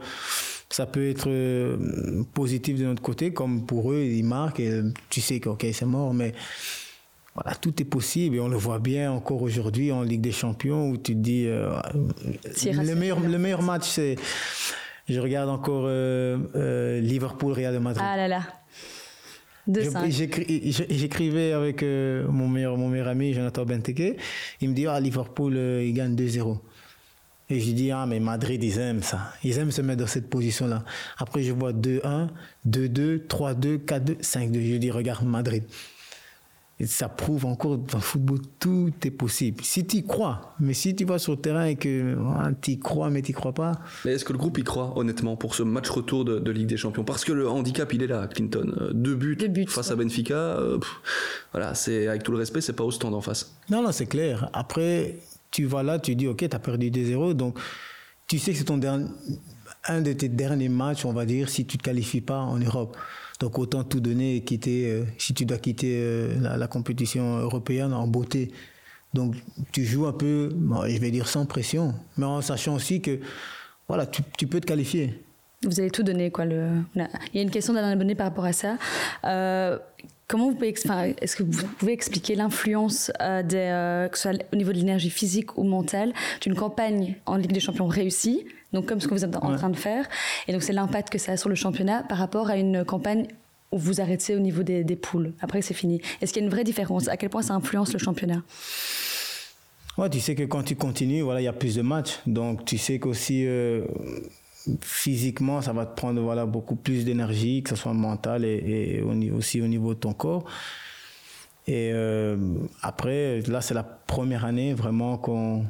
ça 0.69 0.86
peut 0.86 1.10
être 1.10 1.30
euh, 1.30 2.23
positif 2.34 2.77
de 2.80 2.86
notre 2.86 3.01
côté, 3.01 3.34
comme 3.34 3.65
pour 3.65 3.91
eux, 3.91 4.01
ils 4.03 4.23
marquent 4.23 4.60
et 4.60 4.82
tu 5.10 5.21
sais 5.21 5.39
que 5.39 5.49
c'est 5.71 5.86
mort, 5.86 6.13
mais 6.13 6.34
voilà, 7.34 7.56
tout 7.56 7.82
est 7.82 7.86
possible 7.86 8.36
et 8.36 8.39
on 8.39 8.47
le 8.47 8.58
voit 8.58 8.80
bien 8.80 9.12
encore 9.12 9.41
aujourd'hui 9.41 9.91
en 9.91 10.01
Ligue 10.01 10.21
des 10.21 10.32
Champions 10.32 10.89
où 10.89 10.97
tu 10.97 11.13
te 11.13 11.19
dis 11.19 11.45
euh, 11.47 11.71
le 11.93 12.95
meilleur 12.95 13.19
le 13.19 13.38
meilleur 13.38 13.62
match 13.62 13.88
c'est 13.88 14.15
je 15.08 15.20
regarde 15.20 15.50
encore 15.50 15.88
Liverpool 15.88 17.54
Real 17.54 17.80
Madrid. 17.80 18.06
Ah 18.06 18.17
là 18.17 18.28
là. 18.28 18.41
J'écrivais 20.89 21.52
avec 21.52 21.84
mon, 21.84 22.48
meilleur, 22.48 22.78
mon 22.78 22.88
meilleur 22.88 23.08
ami 23.08 23.34
Jonathan 23.34 23.65
Benteke. 23.65 24.17
Il 24.62 24.70
me 24.70 24.74
dit 24.74 24.88
ah, 24.88 25.00
Liverpool, 25.00 25.56
il 25.56 25.93
gagne 25.93 26.15
2-0. 26.15 26.58
Et 27.50 27.62
je 27.62 27.72
dis, 27.72 27.91
ah, 27.91 28.06
mais 28.06 28.20
Madrid, 28.20 28.62
ils 28.62 28.78
aiment 28.78 29.04
ça. 29.04 29.32
Ils 29.43 29.58
aiment 29.58 29.72
se 29.72 29.82
mettre 29.82 30.02
dans 30.02 30.08
cette 30.08 30.30
position-là. 30.30 30.84
Après, 31.17 31.43
je 31.43 31.54
vois 31.54 31.72
2-1, 31.72 32.28
2-2, 32.67 33.28
3-2, 33.28 33.78
4-2, 33.86 34.17
5-2. 34.22 34.72
Je 34.72 34.78
dis, 34.78 34.91
regarde 34.91 35.26
Madrid. 35.26 35.63
Et 36.80 36.86
ça 36.86 37.10
prouve 37.10 37.46
encore 37.46 37.80
dans 37.80 37.98
le 37.98 38.04
football, 38.04 38.40
tout 38.60 38.94
est 39.04 39.12
possible. 39.12 39.63
Si 39.63 39.88
tu 39.88 39.98
y 39.98 40.06
crois, 40.06 40.54
mais 40.60 40.74
si 40.74 40.96
tu 40.96 41.06
vas 41.06 41.18
sur 41.18 41.32
le 41.32 41.40
terrain 41.40 41.66
et 41.66 41.76
que 41.76 42.16
tu 42.62 42.72
y 42.72 42.80
crois, 42.80 43.10
mais 43.10 43.24
tu 43.24 43.34
crois 43.34 43.54
pas. 43.54 43.80
Mais 44.06 44.12
est-ce 44.12 44.24
que 44.24 44.32
le 44.32 44.38
groupe 44.38 44.60
y 44.60 44.63
croit, 44.63 44.96
honnêtement, 44.96 45.36
pour 45.36 45.56
ce 45.56 45.63
match 45.63 45.90
retour 45.90 46.24
de, 46.24 46.52
Ligue 46.52 46.68
des 46.68 46.78
Champions? 46.78 47.04
Parce 47.04 47.26
que 47.26 47.32
le 47.32 47.50
handicap, 47.50 47.92
il 47.94 48.04
est 48.04 48.08
là, 48.08 48.28
Clinton. 48.28 48.72
Euh, 48.80 48.92
deux 48.94 49.16
buts, 49.16 49.38
face 49.68 49.90
à 49.90 49.96
Benfica. 49.96 50.36
Euh, 50.36 50.78
voilà, 51.52 51.74
c'est 51.74 52.08
avec 52.08 52.22
tout 52.22 52.32
le 52.32 52.38
respect, 52.38 52.62
c'est 52.62 52.74
pas 52.74 52.84
au 52.84 52.92
stand 52.92 53.16
en 53.16 53.22
face. 53.22 53.58
Non, 53.72 53.82
non, 53.82 53.92
c'est 53.92 54.06
clair. 54.06 54.48
Après, 54.54 55.18
tu 55.50 55.66
vas 55.66 55.82
là, 55.82 55.98
tu 55.98 56.16
dis, 56.16 56.28
OK, 56.28 56.48
tu 56.48 56.56
as 56.56 56.60
perdu 56.60 56.92
2-0. 56.92 57.34
Donc, 57.34 57.58
tu 58.28 58.38
sais 58.38 58.52
que 58.52 58.58
c'est 58.58 58.66
ton 58.66 58.80
un 59.88 60.02
de 60.02 60.13
tes 60.13 60.30
derniers 60.30 60.70
matchs, 60.70 61.06
on 61.06 61.13
va 61.13 61.26
dire, 61.26 61.50
si 61.50 61.66
tu 61.66 61.78
ne 61.78 61.80
te 61.80 61.84
qualifies 61.86 62.22
pas 62.22 62.40
en 62.40 62.60
Europe. 62.60 62.96
Donc, 63.39 63.60
autant 63.60 63.84
tout 63.84 64.00
donner 64.00 64.36
et 64.36 64.41
quitter, 64.41 64.89
euh, 64.89 65.04
si 65.17 65.34
tu 65.34 65.45
dois 65.45 65.58
quitter 65.58 65.93
euh, 65.97 66.58
la, 66.58 66.67
compétition 66.67 67.38
européenne 67.38 67.93
en 67.93 68.08
beauté. 68.08 68.52
Donc, 69.13 69.36
tu 69.71 69.86
joues 69.86 70.08
un 70.08 70.13
peu, 70.13 70.50
je 70.88 71.00
vais 71.00 71.12
dire 71.12 71.28
sans 71.28 71.45
pression, 71.45 71.93
mais 72.17 72.26
en 72.26 72.41
sachant 72.41 72.76
aussi 72.76 73.02
que, 73.02 73.19
voilà, 73.88 74.06
tu, 74.06 74.47
peux 74.47 74.60
te 74.60 74.65
qualifier. 74.65 75.23
Vous 75.63 75.80
avez 75.80 75.89
tout 75.89 76.04
donné, 76.04 76.30
quoi. 76.30 76.45
Il 76.45 77.06
y 77.34 77.39
a 77.39 77.41
une 77.41 77.52
question 77.52 77.73
d'un 77.73 77.89
abonné 77.89 78.15
par 78.15 78.28
rapport 78.28 78.45
à 78.45 78.54
ça. 78.54 78.78
Euh, 79.23 79.78
Comment 80.28 80.50
vous 80.50 80.56
pouvez, 80.56 80.73
est-ce 81.21 81.38
que 81.38 81.43
vous 81.43 81.65
pouvez 81.80 81.93
expliquer 81.93 82.36
l'influence 82.36 83.13
euh, 83.21 84.10
que 84.10 84.17
ce 84.17 84.23
soit 84.23 84.38
au 84.52 84.58
niveau 84.58 84.73
de 84.73 84.78
l'énergie 84.78 85.10
physique 85.10 85.58
ou 85.58 85.63
mentale, 85.63 86.12
d'une 86.41 86.54
campagne 86.54 87.15
en 87.26 87.38
Ligue 87.38 87.54
des 87.54 87.62
Champions 87.62 87.88
réussie, 87.88 88.45
donc 88.73 88.86
comme 88.86 88.99
ce 88.99 89.08
que 89.08 89.13
vous 89.13 89.25
êtes 89.25 89.36
en 89.36 89.56
train 89.56 89.69
de 89.69 89.77
faire, 89.77 90.08
et 90.47 90.53
donc 90.53 90.63
c'est 90.63 90.73
l'impact 90.73 91.10
que 91.10 91.17
ça 91.17 91.34
a 91.34 91.38
sur 91.38 91.49
le 91.49 91.56
championnat 91.56 92.03
par 92.03 92.17
rapport 92.17 92.49
à 92.49 92.58
une 92.58 92.84
campagne 92.86 93.27
où 93.71 93.77
vous 93.77 94.01
arrêtez 94.01 94.36
au 94.36 94.39
niveau 94.39 94.63
des, 94.63 94.84
poules. 94.95 95.34
Après, 95.41 95.62
c'est 95.62 95.73
fini. 95.73 96.01
Est-ce 96.21 96.34
qu'il 96.34 96.41
y 96.41 96.45
a 96.45 96.47
une 96.47 96.53
vraie 96.53 96.63
différence? 96.63 97.08
À 97.08 97.17
quel 97.17 97.30
point 97.30 97.41
ça 97.41 97.53
influence 97.53 97.91
le 97.93 97.99
championnat? 97.99 98.41
Ouais, 99.97 100.10
tu 100.10 100.19
sais 100.19 100.36
que 100.36 100.43
quand 100.43 100.63
tu 100.63 100.75
continues, 100.75 101.21
voilà, 101.21 101.41
il 101.41 101.45
y 101.45 101.49
a 101.49 101.53
plus 101.53 101.75
de 101.75 101.82
matchs. 101.82 102.19
Donc, 102.25 102.65
tu 102.65 102.77
sais 102.77 102.99
qu'aussi, 102.99 103.45
euh, 103.45 103.84
physiquement, 104.82 105.62
ça 105.62 105.73
va 105.73 105.86
te 105.86 105.95
prendre 105.95 106.21
voilà, 106.21 106.45
beaucoup 106.45 106.75
plus 106.75 107.03
d'énergie, 107.03 107.63
que 107.63 107.71
ce 107.71 107.75
soit 107.75 107.93
mental 107.93 108.45
et, 108.45 109.03
aussi 109.36 109.62
au 109.62 109.67
niveau 109.67 109.93
de 109.93 109.99
ton 109.99 110.13
corps. 110.13 110.45
Et 111.67 111.91
euh, 111.93 112.38
après, 112.82 113.41
là, 113.41 113.60
c'est 113.60 113.73
la 113.73 113.84
première 113.84 114.45
année 114.45 114.73
vraiment 114.73 115.17
qu'on 115.17 115.65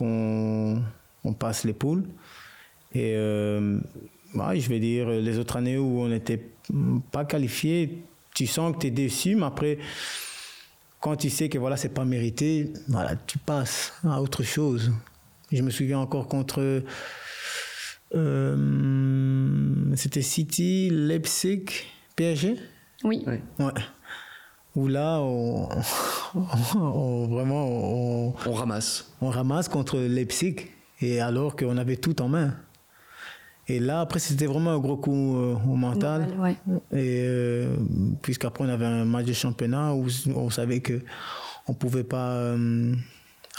on 0.00 1.32
passe 1.32 1.64
les 1.64 1.72
poules. 1.72 2.04
Et 2.94 3.14
euh, 3.14 3.78
je 4.34 4.68
vais 4.68 4.80
dire, 4.80 5.08
les 5.08 5.38
autres 5.38 5.56
années 5.56 5.78
où 5.78 6.00
on 6.00 6.08
n'était 6.08 6.42
pas 7.12 7.24
qualifié, 7.24 8.02
tu 8.34 8.46
sens 8.46 8.74
que 8.74 8.80
tu 8.80 8.86
es 8.88 8.90
déçu, 8.90 9.34
mais 9.36 9.46
après, 9.46 9.78
quand 11.00 11.16
tu 11.16 11.30
sais 11.30 11.48
que 11.48 11.58
voilà, 11.58 11.76
c'est 11.76 11.94
pas 11.94 12.04
mérité, 12.04 12.72
voilà, 12.88 13.16
tu 13.16 13.38
passes 13.38 13.92
à 14.04 14.20
autre 14.20 14.42
chose. 14.42 14.92
Je 15.50 15.62
me 15.62 15.70
souviens 15.70 15.98
encore 15.98 16.28
contre 16.28 16.82
euh, 18.14 19.94
c'était 19.96 20.22
City, 20.22 20.88
Leipzig, 20.90 21.66
PSG 22.16 22.56
Oui. 23.04 23.24
Ouais. 23.58 23.72
Où 24.74 24.88
là, 24.88 25.20
on, 25.20 25.68
vraiment. 27.26 27.66
On, 28.46 28.52
ramasse. 28.52 29.12
On 29.20 29.30
ramasse 29.30 29.68
contre 29.68 29.98
Leipzig, 29.98 30.56
et 31.00 31.20
alors 31.20 31.56
qu'on 31.56 31.76
avait 31.76 31.96
tout 31.96 32.20
en 32.22 32.28
main. 32.28 32.54
Et 33.68 33.80
là, 33.80 34.00
après, 34.00 34.18
c'était 34.18 34.46
vraiment 34.46 34.70
un 34.70 34.78
gros 34.78 34.96
coup 34.96 35.36
euh, 35.36 35.54
au 35.68 35.76
mental. 35.76 36.28
Et 36.92 37.22
euh, 37.24 37.76
puisqu'après, 38.22 38.64
on 38.64 38.68
avait 38.68 38.86
un 38.86 39.04
match 39.04 39.26
de 39.26 39.32
championnat 39.32 39.94
où 39.94 40.06
on 40.34 40.50
savait 40.50 40.80
qu'on 40.80 41.72
ne 41.72 41.74
pouvait 41.74 42.04
pas. 42.04 42.54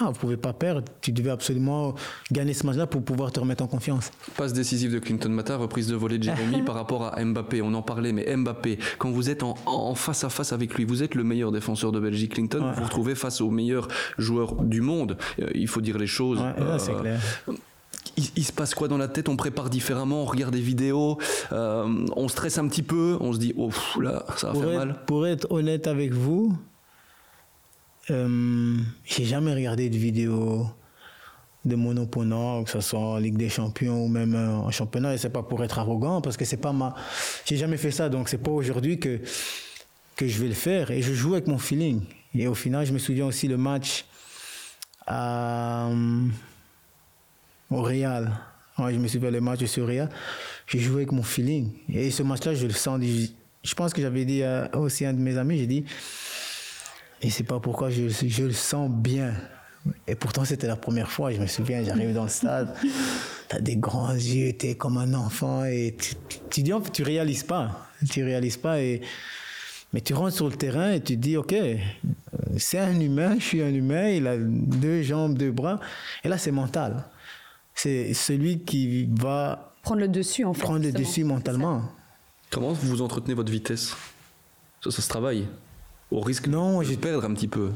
Ah, 0.02 0.06
vous 0.06 0.12
ne 0.12 0.17
pouvez 0.17 0.38
pas 0.38 0.54
perdre. 0.54 0.84
Tu 1.02 1.12
devais 1.12 1.30
absolument 1.30 1.93
gagner 2.32 2.54
ce 2.54 2.65
match-là 2.65 2.88
pour 2.88 3.04
pouvoir 3.04 3.34
te 3.34 3.39
remettre 3.39 3.63
en 3.63 3.67
confiance. 3.67 4.12
Passe 4.38 4.54
décisive 4.54 4.93
de 4.93 5.00
Clinton 5.00 5.30
Mata, 5.30 5.58
reprise 5.58 5.88
de 5.88 5.95
volée 5.95 6.17
de 6.17 6.24
Jérémy 6.24 6.62
par 6.65 6.76
rapport 6.76 7.13
à 7.13 7.24
Mbappé. 7.24 7.62
On 7.62 7.74
en 7.74 7.82
parlait, 7.82 8.13
mais 8.13 8.34
Mbappé, 8.34 8.80
quand 8.98 9.12
vous 9.12 9.30
êtes 9.30 9.43
en, 9.43 9.95
face 9.95 10.24
à 10.24 10.30
face 10.30 10.54
avec 10.54 10.76
lui, 10.76 10.86
vous 10.86 11.04
êtes 11.04 11.15
le 11.15 11.26
meilleur 11.26 11.52
défenseur 11.52 11.91
de 11.91 12.00
Belgique. 12.00 12.36
Clinton, 12.36 12.60
vous 12.62 12.80
vous 12.80 12.84
retrouvez 12.86 13.15
face 13.15 13.41
au 13.41 13.50
meilleur 13.50 13.89
joueur 14.17 14.56
du 14.56 14.80
monde. 14.80 15.17
Euh, 15.41 15.50
il 15.54 15.67
faut 15.67 15.82
dire 15.82 15.98
les 15.98 16.08
choses. 16.08 16.39
c'est 16.78 16.91
euh, 16.91 17.00
clair. 17.00 17.19
Il, 18.36 18.44
se 18.44 18.52
passe 18.52 18.74
quoi 18.74 18.88
dans 18.88 18.98
la 18.98 19.08
tête? 19.08 19.30
On 19.30 19.36
prépare 19.36 19.70
différemment, 19.70 20.24
on 20.24 20.26
regarde 20.26 20.54
des 20.54 20.62
vidéos, 20.62 21.18
euh, 21.52 22.06
on 22.16 22.28
stresse 22.28 22.58
un 22.58 22.68
petit 22.68 22.84
peu, 22.84 23.18
on 23.20 23.34
se 23.34 23.40
dit, 23.40 23.54
oh 23.58 23.70
là, 24.00 24.26
ça 24.38 24.52
va 24.52 24.60
faire 24.60 24.80
mal. 24.80 25.06
Pour 25.06 25.28
être 25.28 25.52
honnête 25.52 25.88
avec 25.88 26.14
vous, 26.14 26.58
euh, 28.10 28.78
j'ai 29.06 29.26
jamais 29.26 29.54
regardé 29.54 29.90
de 29.90 29.98
vidéo 29.98 30.68
de 31.66 31.76
mon 31.76 31.96
opponent, 31.98 32.64
que 32.64 32.70
ce 32.70 32.82
soit 32.82 33.00
en 33.00 33.18
Ligue 33.18 33.38
des 33.38 33.50
Champions 33.50 34.06
ou 34.06 34.08
même 34.08 34.34
euh, 34.36 34.56
en 34.56 34.72
championnat. 34.72 35.14
Et 35.14 35.18
c'est 35.18 35.30
pas 35.30 35.44
pour 35.44 35.64
être 35.64 35.80
arrogant, 35.80 36.22
parce 36.22 36.38
que 36.38 36.46
c'est 36.46 36.58
pas 36.58 36.74
ma. 36.74 36.96
J'ai 37.46 37.58
jamais 37.58 37.78
fait 37.78 37.92
ça, 37.92 38.10
donc 38.10 38.30
c'est 38.30 38.38
pas 38.38 38.52
aujourd'hui 38.52 39.00
que 39.00 39.20
que 40.16 40.28
je 40.28 40.42
vais 40.42 40.48
le 40.48 40.54
faire. 40.54 40.92
Et 40.92 41.02
je 41.02 41.14
joue 41.14 41.34
avec 41.34 41.48
mon 41.48 41.58
feeling. 41.58 42.02
Et 42.36 42.48
au 42.48 42.56
final, 42.56 42.86
je 42.86 42.94
me 42.94 43.00
souviens 43.00 43.26
aussi 43.26 43.48
le 43.48 43.58
match 43.58 44.06
à, 45.08 45.88
euh, 45.88 46.28
au 47.70 47.82
Real. 47.82 48.32
je 48.78 48.98
me 48.98 49.08
souviens 49.08 49.32
le 49.32 49.42
match 49.42 49.64
sur 49.66 49.88
Real. 49.88 50.10
J'ai 50.68 50.80
joué 50.80 50.98
avec 50.98 51.12
mon 51.12 51.24
feeling. 51.24 51.72
Et 51.94 52.12
ce 52.12 52.24
match-là, 52.24 52.54
je 52.54 52.68
le 52.68 52.74
sens. 52.74 53.02
Je 53.64 53.74
pense 53.76 53.94
que 53.94 54.02
j'avais 54.02 54.26
dit 54.26 54.44
aussi 54.74 55.06
à 55.06 55.10
un 55.10 55.14
de 55.14 55.20
mes 55.20 55.38
amis, 55.38 55.58
j'ai 55.58 55.68
dit 55.68 55.86
et 57.22 57.30
c'est 57.30 57.44
pas 57.44 57.60
pourquoi 57.60 57.90
je, 57.90 58.04
le 58.44 58.54
sens 58.54 58.90
bien. 58.90 59.34
Et 60.08 60.15
pourtant, 60.15 60.46
c'était 60.46 60.67
la 60.67 60.76
première 60.76 61.12
fois. 61.12 61.32
Je 61.32 61.40
me 61.40 61.48
souviens, 61.48 61.84
j'arrive 61.84 62.13
dans 62.13 62.24
le 62.24 62.30
stade, 62.30 62.74
tu 63.50 63.56
as 63.56 63.60
des 63.60 63.76
grands 63.76 64.13
yeux, 64.13 64.54
tu 64.58 64.67
es 64.67 64.76
comme 64.76 64.98
un 64.98 65.13
enfant. 65.13 65.65
Et 65.65 65.96
tu, 66.00 66.15
tu, 66.50 66.63
dis, 66.63 66.72
tu 66.94 67.04
réalises 67.04 67.44
pas. 67.44 67.88
Tu 68.10 68.24
réalises 68.24 68.58
pas. 68.58 68.82
Et, 68.82 69.02
mais 69.92 70.02
tu 70.02 70.13
rentres 70.13 70.36
sur 70.36 70.48
le 70.48 70.56
terrain 70.56 70.92
et 70.92 71.02
tu 71.02 71.17
dis, 71.17 71.36
OK, 71.36 71.54
c'est 72.58 72.80
un 72.80 73.00
humain, 73.00 73.36
je 73.40 73.44
suis 73.44 73.62
un 73.62 73.74
humain, 73.74 74.10
il 74.10 74.28
a 74.28 74.38
deux 74.38 75.02
jambes, 75.02 75.38
deux 75.38 75.52
bras. 75.52 75.80
Et 76.24 76.30
là, 76.30 76.38
c'est 76.38 76.52
mental. 76.52 77.04
C'est 77.82 78.13
celui 78.13 78.60
qui 78.60 79.08
va. 79.17 79.73
Prendre 79.84 80.02
le 80.02 80.10
dessus, 80.10 80.44
en 80.44 80.54
fait. 80.54 80.62
Prendre 80.63 80.84
le 80.84 80.92
dessus 80.92 81.23
mentalement. 81.23 81.84
Comment 82.50 82.73
vous 82.73 83.02
entretenez 83.02 83.34
votre 83.34 83.52
vitesse? 83.52 83.96
Ça, 84.84 84.92
ça 84.92 85.02
se 85.02 85.08
travaille 85.08 85.48
au 86.12 86.19
risque 86.19 86.48
non, 86.48 86.82
de 86.82 86.96
perdre 86.96 87.23
un 87.23 87.34
petit 87.34 87.48
peu 87.48 87.69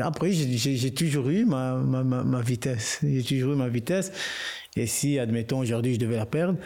Après, 0.00 0.30
j'ai 0.30 0.94
toujours 0.94 1.28
eu 1.28 1.44
ma, 1.44 1.74
ma, 1.74 2.04
ma, 2.04 2.40
vitesse. 2.40 3.00
J'ai 3.02 3.24
toujours 3.24 3.54
eu 3.54 3.56
ma 3.56 3.68
vitesse. 3.68 4.12
Et 4.76 4.86
si, 4.86 5.18
admettons, 5.18 5.58
aujourd'hui, 5.58 5.94
je 5.94 5.98
devais 5.98 6.16
la 6.16 6.26
perdre, 6.26 6.58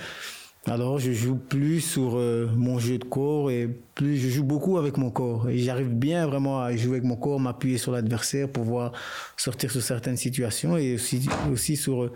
Alors 0.71 0.99
je 0.99 1.12
joue 1.12 1.37
plus 1.37 1.81
sur 1.81 2.16
euh, 2.16 2.47
mon 2.55 2.79
jeu 2.79 2.99
de 2.99 3.05
corps 3.05 3.51
et 3.51 3.69
plus 3.95 4.19
je 4.19 4.29
joue 4.29 4.45
beaucoup 4.45 4.77
avec 4.77 4.99
mon 4.99 5.11
corps 5.11 5.49
et 5.49 5.59
j'arrive 5.59 5.89
bien 5.89 6.27
vraiment 6.27 6.61
à 6.61 6.77
jouer 6.77 6.99
avec 6.99 7.05
mon 7.05 7.16
corps, 7.16 7.41
m'appuyer 7.41 7.79
sur 7.79 7.93
l'adversaire 7.93 8.49
pour 8.49 8.64
pouvoir 8.64 8.93
sortir 9.37 9.71
sur 9.71 9.81
certaines 9.83 10.19
situations 10.19 10.77
et 10.77 10.95
aussi 10.97 11.27
aussi 11.51 11.77
sur 11.77 12.03
euh, 12.03 12.12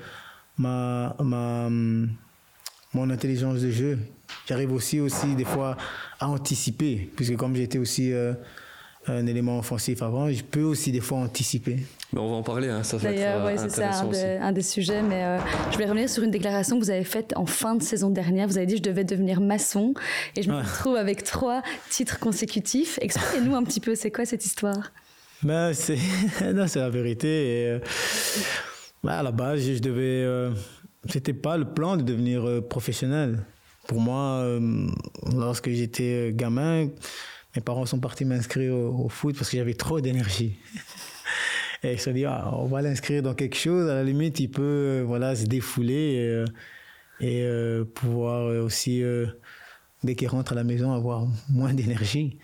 ma 0.59 1.16
ma 1.20 1.70
mon 2.94 3.09
intelligence 3.09 3.61
de 3.61 3.70
jeu. 3.70 3.98
J'arrive 4.46 4.72
aussi 4.72 5.00
aussi 5.00 5.34
des 5.34 5.44
fois 5.44 5.78
à 6.20 6.28
anticiper 6.28 7.11
puisque 7.16 7.36
comme 7.36 7.57
j'étais 7.57 7.78
aussi 7.78 8.12
euh, 8.12 8.34
un 9.07 9.26
élément 9.26 9.59
offensif 9.59 10.03
avant, 10.03 10.30
je 10.30 10.42
peux 10.42 10.62
aussi 10.62 10.92
des 10.92 11.00
fois 11.00 11.18
anticiper. 11.18 11.78
Mais 12.12 12.20
on 12.20 12.30
va 12.30 12.36
en 12.36 12.42
parler, 12.42 12.68
hein, 12.68 12.82
ça 12.82 12.96
va 12.96 13.11
D'ailleurs, 13.11 13.44
ouais, 13.44 13.57
c'est 13.57 13.70
ça 13.70 13.90
un, 14.03 14.42
un, 14.42 14.53
des 14.53 14.62
sujets. 14.62 15.03
Mais 15.03 15.24
euh, 15.24 15.38
je 15.72 15.78
vais 15.78 15.86
revenir 15.86 16.09
sur 16.09 16.22
une 16.22 16.30
déclaration 16.30 16.78
que 16.78 16.84
vous 16.84 16.90
avez 16.90 17.05
faite 17.05 17.32
en 17.36 17.46
fin 17.46 17.74
de 17.74 17.82
saison 17.82 18.11
dernière. 18.11 18.46
Vous 18.46 18.59
avez 18.59 18.66
dit 18.66 18.76
je 18.76 18.82
devais 18.82 19.05
devenir 19.05 19.40
maçon 19.40 19.94
et 20.36 20.42
je 20.42 20.50
me 20.50 20.57
retrouve 20.57 20.96
avec 20.96 21.24
trois 21.24 21.62
titres 21.90 22.18
consécutifs. 22.18 22.98
Expliquez-nous 23.03 23.55
un 23.57 23.64
petit 23.64 23.80
peu, 23.80 23.94
c'est 23.94 24.11
quoi 24.11 24.24
cette 24.24 24.44
histoire? 24.44 24.92
Ben, 25.42 25.72
c'est 25.74 25.98
c'est 26.38 26.78
la 26.78 26.90
vérité. 26.90 27.28
Et, 27.28 27.66
euh, 27.70 27.78
ben, 29.03 29.12
à 29.12 29.22
la 29.22 29.32
base, 29.32 29.61
je 29.62 29.78
devais. 29.80 30.22
Euh, 30.22 30.50
c'était 31.09 31.32
pas 31.32 31.57
le 31.57 31.64
plan 31.64 31.96
de 31.96 32.03
devenir 32.03 32.46
euh, 32.46 32.61
professionnel. 32.61 33.44
Pour 33.88 34.00
moi, 34.00 34.38
euh, 34.42 34.86
lorsque 35.34 35.68
j'étais 35.70 36.30
gamin, 36.32 36.88
mes 37.57 37.62
parents 37.62 37.86
sont 37.86 38.00
partis 38.00 38.24
m'inscrire 38.24 38.74
au, 38.74 39.05
au, 39.05 39.09
foot 39.09 39.36
parce 39.36 39.50
que 39.50 39.57
j'avais 39.57 39.74
trop 39.74 40.00
d'énergie. 40.00 40.59
Et 41.84 41.94
ils 41.94 41.98
se 41.98 42.05
sont 42.05 42.12
dit, 42.12 42.24
ah, 42.24 42.50
on 42.55 42.66
va 42.66 42.80
l'inscrire 42.80 43.22
dans 43.22 43.34
quelque 43.34 43.57
chose, 43.57 43.90
à 43.90 43.94
la 43.94 44.05
limite, 44.05 44.38
il 44.38 44.48
peut 44.48 44.62
euh, 44.62 45.03
voilà, 45.05 45.34
se 45.34 45.46
défouler 45.46 46.44
et, 47.20 47.26
et 47.26 47.42
euh, 47.42 47.84
pouvoir 47.84 48.46
aussi, 48.62 49.03
euh, 49.03 49.26
dès 50.05 50.14
qu'il 50.14 50.28
rentre 50.28 50.53
à 50.53 50.55
la 50.55 50.62
maison, 50.62 50.92
avoir 50.92 51.26
moins 51.48 51.74
d'énergie. 51.74 52.38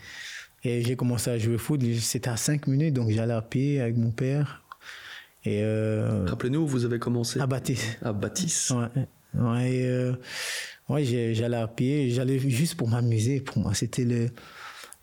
Et 0.64 0.82
j'ai 0.82 0.96
commencé 0.96 1.30
à 1.30 1.38
jouer 1.38 1.54
au 1.54 1.58
foot, 1.58 1.80
c'était 2.00 2.30
à 2.30 2.36
5 2.36 2.66
minutes, 2.66 2.94
donc 2.94 3.10
j'allais 3.10 3.34
à 3.34 3.42
pied 3.42 3.80
avec 3.80 3.96
mon 3.96 4.10
père. 4.10 4.64
Et 5.44 5.62
euh, 5.62 6.26
Rappelez-nous, 6.26 6.66
vous 6.66 6.84
avez 6.84 6.98
commencé 6.98 7.40
À 7.40 7.46
Baptiste. 7.46 7.98
À 8.02 8.12
Baptiste. 8.12 8.72
Ouais. 8.72 9.06
ouais, 9.40 9.82
euh, 9.84 10.14
ouais 10.88 11.04
j'allais 11.04 11.56
à 11.56 11.68
pied, 11.68 12.10
j'allais 12.10 12.38
juste 12.38 12.74
pour 12.74 12.88
m'amuser. 12.88 13.40
Pour 13.40 13.58
moi, 13.58 13.72
c'était 13.72 14.04
le, 14.04 14.30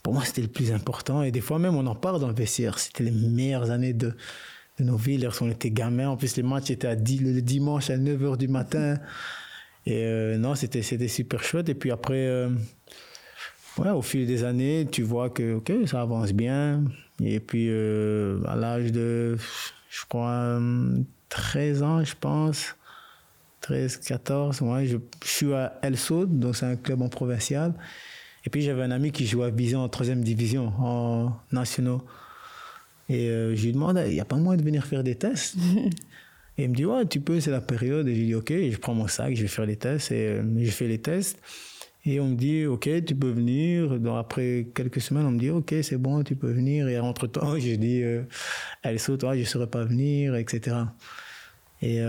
pour 0.05 0.13
moi, 0.13 0.23
c'était 0.23 0.43
le 0.43 0.49
plus 0.49 0.71
important. 0.71 1.23
Et 1.23 1.31
des 1.31 1.41
fois 1.41 1.57
même, 1.57 1.75
on 1.75 1.87
en 1.87 1.95
parle 1.95 2.21
dans 2.21 2.27
le 2.27 2.35
vestiaire. 2.35 2.77
C'était 2.77 3.05
les 3.05 3.09
meilleures 3.09 3.71
années 3.71 3.93
de, 3.93 4.13
de 4.77 4.83
nos 4.83 4.97
vies. 4.97 5.17
Lorsqu'on 5.17 5.49
était 5.49 5.71
gamins, 5.71 6.09
en 6.09 6.15
plus, 6.15 6.37
les 6.37 6.43
matchs 6.43 6.69
étaient 6.69 6.87
à 6.87 6.95
10, 6.95 7.21
le 7.21 7.41
dimanche 7.41 7.89
à 7.89 7.97
9h 7.97 8.37
du 8.37 8.47
matin. 8.47 8.99
Et 9.87 10.03
euh, 10.03 10.37
non, 10.37 10.53
c'était, 10.53 10.83
c'était 10.83 11.07
super 11.07 11.43
chouette. 11.43 11.69
Et 11.69 11.73
puis 11.73 11.89
après, 11.89 12.27
euh, 12.27 12.49
ouais, 13.79 13.89
au 13.89 14.03
fil 14.03 14.27
des 14.27 14.43
années, 14.43 14.87
tu 14.91 15.01
vois 15.01 15.31
que 15.31 15.55
ok, 15.55 15.71
ça 15.87 16.01
avance 16.01 16.33
bien. 16.33 16.83
Et 17.19 17.39
puis, 17.39 17.65
euh, 17.71 18.37
à 18.45 18.55
l'âge 18.55 18.91
de, 18.91 19.37
je 19.89 20.05
crois, 20.07 20.59
13 21.29 21.81
ans, 21.81 22.03
je 22.03 22.13
pense, 22.13 22.75
13, 23.61 23.97
14, 23.97 24.61
ouais, 24.61 24.85
je, 24.85 24.97
je 25.23 25.27
suis 25.27 25.51
à 25.55 25.79
El 25.81 25.97
Saud, 25.97 26.27
donc 26.27 26.55
c'est 26.55 26.67
un 26.67 26.75
club 26.75 27.01
en 27.01 27.09
provincial. 27.09 27.73
Et 28.45 28.49
puis 28.49 28.61
j'avais 28.61 28.83
un 28.83 28.91
ami 28.91 29.11
qui 29.11 29.25
jouait 29.25 29.45
à 29.45 29.49
Vision 29.49 29.81
en 29.81 29.89
troisième 29.89 30.23
division, 30.23 30.71
en 30.79 31.31
nationaux. 31.51 32.01
Et 33.09 33.29
euh, 33.29 33.55
je 33.55 33.65
lui 33.65 33.73
demande, 33.73 34.01
il 34.05 34.13
n'y 34.13 34.19
a 34.19 34.25
pas 34.25 34.35
moyen 34.35 34.57
de 34.57 34.63
venir 34.63 34.85
faire 34.85 35.03
des 35.03 35.15
tests? 35.15 35.55
Et 36.57 36.63
il 36.63 36.69
me 36.69 36.75
dit, 36.75 36.85
ouais, 36.85 37.05
tu 37.05 37.19
peux, 37.19 37.41
c'est 37.41 37.51
la 37.51 37.59
période. 37.59 38.07
Et 38.07 38.15
je 38.15 38.19
lui 38.19 38.27
dis, 38.27 38.35
ok, 38.35 38.49
je 38.49 38.77
prends 38.77 38.93
mon 38.93 39.07
sac, 39.07 39.35
je 39.35 39.41
vais 39.41 39.47
faire 39.47 39.65
les 39.65 39.75
tests. 39.75 40.11
Et 40.11 40.27
euh, 40.27 40.43
je 40.57 40.71
fais 40.71 40.87
les 40.87 40.99
tests. 40.99 41.37
Et 42.05 42.19
on 42.19 42.29
me 42.29 42.35
dit, 42.35 42.65
ok, 42.65 42.87
tu 43.03 43.15
peux 43.15 43.31
venir. 43.31 43.99
Donc 43.99 44.17
après 44.17 44.67
quelques 44.73 45.01
semaines, 45.01 45.25
on 45.25 45.31
me 45.31 45.39
dit, 45.39 45.49
ok, 45.49 45.75
c'est 45.81 45.97
bon, 45.97 46.23
tu 46.23 46.35
peux 46.35 46.51
venir. 46.51 46.87
Et 46.87 46.97
entre-temps, 46.99 47.55
je 47.59 47.75
dis, 47.75 48.03
euh, 48.03 48.23
elle 48.83 48.99
saute, 48.99 49.21
toi, 49.21 49.35
je 49.35 49.41
ne 49.41 49.45
saurais 49.45 49.67
pas 49.67 49.83
venir, 49.83 50.35
etc. 50.35 50.77
Et 51.81 52.01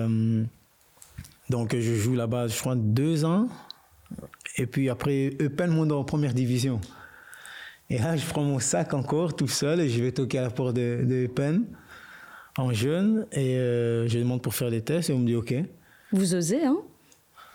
donc 1.51 1.75
je 1.77 1.95
joue 1.97 2.15
là-bas, 2.15 2.47
je 2.47 2.59
crois, 2.59 2.77
deux 2.77 3.25
ans. 3.25 3.49
Et 4.57 4.67
puis 4.67 4.89
après, 4.89 5.37
Eupen 5.41 5.71
monte 5.71 5.93
en 5.93 6.05
première 6.05 6.33
division. 6.33 6.81
Et 7.91 7.99
là, 7.99 8.17
je 8.17 8.27
prends 8.27 8.43
mon 8.43 8.59
sac 8.59 8.95
encore 8.95 9.37
tout 9.37 9.49
seul 9.49 9.81
et 9.81 9.89
je 9.89 10.03
vais 10.03 10.13
toquer 10.13 10.39
à 10.39 10.43
la 10.43 10.51
porte 10.51 10.75
de, 10.75 11.05
de 11.05 11.25
Eupen 11.27 11.65
en 12.57 12.73
jeune. 12.73 13.27
Et 13.33 13.57
euh, 13.57 14.09
je 14.09 14.19
demande 14.19 14.43
pour 14.43 14.55
faire 14.55 14.71
les 14.71 14.81
tests 14.81 15.11
et 15.11 15.13
on 15.13 15.19
me 15.19 15.27
dit 15.27 15.37
OK. 15.37 15.55
Vous 16.13 16.35
osez, 16.35 16.65
hein? 16.65 16.79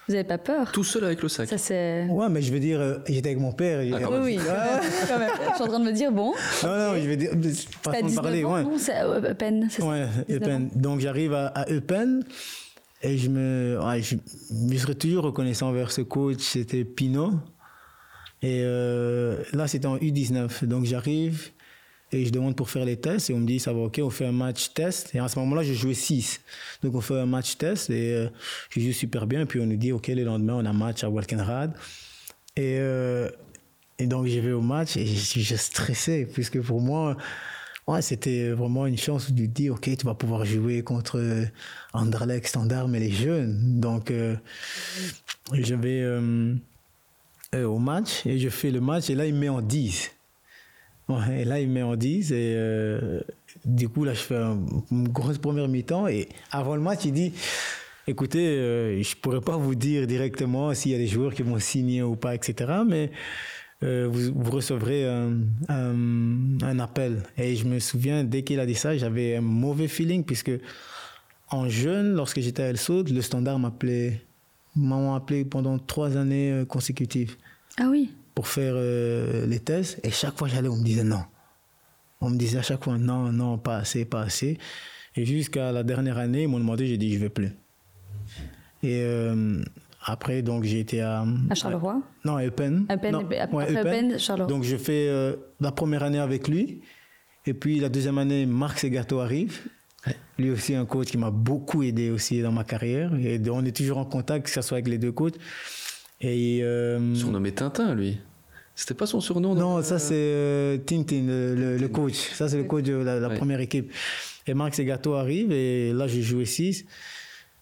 Vous 0.07 0.13
n'avez 0.15 0.27
pas 0.27 0.37
peur? 0.37 0.71
Tout 0.71 0.83
seul 0.83 1.05
avec 1.05 1.21
le 1.21 1.29
sac 1.29 1.47
Ça, 1.47 1.57
c'est. 1.57 2.05
Ouais, 2.09 2.27
mais 2.29 2.41
je 2.41 2.51
veux 2.51 2.59
dire, 2.59 2.79
euh, 2.81 2.97
j'étais 3.07 3.29
avec 3.29 3.39
mon 3.39 3.51
père. 3.51 3.79
Ah, 3.93 4.09
oui, 4.11 4.17
oui. 4.23 4.39
quand 5.07 5.19
même. 5.19 5.29
Je 5.49 5.53
suis 5.55 5.63
en 5.63 5.67
train 5.67 5.79
de 5.79 5.85
me 5.85 5.91
dire, 5.91 6.11
bon. 6.11 6.33
Non, 6.63 6.77
non, 6.77 6.95
je 6.95 7.07
veux 7.07 7.15
dire, 7.15 7.31
façon 7.83 8.07
de 8.07 8.15
parler. 8.15 8.43
Ans, 8.43 8.53
ouais. 8.53 8.63
Non, 8.63 8.77
c'est 8.77 9.01
Eupen, 9.03 9.67
c'est 9.69 9.83
ouais, 9.83 10.05
ça 10.05 10.33
Eupen. 10.33 10.69
Donc 10.75 10.99
j'arrive 11.01 11.33
à, 11.33 11.47
à 11.47 11.71
Eupen. 11.71 12.23
Et 13.03 13.17
je 13.17 13.29
me, 13.29 13.79
ouais, 13.83 14.01
je, 14.01 14.15
je, 14.71 14.93
toujours 14.93 15.23
reconnaissant 15.23 15.69
envers 15.69 15.91
ce 15.91 16.01
coach, 16.01 16.39
c'était 16.39 16.85
Pinot. 16.85 17.33
Et 18.41 18.61
euh, 18.63 19.43
là, 19.53 19.67
c'était 19.67 19.87
en 19.87 19.97
U19. 19.97 20.65
Donc 20.65 20.85
j'arrive 20.85 21.49
et 22.11 22.25
je 22.25 22.31
demande 22.31 22.55
pour 22.55 22.69
faire 22.69 22.85
les 22.85 22.97
tests 22.97 23.29
et 23.29 23.33
on 23.33 23.39
me 23.39 23.47
dit, 23.47 23.59
ça 23.59 23.73
va, 23.73 23.79
ok, 23.79 23.99
on 24.03 24.09
fait 24.09 24.25
un 24.25 24.31
match 24.31 24.73
test. 24.73 25.15
Et 25.15 25.19
à 25.19 25.27
ce 25.27 25.39
moment-là, 25.39 25.63
je 25.63 25.73
jouais 25.73 25.93
6. 25.93 26.41
Donc 26.83 26.95
on 26.95 27.01
fait 27.01 27.19
un 27.19 27.25
match 27.25 27.57
test 27.57 27.89
et 27.89 28.13
euh, 28.13 28.29
je 28.69 28.81
joue 28.81 28.91
super 28.91 29.25
bien. 29.25 29.41
Et 29.41 29.45
puis 29.45 29.59
on 29.59 29.65
nous 29.65 29.77
dit, 29.77 29.91
ok, 29.91 30.07
le 30.07 30.23
lendemain, 30.23 30.55
on 30.55 30.65
a 30.65 30.73
match 30.73 31.03
à 31.03 31.09
Walkenrad. 31.09 31.73
Et, 32.55 32.77
euh, 32.79 33.29
et 33.97 34.07
donc 34.07 34.27
je 34.27 34.39
vais 34.39 34.51
au 34.51 34.61
match 34.61 34.97
et 34.97 35.05
je, 35.05 35.39
je 35.39 35.55
stressais, 35.55 36.27
puisque 36.31 36.61
pour 36.61 36.81
moi, 36.81 37.15
ouais, 37.87 38.01
c'était 38.01 38.49
vraiment 38.51 38.85
une 38.85 38.97
chance 38.97 39.31
de 39.31 39.45
dire, 39.45 39.73
ok, 39.73 39.97
tu 39.97 40.05
vas 40.05 40.13
pouvoir 40.13 40.45
jouer 40.45 40.83
contre 40.83 41.45
Anderlecht, 41.93 42.47
Standard, 42.47 42.87
mais 42.87 42.99
les 42.99 43.11
jeunes. 43.11 43.79
Donc, 43.79 44.11
euh, 44.11 44.35
je 45.53 45.75
vais 45.75 46.01
euh, 46.01 46.55
euh, 47.53 47.65
au 47.65 47.79
match 47.79 48.25
et 48.25 48.39
je 48.39 48.49
fais 48.49 48.71
le 48.71 48.79
match 48.79 49.09
et 49.09 49.15
là, 49.15 49.25
il 49.25 49.33
me 49.33 49.39
met 49.39 49.49
en 49.49 49.61
10. 49.61 50.11
Ouais, 51.09 51.41
et 51.41 51.45
là, 51.45 51.59
il 51.59 51.67
me 51.67 51.73
met 51.73 51.81
en 51.81 51.95
10 51.95 52.31
et 52.31 52.53
euh, 52.55 53.19
du 53.65 53.89
coup, 53.89 54.05
là, 54.05 54.13
je 54.13 54.21
fais 54.21 54.37
un, 54.37 54.57
une 54.91 55.09
grosse 55.09 55.37
première 55.37 55.67
mi-temps 55.67 56.07
et 56.07 56.29
avant 56.51 56.75
le 56.75 56.81
match, 56.81 57.01
il 57.03 57.11
dit, 57.11 57.33
écoutez, 58.07 58.47
euh, 58.47 59.03
je 59.03 59.15
pourrais 59.17 59.41
pas 59.41 59.57
vous 59.57 59.75
dire 59.75 60.07
directement 60.07 60.73
s'il 60.73 60.91
y 60.91 60.95
a 60.95 60.97
des 60.97 61.07
joueurs 61.07 61.33
qui 61.33 61.41
vont 61.41 61.59
signer 61.59 62.03
ou 62.03 62.15
pas, 62.15 62.35
etc., 62.35 62.71
mais 62.87 63.11
euh, 63.83 64.07
vous, 64.09 64.31
vous, 64.33 64.51
recevrez 64.51 65.07
un, 65.07 65.37
un, 65.69 66.61
un, 66.61 66.79
appel. 66.79 67.23
Et 67.37 67.55
je 67.55 67.65
me 67.65 67.79
souviens, 67.79 68.23
dès 68.23 68.43
qu'il 68.43 68.59
a 68.59 68.65
dit 68.65 68.75
ça, 68.75 68.95
j'avais 68.97 69.37
un 69.37 69.41
mauvais 69.41 69.87
feeling, 69.87 70.23
puisque 70.23 70.51
en 71.49 71.67
jeune, 71.67 72.13
lorsque 72.13 72.39
j'étais 72.39 72.63
à 72.63 72.67
El 72.67 72.77
Saud, 72.77 73.03
le 73.03 73.21
standard 73.21 73.59
m'appelait, 73.59 74.21
m'a 74.75 75.15
appelé 75.15 75.45
pendant 75.45 75.79
trois 75.79 76.15
années 76.17 76.63
consécutives. 76.67 77.35
Ah 77.77 77.87
oui 77.89 78.11
Pour 78.35 78.47
faire 78.47 78.73
euh, 78.75 79.45
les 79.45 79.59
tests. 79.59 79.99
Et 80.03 80.11
chaque 80.11 80.37
fois 80.37 80.47
j'allais, 80.47 80.69
on 80.69 80.77
me 80.77 80.83
disait 80.83 81.03
non. 81.03 81.23
On 82.21 82.29
me 82.29 82.37
disait 82.37 82.59
à 82.59 82.61
chaque 82.61 82.83
fois 82.83 82.97
non, 82.97 83.31
non, 83.31 83.57
pas 83.57 83.77
assez, 83.77 84.05
pas 84.05 84.21
assez. 84.21 84.57
Et 85.15 85.25
jusqu'à 85.25 85.71
la 85.71 85.83
dernière 85.83 86.17
année, 86.17 86.43
ils 86.43 86.47
m'ont 86.47 86.59
demandé, 86.59 86.87
j'ai 86.87 86.97
dit, 86.97 87.13
je 87.13 87.19
vais 87.19 87.29
plus. 87.29 87.51
Et 88.83 89.01
euh, 89.03 89.61
après, 90.03 90.41
donc, 90.41 90.63
j'ai 90.63 90.79
été 90.79 91.01
à. 91.01 91.25
À 91.49 91.55
Charleroi 91.55 91.93
à, 91.93 92.27
Non, 92.27 92.35
à 92.35 92.45
Eupen. 92.45 92.85
Eupen, 92.91 93.11
non, 93.11 93.27
après 93.39 93.55
ouais, 93.55 93.71
Eupen, 93.71 94.17
Charleroi. 94.17 94.49
Donc, 94.49 94.63
je 94.63 94.75
fais 94.75 95.07
euh, 95.09 95.35
la 95.59 95.71
première 95.71 96.03
année 96.03 96.19
avec 96.19 96.47
lui. 96.47 96.81
Et 97.45 97.53
puis, 97.53 97.79
la 97.79 97.89
deuxième 97.89 98.17
année, 98.17 98.45
Marc 98.45 98.79
Segato 98.79 99.19
arrive. 99.19 99.59
Lui 100.39 100.49
aussi, 100.49 100.73
un 100.73 100.85
coach 100.85 101.07
qui 101.07 101.17
m'a 101.17 101.29
beaucoup 101.29 101.83
aidé 101.83 102.09
aussi 102.09 102.41
dans 102.41 102.51
ma 102.51 102.63
carrière. 102.63 103.13
Et 103.15 103.39
on 103.49 103.63
est 103.63 103.75
toujours 103.75 103.99
en 103.99 104.05
contact, 104.05 104.45
que 104.45 104.51
ce 104.51 104.61
soit 104.61 104.77
avec 104.77 104.87
les 104.87 104.97
deux 104.97 105.11
coachs. 105.11 105.35
Et. 106.19 106.61
Euh, 106.63 107.13
Surnommé 107.13 107.51
Tintin, 107.51 107.93
lui. 107.93 108.17
C'était 108.73 108.93
pas 108.95 109.05
son 109.05 109.21
surnom 109.21 109.53
Non, 109.53 109.75
non 109.75 109.83
ça, 109.83 109.99
c'est 109.99 110.15
euh, 110.15 110.77
Tintin, 110.77 111.23
le, 111.27 111.55
le, 111.55 111.77
le, 111.77 111.87
coach. 111.89 112.15
Ça, 112.15 112.49
c'est 112.49 112.57
le 112.57 112.63
coach 112.63 112.85
de 112.85 112.93
la, 112.93 113.19
la 113.19 113.27
ouais. 113.27 113.35
première 113.35 113.59
équipe. 113.59 113.91
Et 114.47 114.55
Marc 114.55 114.73
Segato 114.73 115.13
arrive. 115.13 115.51
Et 115.51 115.93
là, 115.93 116.07
j'ai 116.07 116.23
joué 116.23 116.45
6. 116.45 116.85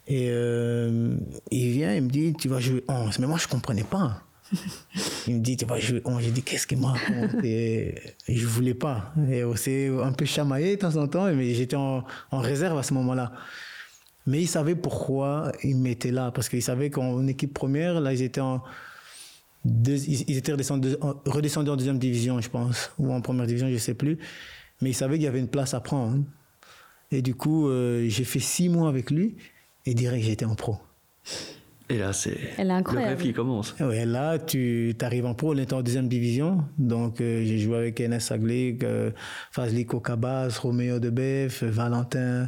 Et 0.09 0.27
euh, 0.31 1.15
il 1.51 1.69
vient, 1.69 1.93
il 1.93 2.01
me 2.01 2.09
dit, 2.09 2.33
tu 2.33 2.49
vas 2.49 2.59
jouer 2.59 2.83
11. 2.87 3.19
Mais 3.19 3.27
moi, 3.27 3.37
je 3.37 3.45
ne 3.45 3.51
comprenais 3.51 3.83
pas. 3.83 4.23
il 5.27 5.35
me 5.35 5.39
dit, 5.39 5.55
tu 5.55 5.65
vas 5.65 5.79
jouer 5.79 6.01
11. 6.03 6.23
J'ai 6.23 6.31
dit, 6.31 6.41
qu'est-ce 6.41 6.65
qu'il 6.65 6.79
m'a 6.79 6.95
Et 7.43 7.93
je 8.27 8.43
ne 8.43 8.47
voulais 8.47 8.73
pas. 8.73 9.13
Et 9.29 9.43
on 9.43 9.55
s'est 9.55 9.87
un 9.87 10.11
peu 10.11 10.25
chamaillé 10.25 10.77
de 10.77 10.81
temps 10.81 10.95
en 10.95 11.07
temps, 11.07 11.31
mais 11.31 11.53
j'étais 11.53 11.75
en, 11.75 12.03
en, 12.31 12.39
réserve 12.39 12.79
à 12.79 12.81
ce 12.81 12.95
moment-là. 12.95 13.33
Mais 14.25 14.41
il 14.41 14.47
savait 14.47 14.75
pourquoi 14.75 15.51
il 15.63 15.77
m'était 15.77 16.11
là. 16.11 16.31
Parce 16.31 16.49
qu'il 16.49 16.63
savait 16.63 16.89
qu'en 16.89 17.27
équipe 17.27 17.53
première, 17.53 18.01
là, 18.01 18.11
ils 18.11 18.23
étaient 18.23 18.41
en. 18.41 18.63
Deux, 19.63 19.97
ils 20.07 20.37
étaient 20.37 20.53
redescendus, 20.53 20.95
redescendus 21.25 21.69
en 21.69 21.75
deuxième 21.75 21.99
division, 21.99 22.39
je 22.39 22.49
pense, 22.49 22.91
ou 22.97 23.11
en 23.11 23.21
première 23.21 23.45
division, 23.45 23.67
je 23.67 23.73
ne 23.73 23.77
sais 23.77 23.93
plus. 23.93 24.17
Mais 24.81 24.91
il 24.91 24.93
savait 24.93 25.15
qu'il 25.15 25.25
y 25.25 25.27
avait 25.27 25.39
une 25.39 25.49
place 25.49 25.75
à 25.75 25.81
prendre. 25.81 26.23
Et 27.11 27.21
du 27.21 27.35
coup, 27.35 27.67
euh, 27.67 28.07
j'ai 28.07 28.23
fait 28.23 28.39
six 28.39 28.69
mois 28.69 28.87
avec 28.87 29.11
lui 29.11 29.35
et 29.85 29.93
direct 29.93 30.25
j'étais 30.25 30.45
en 30.45 30.55
pro. 30.55 30.77
Et 31.91 31.97
là, 31.97 32.13
c'est 32.13 32.37
le 32.59 32.97
rêve 32.99 33.19
qui 33.19 33.33
commence. 33.33 33.73
Ouais, 33.79 34.05
là, 34.05 34.37
tu 34.37 34.95
arrives 35.01 35.25
en 35.25 35.33
pro, 35.33 35.55
on 35.55 35.57
est 35.57 35.73
en 35.73 35.81
deuxième 35.81 36.07
division. 36.07 36.63
Donc, 36.77 37.19
euh, 37.19 37.43
j'ai 37.43 37.57
joué 37.57 37.77
avec 37.77 37.99
Enes 37.99 38.19
Aglik, 38.29 38.83
euh, 38.83 39.09
Fazli 39.51 39.87
Kokabas, 39.87 40.59
Roméo 40.61 40.99
Debeff, 40.99 41.63
Valentin 41.63 42.47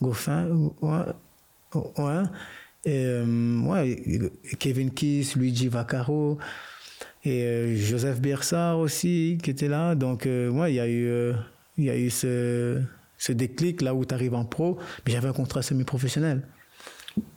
Goffin. 0.00 0.46
Ouais. 0.80 1.00
ouais. 1.74 2.22
Et, 2.84 3.04
euh, 3.06 3.60
ouais, 3.62 4.30
Kevin 4.60 4.92
Kiss, 4.92 5.34
Luigi 5.34 5.66
Vaccaro 5.66 6.38
et 7.24 7.74
Joseph 7.74 8.20
Bersard 8.20 8.78
aussi 8.78 9.36
qui 9.42 9.50
était 9.50 9.68
là. 9.68 9.96
Donc, 9.96 10.26
ouais, 10.26 10.72
il 10.72 10.76
y 10.76 10.80
a 10.80 10.88
eu, 10.88 11.32
il 11.76 11.84
y 11.84 11.90
a 11.90 11.96
eu 11.96 12.08
ce, 12.08 12.80
ce 13.20 13.30
déclic 13.30 13.82
là 13.82 13.94
où 13.94 14.04
tu 14.04 14.12
arrives 14.12 14.34
en 14.34 14.44
pro. 14.44 14.78
Mais 15.06 15.12
j'avais 15.12 15.28
un 15.28 15.32
contrat 15.32 15.62
semi-professionnel. 15.62 16.42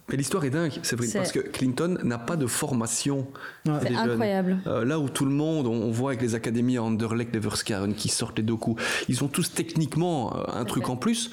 Mais 0.10 0.18
l'histoire 0.18 0.44
est 0.44 0.50
dingue, 0.50 0.74
c'est 0.84 0.96
vrai, 0.96 1.08
parce 1.14 1.32
que 1.32 1.40
Clinton 1.40 1.98
n'a 2.04 2.18
pas 2.18 2.36
de 2.36 2.46
formation. 2.46 3.28
C'est 3.66 3.96
incroyable. 3.96 4.58
Euh, 4.68 4.86
là 4.86 5.00
où 5.00 5.10
tout 5.10 5.26
le 5.26 5.32
monde, 5.32 5.66
on, 5.66 5.92
voit 5.92 6.12
avec 6.12 6.22
les 6.22 6.36
académies 6.36 6.78
à 6.78 6.84
Anderlecht, 6.84 7.34
Leverskaren 7.34 7.94
qui 7.94 8.10
sortent 8.10 8.38
les 8.38 8.44
deux 8.44 8.56
coups, 8.56 8.84
ils 9.08 9.24
ont 9.24 9.28
tous 9.28 9.54
techniquement 9.54 10.36
euh, 10.36 10.44
un 10.48 10.66
truc 10.66 10.90
en 10.90 10.98
plus. 10.98 11.32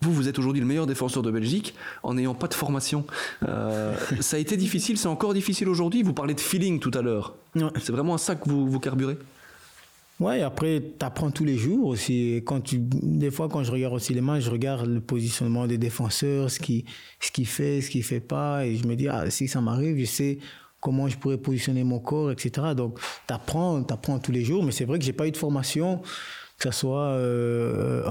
Vous, 0.00 0.12
vous 0.12 0.26
êtes 0.28 0.38
aujourd'hui 0.38 0.60
le 0.60 0.66
meilleur 0.66 0.86
défenseur 0.86 1.22
de 1.22 1.30
Belgique 1.30 1.74
en 2.02 2.14
n'ayant 2.14 2.34
pas 2.34 2.48
de 2.48 2.54
formation. 2.54 3.06
Euh, 3.46 3.94
ça 4.20 4.36
a 4.36 4.40
été 4.40 4.56
difficile, 4.56 4.98
c'est 4.98 5.08
encore 5.08 5.34
difficile 5.34 5.68
aujourd'hui. 5.68 6.02
Vous 6.02 6.14
parlez 6.14 6.34
de 6.34 6.40
feeling 6.40 6.80
tout 6.80 6.90
à 6.94 7.02
l'heure. 7.02 7.36
C'est 7.54 7.92
vraiment 7.92 8.14
à 8.14 8.18
ça 8.18 8.34
que 8.34 8.48
vous, 8.48 8.68
vous 8.68 8.80
carburez? 8.80 9.18
Ouais, 10.22 10.40
après, 10.42 10.80
tu 10.96 11.04
apprends 11.04 11.32
tous 11.32 11.44
les 11.44 11.56
jours 11.56 11.88
aussi. 11.88 12.36
Quand 12.46 12.60
tu, 12.60 12.78
des 12.78 13.32
fois, 13.32 13.48
quand 13.48 13.64
je 13.64 13.72
regarde 13.72 13.94
aussi 13.94 14.14
les 14.14 14.20
matchs, 14.20 14.44
je 14.44 14.50
regarde 14.50 14.86
le 14.86 15.00
positionnement 15.00 15.66
des 15.66 15.78
défenseurs, 15.78 16.48
ce 16.48 16.60
qui, 16.60 16.84
ce 17.18 17.32
qui 17.32 17.44
fait, 17.44 17.80
ce 17.80 17.90
qui 17.90 18.02
fait 18.02 18.20
pas, 18.20 18.64
et 18.64 18.76
je 18.76 18.86
me 18.86 18.94
dis, 18.94 19.08
ah, 19.08 19.28
si 19.30 19.48
ça 19.48 19.60
m'arrive, 19.60 19.98
je 19.98 20.04
sais 20.04 20.38
comment 20.80 21.08
je 21.08 21.18
pourrais 21.18 21.38
positionner 21.38 21.82
mon 21.82 21.98
corps, 21.98 22.30
etc. 22.30 22.68
Donc, 22.76 23.00
tu 23.26 23.34
apprends, 23.34 23.82
apprends 23.82 24.20
tous 24.20 24.30
les 24.30 24.44
jours, 24.44 24.62
mais 24.62 24.70
c'est 24.70 24.84
vrai 24.84 25.00
que 25.00 25.04
j'ai 25.04 25.12
pas 25.12 25.26
eu 25.26 25.32
de 25.32 25.36
formation, 25.36 26.02
que 26.56 26.70
ce 26.70 26.70
soit 26.70 27.08
euh, 27.16 28.04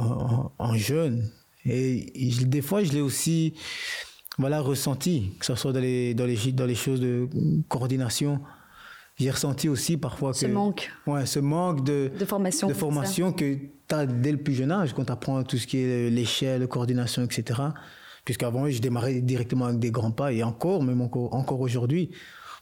en, 0.60 0.76
jeune. 0.76 1.32
Et, 1.64 2.12
des 2.42 2.62
fois, 2.62 2.84
je 2.84 2.92
l'ai 2.92 3.02
aussi 3.02 3.54
voilà, 4.38 4.60
ressenti, 4.60 5.32
que 5.40 5.46
ce 5.46 5.56
soit 5.56 5.72
dans 5.72 5.80
les, 5.80 6.14
dans 6.14 6.26
les 6.26 6.76
choses 6.76 7.00
de 7.00 7.30
coordination 7.70 8.42
j'ai 9.18 9.30
ressenti 9.30 9.70
aussi 9.70 9.98
parfois 9.98 10.34
ce 10.34 10.48
manque. 10.48 10.90
Ouais, 11.06 11.26
ce 11.26 11.40
manque 11.40 11.84
de, 11.84 12.12
de 12.18 12.26
formation, 12.26 12.68
de 12.68 12.74
formation 12.74 13.32
que 13.32 13.56
tu 13.88 13.96
as 13.96 14.06
dès 14.06 14.32
le 14.32 14.38
plus 14.38 14.54
jeune 14.54 14.72
âge, 14.72 14.94
quand 14.94 15.06
tu 15.06 15.12
apprends 15.12 15.44
tout 15.44 15.58
ce 15.58 15.68
qui 15.68 15.78
est 15.80 16.10
l'échelle, 16.10 16.62
la 16.62 16.68
coordination, 16.68 17.24
etc. 17.24 17.62
Puisqu'avant, 18.26 18.70
je 18.70 18.80
démarrais 18.80 19.22
directement 19.22 19.66
avec 19.66 19.80
des 19.80 19.92
grands 19.92 20.12
pas, 20.12 20.32
et 20.32 20.44
encore, 20.44 20.84
même 20.84 21.02
encore, 21.02 21.34
encore 21.34 21.60
aujourd'hui. 21.60 22.12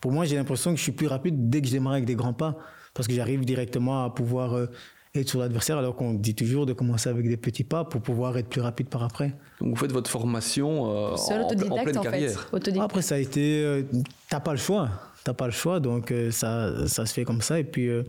Pour 0.02 0.12
moi, 0.12 0.26
j'ai 0.26 0.38
l'impression 0.38 0.72
que 0.72 0.78
je 0.78 0.84
suis 0.84 0.94
plus 0.94 1.08
rapide 1.08 1.50
dès 1.50 1.62
que 1.62 1.68
je 1.68 1.74
démarre 1.74 1.94
avec 1.94 2.06
des 2.06 2.16
grands 2.16 2.34
pas, 2.34 2.58
parce 2.94 3.08
que 3.08 3.14
j'arrive 3.14 3.44
directement 3.44 4.06
à 4.06 4.10
pouvoir 4.10 4.54
euh, 4.54 4.68
être 5.14 5.28
sur 5.28 5.40
l'adversaire, 5.40 5.78
alors 5.78 5.96
qu'on 5.96 6.14
dit 6.14 6.36
toujours 6.36 6.66
de 6.66 6.74
commencer 6.74 7.10
avec 7.10 7.28
des 7.28 7.38
petits 7.38 7.64
pas 7.64 7.84
pour 7.84 8.02
pouvoir 8.02 8.38
être 8.38 8.48
plus 8.48 8.62
rapide 8.62 8.88
par 8.88 9.04
après. 9.04 9.36
Donc 9.60 9.72
vous 9.72 9.76
faites 9.76 9.92
votre 9.92 10.10
formation 10.10 10.90
euh, 10.90 11.16
en, 11.16 11.72
en, 11.72 11.84
pleine 11.84 12.00
carrière. 12.00 12.50
Après, 12.80 13.02
ça 13.02 13.16
a 13.16 13.18
été, 13.18 13.64
euh, 13.64 13.84
t'as 14.30 14.40
pas 14.40 14.52
le 14.52 14.58
choix 14.58 14.90
t'as 15.24 15.34
pas 15.34 15.46
le 15.46 15.52
choix, 15.52 15.80
donc 15.80 16.12
euh, 16.12 16.32
ça, 16.32 16.88
ça 16.88 17.06
se 17.06 17.14
fait 17.14 17.24
comme 17.26 17.42
ça. 17.42 17.60
Et 17.60 17.64
puis 17.64 17.88
euh, 17.88 18.04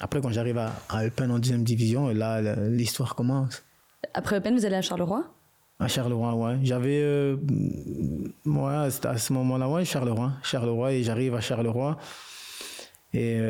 après, 0.00 0.20
quand 0.20 0.30
j'arrive 0.30 0.58
à, 0.58 0.72
à 0.88 1.04
Eupen 1.06 1.30
en 1.30 1.38
deuxième 1.38 1.64
division, 1.64 2.08
là, 2.08 2.40
l'histoire 2.68 3.14
commence. 3.14 3.62
Après 4.14 4.38
Eupen, 4.38 4.54
vous 4.54 4.64
allez 4.64 4.76
à 4.76 4.82
Charleroi? 4.82 5.24
À 5.80 5.88
Charleroi, 5.88 6.34
ouais. 6.34 6.58
J'avais, 6.62 7.00
euh, 7.02 7.36
ouais, 8.46 8.88
à 9.04 9.18
ce 9.18 9.32
moment-là, 9.32 9.68
ouais, 9.68 9.84
Charleroi, 9.84 10.32
Charleroi, 10.42 10.92
et 10.92 11.02
j'arrive 11.02 11.34
à 11.34 11.40
Charleroi. 11.40 11.98
Et 13.14 13.40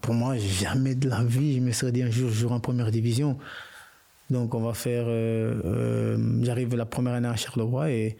pour 0.00 0.14
moi, 0.14 0.36
jamais 0.36 0.94
de 0.94 1.08
la 1.08 1.22
vie, 1.24 1.56
je 1.56 1.60
me 1.60 1.72
serais 1.72 1.92
dit 1.92 2.02
un 2.02 2.10
jour, 2.10 2.30
je 2.30 2.34
jouerai 2.34 2.54
en 2.54 2.60
première 2.60 2.90
division. 2.90 3.38
Donc 4.30 4.54
on 4.54 4.60
va 4.60 4.72
faire, 4.72 5.06
j'arrive 6.42 6.74
la 6.74 6.86
première 6.86 7.14
année 7.14 7.28
à 7.28 7.36
Charleroi 7.36 7.90
et 7.90 8.16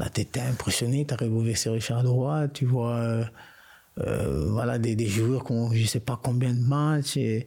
Là, 0.00 0.08
tu 0.08 0.22
étais 0.22 0.40
impressionné, 0.40 1.04
tu 1.04 1.12
arrives 1.12 1.36
au 1.36 1.42
VC 1.42 1.68
Richard 1.68 2.02
Leroy, 2.02 2.48
tu 2.48 2.64
vois 2.64 2.96
euh, 2.96 3.24
euh, 3.98 4.46
voilà, 4.48 4.78
des, 4.78 4.96
des, 4.96 5.06
joueurs 5.06 5.44
qui 5.44 5.52
ont 5.52 5.70
je 5.70 5.82
ne 5.82 5.86
sais 5.86 6.00
pas 6.00 6.18
combien 6.20 6.54
de 6.54 6.66
matchs. 6.66 7.18
Et... 7.18 7.46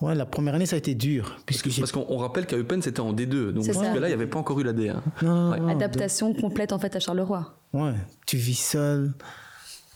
Ouais, 0.00 0.16
la 0.16 0.26
première 0.26 0.56
année, 0.56 0.66
ça 0.66 0.74
a 0.74 0.80
été 0.80 0.96
dur. 0.96 1.36
Puisque 1.46 1.70
parce 1.78 1.92
qu'on 1.92 2.16
rappelle 2.16 2.46
qu'à 2.46 2.56
Eupen, 2.56 2.82
c'était 2.82 2.98
en 2.98 3.12
D2. 3.12 3.52
Donc, 3.52 3.68
là, 3.68 3.92
il 3.94 4.00
n'y 4.00 4.12
avait 4.12 4.26
pas 4.26 4.40
encore 4.40 4.58
eu 4.58 4.64
la 4.64 4.72
D1. 4.72 5.70
Adaptation 5.70 6.34
complète, 6.34 6.72
en 6.72 6.80
fait, 6.80 6.96
à 6.96 6.98
Charleroi. 6.98 7.54
Ouais, 7.72 7.94
tu 8.26 8.36
vis 8.36 8.58
seul. 8.58 9.14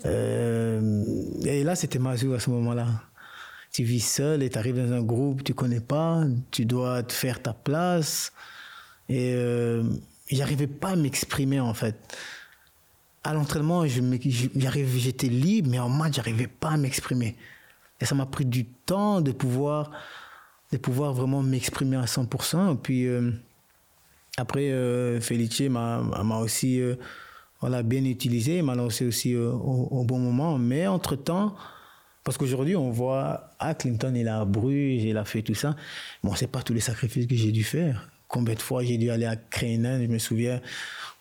Euh, 0.07 1.03
et 1.45 1.65
là, 1.65 1.75
c'était 1.75 1.99
Mazou 1.99 2.35
à 2.35 2.39
ce 2.39 2.51
moment-là. 2.51 2.87
Tu 3.73 3.83
vis 3.83 3.99
seul 3.99 4.45
et 4.45 4.51
tu 4.51 4.59
arrives 4.59 4.77
dans 4.77 4.93
un 4.93 5.03
groupe, 5.03 5.43
tu 5.43 5.55
connais 5.55 5.81
pas, 5.81 6.23
tu 6.53 6.67
dois 6.67 7.03
te 7.03 7.13
faire 7.13 7.43
ta 7.43 7.53
place. 7.53 8.33
Et 9.09 9.35
j'arrivais 10.35 10.67
pas 10.67 10.91
à 10.91 10.97
m'exprimer 10.97 11.61
en 11.61 11.75
fait. 11.75 11.97
À 13.23 13.33
l'entraînement, 13.33 13.87
j'étais 13.87 15.29
libre, 15.29 15.71
mais 15.71 15.79
en 15.79 15.89
match, 15.89 16.17
j'arrivais 16.17 16.47
pas 16.47 16.71
à 16.71 16.77
m'exprimer. 16.77 17.37
Et 18.01 18.05
ça 18.05 18.15
m'a 18.15 18.27
pris 18.27 18.45
du 18.45 18.67
temps 18.67 19.23
de 19.23 19.33
pouvoir, 19.33 19.91
de 20.73 20.77
pouvoir 20.77 21.15
vraiment 21.15 21.43
m'exprimer 21.43 21.97
à 21.97 22.05
100%. 22.05 22.75
Et 22.75 22.77
puis 22.77 23.07
euh, 23.07 23.31
après, 24.37 24.71
euh, 24.71 25.21
Felice 25.21 25.63
m'a 25.71 26.39
aussi 26.39 26.81
euh, 26.81 26.97
voilà, 27.61 27.83
bien 27.83 28.05
utilisé, 28.05 28.61
m'a 28.61 28.75
lancé 28.75 29.07
aussi 29.07 29.35
au, 29.35 30.05
bon 30.05 30.19
moment. 30.19 30.59
Mais 30.59 30.87
entre-temps, 30.87 31.55
parce 32.25 32.37
qu'aujourd'hui, 32.37 32.77
on 32.77 32.91
voit, 32.91 33.51
ah, 33.59 33.75
Clinton, 33.75 34.13
il 34.15 34.29
a 34.29 34.45
Bruges, 34.45 35.05
il 35.05 35.17
a 35.17 35.25
fait 35.25 35.41
tout 35.41 35.55
ça. 35.55 35.77
Bon, 36.23 36.35
c'est 36.35 36.47
pas 36.47 36.63
tous 36.63 36.75
les 36.75 36.81
sacrifices 36.81 37.27
que 37.27 37.37
j'ai 37.37 37.53
dû 37.53 37.65
faire 37.65 38.11
combien 38.35 38.57
de 38.57 38.63
fois 38.63 38.83
j'ai 38.83 38.99
dû 38.99 39.11
aller 39.11 39.27
à 39.27 39.37
Crénin, 39.37 40.03
je 40.03 40.09
me 40.09 40.19
souviens, 40.19 40.61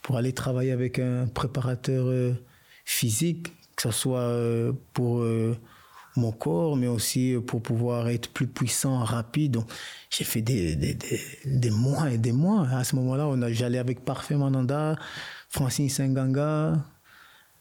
pour 0.01 0.17
aller 0.17 0.33
travailler 0.33 0.71
avec 0.71 0.97
un 0.97 1.27
préparateur 1.27 2.07
euh, 2.07 2.33
physique, 2.85 3.53
que 3.75 3.83
ce 3.83 3.91
soit 3.91 4.21
euh, 4.21 4.73
pour 4.93 5.19
euh, 5.19 5.55
mon 6.15 6.31
corps, 6.31 6.75
mais 6.75 6.87
aussi 6.87 7.35
pour 7.45 7.61
pouvoir 7.61 8.09
être 8.09 8.29
plus 8.29 8.47
puissant, 8.47 9.03
rapide. 9.03 9.51
Donc, 9.51 9.67
j'ai 10.09 10.23
fait 10.23 10.41
des, 10.41 10.75
des, 10.75 10.97
des, 11.45 11.69
mois 11.69 12.09
et 12.09 12.17
des 12.17 12.31
mois. 12.31 12.67
À 12.69 12.83
ce 12.83 12.95
moment-là, 12.95 13.29
j'allais 13.51 13.77
avec 13.77 14.03
Parfait 14.03 14.35
Mananda, 14.35 14.95
Francine 15.49 15.89
Senganga 15.89 16.83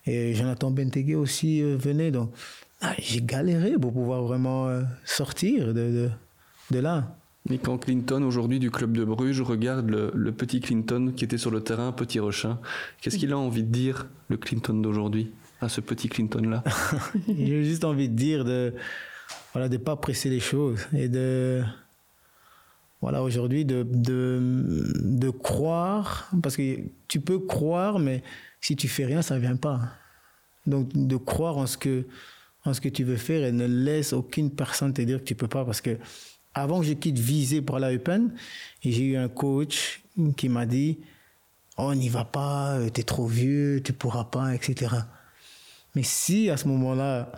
et 0.06 0.32
Jonathan 0.32 0.70
Bentegue 0.70 1.14
aussi 1.14 1.60
venait. 1.60 2.10
Donc, 2.10 2.32
ah, 2.80 2.94
j'ai 2.98 3.20
galéré 3.20 3.72
pour 3.78 3.92
pouvoir 3.92 4.22
vraiment 4.22 4.82
sortir 5.04 5.74
de, 5.74 6.10
de 6.70 6.78
là. 6.78 7.16
Mais 7.48 7.58
quand 7.58 7.78
Clinton, 7.78 8.22
aujourd'hui 8.22 8.60
du 8.60 8.70
club 8.70 8.96
de 8.96 9.04
Bruges, 9.04 9.40
regarde 9.40 9.88
le, 9.88 10.32
petit 10.32 10.60
Clinton 10.60 11.12
qui 11.14 11.24
était 11.24 11.38
sur 11.38 11.50
le 11.50 11.60
terrain, 11.60 11.90
petit 11.90 12.20
Rochin, 12.20 12.60
qu'est-ce 13.00 13.18
qu'il 13.18 13.32
a 13.32 13.38
envie 13.38 13.64
de 13.64 13.72
dire, 13.72 14.06
le 14.28 14.36
Clinton 14.36 14.74
d'aujourd'hui, 14.74 15.32
à 15.60 15.68
ce 15.68 15.80
petit 15.80 16.08
Clinton-là 16.08 16.62
J'ai 17.28 17.64
juste 17.64 17.84
envie 17.84 18.08
de 18.08 18.14
dire 18.14 18.44
de 18.44 18.74
voilà 19.52 19.68
de 19.68 19.76
pas 19.76 19.96
presser 19.96 20.30
les 20.30 20.40
choses 20.40 20.86
et 20.92 21.08
de 21.08 21.62
voilà 23.00 23.22
aujourd'hui 23.22 23.64
de, 23.64 23.86
de, 23.88 24.92
de 25.00 25.30
croire 25.30 26.30
parce 26.42 26.56
que 26.56 26.78
tu 27.08 27.20
peux 27.20 27.38
croire 27.38 27.98
mais 27.98 28.22
si 28.60 28.76
tu 28.76 28.88
fais 28.88 29.04
rien 29.04 29.22
ça 29.22 29.34
ne 29.34 29.40
vient 29.40 29.56
pas. 29.56 29.80
Donc 30.66 30.88
de 30.94 31.16
croire 31.16 31.58
en 31.58 31.66
ce 31.66 31.76
que 31.76 32.06
en 32.64 32.72
ce 32.72 32.80
que 32.80 32.88
tu 32.88 33.04
veux 33.04 33.16
faire 33.16 33.44
et 33.44 33.52
ne 33.52 33.66
laisse 33.66 34.12
aucune 34.12 34.50
personne 34.50 34.92
te 34.92 35.02
dire 35.02 35.18
que 35.18 35.24
tu 35.24 35.34
peux 35.34 35.48
pas 35.48 35.64
parce 35.64 35.80
que 35.80 35.98
avant 36.54 36.80
que 36.80 36.86
je 36.86 36.92
quitte 36.92 37.18
Visé 37.18 37.62
pour 37.62 37.78
la 37.78 37.92
Open, 37.92 38.32
j'ai 38.82 39.04
eu 39.04 39.16
un 39.16 39.28
coach 39.28 40.02
qui 40.36 40.48
m'a 40.48 40.66
dit 40.66 40.98
oh, 41.78 41.84
On 41.88 41.94
n'y 41.94 42.08
va 42.08 42.24
pas, 42.24 42.78
tu 42.92 43.00
es 43.00 43.04
trop 43.04 43.26
vieux, 43.26 43.80
tu 43.84 43.92
pourras 43.92 44.24
pas, 44.24 44.54
etc. 44.54 44.94
Mais 45.94 46.02
si 46.02 46.50
à 46.50 46.56
ce 46.56 46.68
moment-là, 46.68 47.32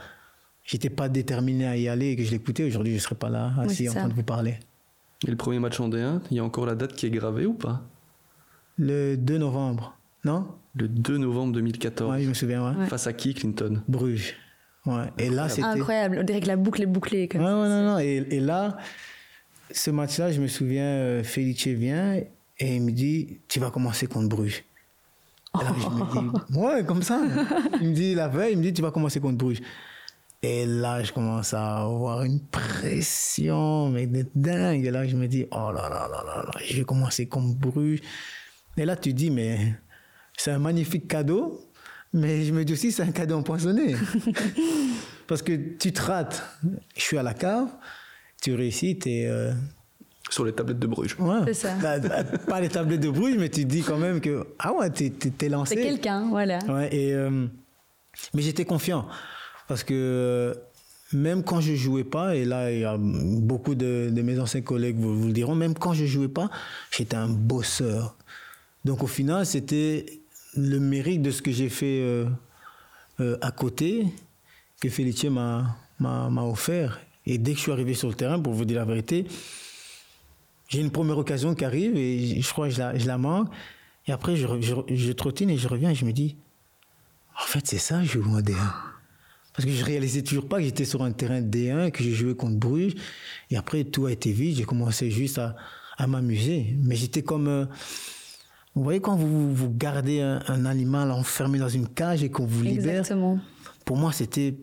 j'étais 0.64 0.90
pas 0.90 1.08
déterminé 1.08 1.66
à 1.66 1.76
y 1.76 1.88
aller 1.88 2.10
et 2.10 2.16
que 2.16 2.24
je 2.24 2.30
l'écoutais, 2.30 2.64
aujourd'hui, 2.64 2.92
je 2.92 2.98
ne 2.98 3.02
serais 3.02 3.14
pas 3.14 3.30
là, 3.30 3.52
assis 3.58 3.88
en 3.88 3.92
train 3.92 4.08
de 4.08 4.14
vous 4.14 4.22
parler. 4.22 4.58
Et 5.26 5.30
le 5.30 5.36
premier 5.36 5.58
match 5.58 5.80
en 5.80 5.88
D1, 5.88 6.20
il 6.30 6.36
y 6.36 6.40
a 6.40 6.44
encore 6.44 6.66
la 6.66 6.74
date 6.74 6.94
qui 6.94 7.06
est 7.06 7.10
gravée 7.10 7.46
ou 7.46 7.54
pas? 7.54 7.82
Le 8.76 9.16
2 9.16 9.38
novembre, 9.38 9.96
non? 10.24 10.46
Le 10.74 10.88
2 10.88 11.18
novembre 11.18 11.52
2014. 11.54 12.12
Oui, 12.12 12.24
je 12.24 12.28
me 12.28 12.34
souviens, 12.34 12.76
ouais. 12.76 12.86
Face 12.86 13.06
à 13.06 13.12
qui, 13.12 13.32
Clinton? 13.32 13.82
Bruges. 13.88 14.34
Ouais. 14.86 15.06
Et 15.18 15.30
là, 15.30 15.48
c'était... 15.48 15.62
Incroyable, 15.62 16.18
on 16.20 16.24
dirait 16.24 16.40
que 16.40 16.46
la 16.46 16.56
boucle 16.56 16.82
est 16.82 16.86
bouclée. 16.86 17.28
Comme 17.28 17.40
ouais, 17.40 17.46
ouais, 17.46 17.68
non, 17.68 17.82
non. 17.82 17.98
Et, 17.98 18.26
et 18.30 18.40
là, 18.40 18.76
ce 19.70 19.90
match-là, 19.90 20.32
je 20.32 20.40
me 20.40 20.46
souviens, 20.46 20.84
euh, 20.84 21.24
Felice 21.24 21.66
vient 21.66 22.14
et 22.58 22.76
il 22.76 22.82
me 22.82 22.92
dit 22.92 23.40
Tu 23.48 23.60
vas 23.60 23.70
commencer 23.70 24.06
contre 24.06 24.28
Bruges. 24.28 24.64
Et 25.54 25.64
là, 25.64 25.72
je 25.78 25.88
me 25.88 26.12
dis 26.12 26.58
Ouais, 26.58 26.84
comme 26.84 27.02
ça. 27.02 27.20
Il 27.80 27.90
me 27.90 27.94
dit 27.94 28.14
la 28.14 28.28
veille, 28.28 28.52
il 28.52 28.58
me 28.58 28.62
dit 28.62 28.72
Tu 28.72 28.82
vas 28.82 28.90
commencer 28.90 29.20
contre 29.20 29.38
Bruges. 29.38 29.60
Et 30.42 30.66
là, 30.66 31.02
je 31.02 31.10
commence 31.10 31.54
à 31.54 31.78
avoir 31.78 32.22
une 32.22 32.40
pression, 32.40 33.88
mais 33.88 34.06
de 34.06 34.26
dingue. 34.34 34.84
Et 34.84 34.90
là, 34.90 35.06
je 35.06 35.16
me 35.16 35.26
dis 35.26 35.46
Oh 35.50 35.72
là 35.72 35.88
là 35.88 36.08
là 36.10 36.22
là 36.26 36.42
là, 36.44 36.52
je 36.62 36.76
vais 36.76 36.84
commencer 36.84 37.26
contre 37.26 37.56
Bruges. 37.56 38.00
Et 38.76 38.84
là, 38.84 38.96
tu 38.96 39.14
dis 39.14 39.30
Mais 39.30 39.74
c'est 40.36 40.50
un 40.50 40.58
magnifique 40.58 41.08
cadeau 41.08 41.60
Mais 42.14 42.44
je 42.44 42.52
me 42.52 42.64
dis 42.64 42.72
aussi, 42.72 42.92
c'est 42.92 43.02
un 43.02 43.10
cadeau 43.10 43.36
empoisonné. 43.36 43.96
Parce 45.26 45.42
que 45.42 45.52
tu 45.76 45.92
te 45.92 46.00
rates. 46.00 46.44
Je 46.96 47.02
suis 47.02 47.18
à 47.18 47.24
la 47.24 47.34
cave, 47.34 47.68
tu 48.40 48.54
réussis, 48.54 48.96
tu 48.96 49.10
es. 49.10 49.26
Euh, 49.26 49.52
Sur 50.30 50.44
les 50.44 50.52
tablettes 50.52 50.78
de 50.78 50.86
Bruges. 50.86 51.16
Ouais. 51.18 51.40
C'est 51.46 51.54
ça. 51.54 51.74
Bah, 51.82 51.98
bah, 51.98 52.22
pas 52.22 52.60
les 52.60 52.68
tablettes 52.68 53.00
de 53.00 53.10
Bruges, 53.10 53.34
mais 53.36 53.48
tu 53.48 53.64
te 53.64 53.68
dis 53.68 53.82
quand 53.82 53.98
même 53.98 54.20
que. 54.20 54.46
Ah 54.60 54.72
ouais, 54.72 54.90
tu 54.92 55.12
es, 55.40 55.48
lancé. 55.48 55.74
C'est 55.74 55.82
quelqu'un, 55.82 56.28
voilà. 56.28 56.60
Ouais, 56.68 56.94
et, 56.94 57.12
euh, 57.12 57.48
mais 58.32 58.42
j'étais 58.42 58.64
confiant. 58.64 59.08
Parce 59.66 59.82
que 59.82 60.54
même 61.12 61.42
quand 61.42 61.60
je 61.60 61.74
jouais 61.74 62.04
pas, 62.04 62.36
et 62.36 62.44
là, 62.44 62.70
il 62.70 62.78
y 62.78 62.84
a 62.84 62.96
beaucoup 62.96 63.74
de, 63.74 64.08
mes 64.14 64.38
anciens 64.38 64.62
collègues 64.62 64.98
vous, 64.98 65.18
vous, 65.18 65.26
le 65.26 65.32
diront, 65.32 65.56
même 65.56 65.74
quand 65.74 65.94
je 65.94 66.04
jouais 66.04 66.28
pas, 66.28 66.48
j'étais 66.92 67.16
un 67.16 67.28
bosseur. 67.28 68.16
Donc 68.84 69.02
au 69.02 69.08
final, 69.08 69.46
c'était 69.46 70.23
le 70.56 70.78
mérite 70.78 71.22
de 71.22 71.30
ce 71.30 71.42
que 71.42 71.50
j'ai 71.50 71.68
fait 71.68 72.00
euh, 72.00 72.26
euh, 73.20 73.36
à 73.40 73.50
côté 73.50 74.06
que 74.80 74.88
Felice 74.88 75.24
m'a 75.24 75.76
offert. 76.44 77.00
Et 77.26 77.38
dès 77.38 77.52
que 77.52 77.58
je 77.58 77.62
suis 77.62 77.72
arrivé 77.72 77.94
sur 77.94 78.08
le 78.08 78.14
terrain, 78.14 78.38
pour 78.38 78.52
vous 78.52 78.64
dire 78.64 78.78
la 78.78 78.84
vérité, 78.84 79.26
j'ai 80.68 80.80
une 80.80 80.90
première 80.90 81.18
occasion 81.18 81.54
qui 81.54 81.64
arrive 81.64 81.96
et 81.96 82.40
je 82.40 82.50
crois 82.50 82.68
que 82.68 82.74
je 82.74 82.78
la, 82.78 82.98
je 82.98 83.06
la 83.06 83.18
manque. 83.18 83.48
Et 84.06 84.12
après, 84.12 84.36
je, 84.36 84.46
je, 84.60 84.74
je, 84.94 85.12
trottine 85.12 85.48
et 85.50 85.56
je 85.56 85.66
reviens 85.66 85.90
et 85.90 85.94
je 85.94 86.04
me 86.04 86.12
dis, 86.12 86.36
en 87.40 87.46
fait, 87.46 87.66
c'est 87.66 87.78
ça, 87.78 88.02
je 88.04 88.20
joue 88.20 88.30
en 88.30 88.40
D1. 88.40 88.54
Parce 89.54 89.66
que 89.66 89.70
je 89.72 89.84
réalisais 89.84 90.22
toujours 90.22 90.48
pas 90.48 90.58
que 90.58 90.64
j'étais 90.64 90.84
sur 90.84 91.02
un 91.02 91.12
terrain 91.12 91.40
D1, 91.40 91.90
que 91.92 92.02
j'ai 92.02 92.12
joué 92.12 92.34
contre 92.34 92.56
Bruges. 92.56 92.94
Et 93.50 93.56
après, 93.56 93.84
tout 93.84 94.06
a 94.06 94.12
été 94.12 94.32
vite. 94.32 94.56
J'ai 94.56 94.64
commencé 94.64 95.10
juste 95.10 95.38
à, 95.38 95.54
à 95.96 96.06
m'amuser. 96.06 96.74
Mais 96.82 96.96
j'étais 96.96 97.22
comme... 97.22 97.48
Euh, 97.48 97.64
vous 98.74 98.82
voyez 98.82 99.00
quand 99.00 99.14
vous, 99.14 99.54
vous 99.54 99.70
gardez 99.70 100.20
un, 100.20 100.64
animal 100.66 101.12
enfermé 101.12 101.58
dans 101.58 101.68
une 101.68 101.88
cage 101.88 102.24
et 102.24 102.30
qu'on 102.30 102.44
vous 102.44 102.62
libère 102.62 103.00
Exactement. 103.00 103.38
Pour 103.84 103.96
moi, 103.96 104.12
c'était... 104.12 104.54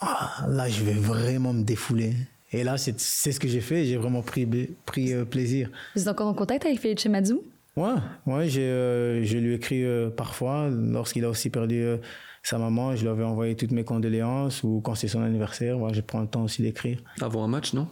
Ah, 0.00 0.46
là, 0.48 0.68
je 0.68 0.82
vais 0.82 0.94
vraiment 0.94 1.52
me 1.52 1.62
défouler. 1.62 2.14
Et 2.52 2.64
là, 2.64 2.76
c'est 2.78 2.98
ce 2.98 3.38
que 3.38 3.48
j'ai 3.48 3.60
fait. 3.60 3.84
J'ai 3.84 3.96
vraiment 3.96 4.22
pris, 4.22 4.46
pris 4.86 5.12
euh, 5.12 5.24
plaisir. 5.24 5.70
Vous 5.94 6.02
êtes 6.02 6.08
encore 6.08 6.28
en 6.28 6.34
contact 6.34 6.64
avec 6.64 6.80
Felice 6.80 7.06
Mazzu 7.06 7.36
Ouais, 7.76 7.94
ouais 8.26 8.48
j'ai, 8.48 8.62
euh, 8.62 9.24
je 9.24 9.38
lui 9.38 9.54
écris 9.54 9.84
euh, 9.84 10.10
parfois. 10.10 10.68
Lorsqu'il 10.70 11.24
a 11.24 11.30
aussi 11.30 11.50
perdu 11.50 11.84
sa 12.42 12.58
maman, 12.58 12.96
je 12.96 13.02
lui 13.02 13.08
avais 13.08 13.24
envoyé 13.24 13.54
toutes 13.54 13.72
mes 13.72 13.84
condoléances. 13.84 14.62
Ou 14.62 14.80
quand 14.82 14.94
c'est 14.94 15.08
son 15.08 15.22
anniversaire, 15.22 15.78
ouais, 15.78 15.92
je 15.92 16.00
prends 16.00 16.20
le 16.20 16.26
temps 16.26 16.42
aussi 16.42 16.62
d'écrire. 16.62 16.98
Avant 17.20 17.44
un 17.44 17.48
match, 17.48 17.74
non? 17.74 17.86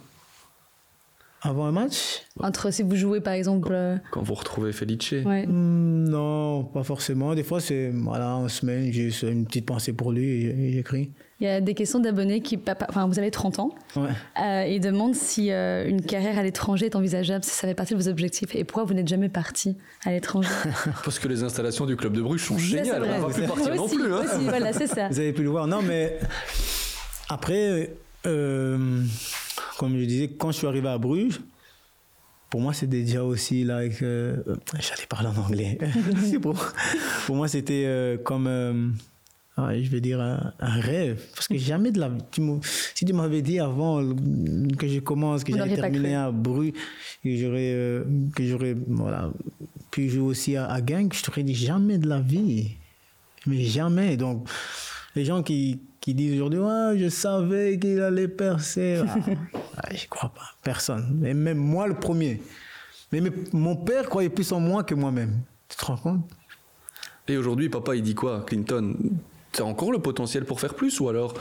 Avant 1.41 1.65
un 1.65 1.71
match 1.71 2.21
Entre 2.39 2.71
si 2.71 2.83
vous 2.83 2.95
jouez 2.95 3.19
par 3.19 3.33
exemple. 3.33 3.69
Euh, 3.71 3.97
quand, 4.11 4.21
vous 4.21 4.33
retrouvez 4.33 4.71
Felice 4.71 5.11
ouais. 5.11 5.45
Hmm, 5.45 6.05
non, 6.05 6.63
pas 6.63 6.83
forcément. 6.83 7.33
Des 7.35 7.43
fois, 7.43 7.59
c'est 7.59 7.89
voilà, 7.89 8.35
en 8.35 8.47
semaine, 8.47 8.91
j'ai 8.91 9.11
une 9.29 9.45
petite 9.45 9.65
pensée 9.65 9.93
pour 9.93 10.11
lui 10.11 10.45
et 10.45 10.71
j'écris. 10.73 11.11
Il 11.39 11.45
y 11.45 11.47
a 11.47 11.59
des 11.59 11.73
questions 11.73 11.99
d'abonnés 11.99 12.41
qui. 12.41 12.59
Enfin, 12.87 13.07
vous 13.07 13.17
avez 13.17 13.31
30 13.31 13.57
ans. 13.57 13.75
Ouais. 13.95 14.09
Euh, 14.39 14.65
ils 14.67 14.79
demandent 14.79 15.15
si 15.15 15.51
euh, 15.51 15.87
une 15.87 16.03
carrière 16.03 16.37
à 16.37 16.43
l'étranger 16.43 16.85
est 16.85 16.95
envisageable, 16.95 17.43
si 17.43 17.49
ça 17.49 17.67
fait 17.67 17.73
partie 17.73 17.95
de 17.95 17.99
vos 17.99 18.07
objectifs. 18.07 18.55
Et 18.55 18.63
pourquoi 18.63 18.83
vous 18.83 18.93
n'êtes 18.93 19.07
jamais 19.07 19.29
parti 19.29 19.75
à 20.05 20.11
l'étranger? 20.11 20.49
Parce 21.03 21.17
que 21.17 21.27
les 21.27 21.41
installations 21.41 21.87
du 21.87 21.95
club 21.95 22.13
de 22.13 22.21
Bruges 22.21 22.45
sont 22.45 22.59
géniales. 22.59 23.01
On 23.03 23.17
ne 23.17 23.21
va 23.21 23.33
plus 23.33 23.47
partir 23.47 23.75
non 23.75 23.87
plus. 23.87 24.13
Hein. 24.13 24.21
Aussi, 24.23 24.45
voilà, 24.45 24.71
c'est 24.71 24.85
ça. 24.85 25.07
Vous 25.07 25.17
avez 25.17 25.33
pu 25.33 25.41
le 25.41 25.49
voir. 25.49 25.65
Non, 25.65 25.81
mais 25.81 26.19
après. 27.27 27.89
Euh, 28.27 29.03
comme 29.81 29.97
je 29.97 30.05
disais, 30.05 30.27
quand 30.27 30.51
je 30.51 30.57
suis 30.57 30.67
arrivé 30.67 30.87
à 30.89 30.99
Bruges, 30.99 31.41
pour 32.51 32.61
moi, 32.61 32.71
c'était 32.71 33.01
déjà 33.01 33.23
aussi, 33.23 33.63
like, 33.63 34.03
euh, 34.03 34.37
j'allais 34.75 35.07
parler 35.09 35.29
en 35.29 35.41
anglais. 35.41 35.79
pour, 36.43 36.53
pour 37.25 37.35
moi, 37.35 37.47
c'était 37.47 37.85
euh, 37.87 38.15
comme, 38.19 38.45
euh, 38.45 38.89
ah, 39.57 39.71
je 39.73 39.89
vais 39.89 39.99
dire, 39.99 40.21
un, 40.21 40.53
rêve. 40.59 41.25
Parce 41.33 41.47
que 41.47 41.57
jamais 41.57 41.89
de 41.89 41.99
la 41.99 42.11
si 42.93 43.05
tu 43.05 43.13
m'avais 43.13 43.41
dit 43.41 43.59
avant 43.59 44.07
que 44.77 44.87
je 44.87 44.99
commence, 44.99 45.43
que 45.43 45.57
j'allais 45.57 45.75
terminer 45.75 46.13
à 46.13 46.29
Bruges, 46.29 46.73
que 47.23 47.35
j'aurais, 47.35 48.03
que 48.35 48.45
j'aurais, 48.45 48.75
voilà, 48.85 49.33
pu 49.89 50.11
jouer 50.11 50.21
aussi 50.21 50.55
à, 50.55 50.67
à 50.67 50.85
Genk, 50.85 51.15
je 51.15 51.23
t'aurais 51.23 51.41
dit 51.41 51.55
jamais 51.55 51.97
de 51.97 52.07
la 52.07 52.19
vie. 52.19 52.75
Mais 53.47 53.63
jamais. 53.63 54.15
Donc, 54.15 54.47
les 55.15 55.25
gens 55.25 55.41
qui, 55.41 55.79
qui 56.01 56.15
disent 56.15 56.33
aujourd'hui 56.33 56.59
ouais, 56.59 56.97
je 56.97 57.07
savais 57.09 57.77
qu'il 57.79 58.01
allait 58.01 58.27
percer. 58.27 59.01
Ah, 59.07 59.15
ah, 59.77 59.95
je 59.95 60.07
crois 60.07 60.31
pas. 60.35 60.49
Personne. 60.63 61.23
Et 61.25 61.33
même 61.33 61.59
moi 61.59 61.87
le 61.87 61.93
premier. 61.93 62.41
Mais, 63.11 63.21
mon 63.53 63.75
père 63.75 64.09
croyait 64.09 64.29
plus 64.29 64.51
en 64.51 64.59
moi 64.59 64.83
que 64.83 64.95
moi-même. 64.95 65.39
Tu 65.69 65.77
te 65.77 65.85
rends 65.85 65.97
compte? 65.97 66.21
Et 67.27 67.37
aujourd'hui, 67.37 67.69
papa, 67.69 67.95
il 67.95 68.01
dit 68.01 68.15
quoi, 68.15 68.43
Clinton? 68.45 68.95
Tu 69.51 69.61
as 69.61 69.65
encore 69.65 69.91
le 69.91 69.99
potentiel 69.99 70.45
pour 70.45 70.59
faire 70.59 70.73
plus 70.73 70.99
ou 71.01 71.09
alors 71.09 71.33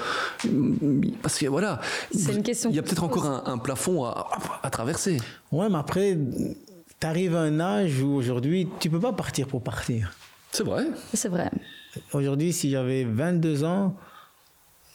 parce 1.22 1.38
que 1.38 1.46
voilà 1.46 1.80
c'est 2.12 2.32
une 2.32 2.42
question 2.42 2.68
il 2.68 2.74
y 2.74 2.78
a 2.80 2.82
peut-être 2.82 3.04
encore 3.04 3.24
un, 3.24 3.56
plafond 3.56 4.02
à, 4.04 4.26
à, 4.64 4.68
traverser 4.68 5.18
ouais 5.52 5.68
mais 5.68 5.78
après 5.78 6.18
tu 6.98 7.06
arrives 7.06 7.36
à 7.36 7.42
un 7.42 7.60
âge 7.60 8.02
où 8.02 8.08
aujourd'hui 8.08 8.66
tu 8.80 8.90
peux 8.90 8.98
pas 8.98 9.12
partir 9.12 9.46
pour 9.46 9.62
partir 9.62 10.12
c'est 10.50 10.64
vrai 10.64 10.88
c'est 11.14 11.28
vrai 11.28 11.52
aujourd'hui 12.12 12.52
si 12.52 12.68
j'avais 12.70 13.04
22 13.04 13.62
ans 13.62 13.94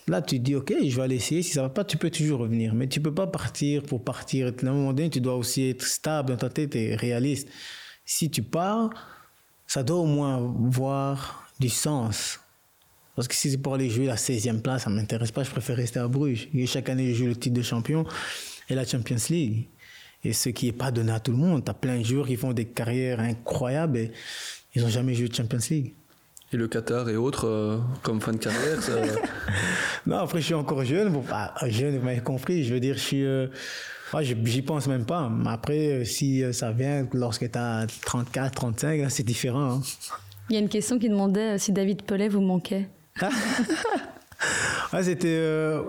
Là, 0.08 0.22
tu 0.22 0.38
dis, 0.38 0.54
OK, 0.54 0.72
je 0.84 0.96
vais 0.96 1.02
aller 1.02 1.16
essayer. 1.16 1.42
Si 1.42 1.52
ça 1.52 1.62
va 1.62 1.68
pas, 1.68 1.84
tu 1.84 1.96
peux 1.96 2.10
toujours 2.10 2.40
revenir. 2.40 2.74
Mais 2.74 2.86
tu 2.86 3.00
peux 3.00 3.14
pas 3.14 3.26
partir 3.26 3.82
pour 3.82 4.04
partir. 4.04 4.46
À 4.46 4.66
un 4.66 4.72
moment 4.72 4.92
donné, 4.92 5.10
tu 5.10 5.20
dois 5.20 5.34
aussi 5.34 5.68
être 5.68 5.84
stable 5.84 6.30
dans 6.30 6.36
ta 6.36 6.48
tête 6.48 6.76
et 6.76 6.94
réaliste. 6.94 7.48
Si 8.04 8.30
tu 8.30 8.42
pars, 8.42 8.90
ça 9.66 9.82
doit 9.82 9.98
au 9.98 10.06
moins 10.06 10.36
avoir 10.36 11.48
du 11.58 11.68
sens. 11.68 12.38
Parce 13.16 13.26
que 13.26 13.34
si 13.34 13.50
c'est 13.50 13.58
pour 13.58 13.74
aller 13.74 13.90
jouer 13.90 14.06
la 14.06 14.14
16e 14.14 14.60
place, 14.60 14.84
ça 14.84 14.90
ne 14.90 14.94
m'intéresse 14.94 15.32
pas. 15.32 15.42
Je 15.42 15.50
préfère 15.50 15.76
rester 15.76 15.98
à 15.98 16.06
Bruges. 16.06 16.48
Et 16.54 16.66
chaque 16.66 16.88
année, 16.88 17.12
je 17.12 17.24
joue 17.24 17.26
le 17.26 17.36
titre 17.36 17.56
de 17.56 17.62
champion 17.62 18.04
et 18.68 18.74
la 18.74 18.84
Champions 18.84 19.16
League. 19.30 19.66
Et 20.22 20.32
ce 20.32 20.50
qui 20.50 20.66
n'est 20.66 20.72
pas 20.72 20.92
donné 20.92 21.12
à 21.12 21.18
tout 21.18 21.32
le 21.32 21.38
monde. 21.38 21.64
Tu 21.64 21.70
as 21.70 21.74
plein 21.74 21.98
de 21.98 22.04
joueurs 22.04 22.26
qui 22.26 22.36
font 22.36 22.52
des 22.52 22.66
carrières 22.66 23.18
incroyables 23.18 23.98
et 23.98 24.12
ils 24.74 24.82
n'ont 24.82 24.88
jamais 24.88 25.14
joué 25.14 25.28
de 25.28 25.34
Champions 25.34 25.58
League. 25.70 25.94
Et 26.52 26.56
le 26.56 26.68
Qatar 26.68 27.08
et 27.08 27.16
autres, 27.16 27.48
euh, 27.48 27.78
comme 28.02 28.20
fin 28.20 28.32
de 28.32 28.36
carrière 28.36 28.78
Non, 30.06 30.18
après, 30.18 30.40
je 30.40 30.46
suis 30.46 30.54
encore 30.54 30.84
jeune. 30.84 31.08
Bon, 31.08 31.22
pas 31.22 31.52
jeune, 31.68 31.98
vous 31.98 32.04
m'avez 32.04 32.20
compris. 32.20 32.62
Je 32.62 32.72
veux 32.72 32.78
dire, 32.78 32.94
je 32.94 33.00
suis. 33.00 33.24
Euh, 33.24 33.48
j'y 34.20 34.62
pense 34.62 34.86
même 34.86 35.04
pas. 35.04 35.28
Mais 35.28 35.50
après, 35.50 35.88
euh, 35.88 36.04
si 36.04 36.44
ça 36.52 36.70
vient 36.70 37.08
lorsque 37.12 37.50
tu 37.50 37.58
as 37.58 37.86
34, 38.04 38.54
35, 38.54 39.10
c'est 39.10 39.24
différent. 39.24 39.78
Hein. 39.78 39.82
Il 40.48 40.54
y 40.54 40.56
a 40.56 40.60
une 40.60 40.68
question 40.68 41.00
qui 41.00 41.08
demandait 41.08 41.58
si 41.58 41.72
David 41.72 42.02
Pellet 42.02 42.28
vous 42.28 42.40
manquait. 42.40 42.88
ah, 43.20 45.02
c'était, 45.02 45.26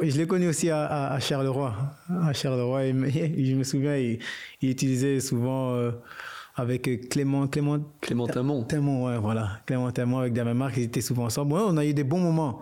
je 0.02 0.18
l'ai 0.18 0.26
connu 0.26 0.48
aussi 0.48 0.72
à, 0.72 1.12
à, 1.12 1.20
Charleroi. 1.20 1.76
À 2.10 2.34
Charleroi, 2.34 2.88
je 2.88 3.54
me 3.54 3.64
souviens, 3.64 3.96
il, 3.96 4.18
il 4.64 4.72
utilisait 4.72 5.20
souvent 5.20 5.92
avec 6.58 7.08
Clément 7.10 7.48
Clément 7.48 7.80
Clément 8.02 8.28
Tamon. 8.28 8.64
Tamon, 8.64 9.06
ouais, 9.06 9.18
voilà. 9.18 9.62
Clément 9.66 9.90
Tamon 9.92 10.18
avec 10.18 10.34
Damien 10.34 10.56
Marc, 10.56 10.76
ils 10.76 10.84
étaient 10.84 11.00
souvent 11.00 11.26
ensemble. 11.26 11.54
Ouais, 11.54 11.62
on 11.66 11.78
a 11.78 11.86
eu 11.86 11.94
des 11.94 12.04
bons 12.04 12.20
moments. 12.20 12.60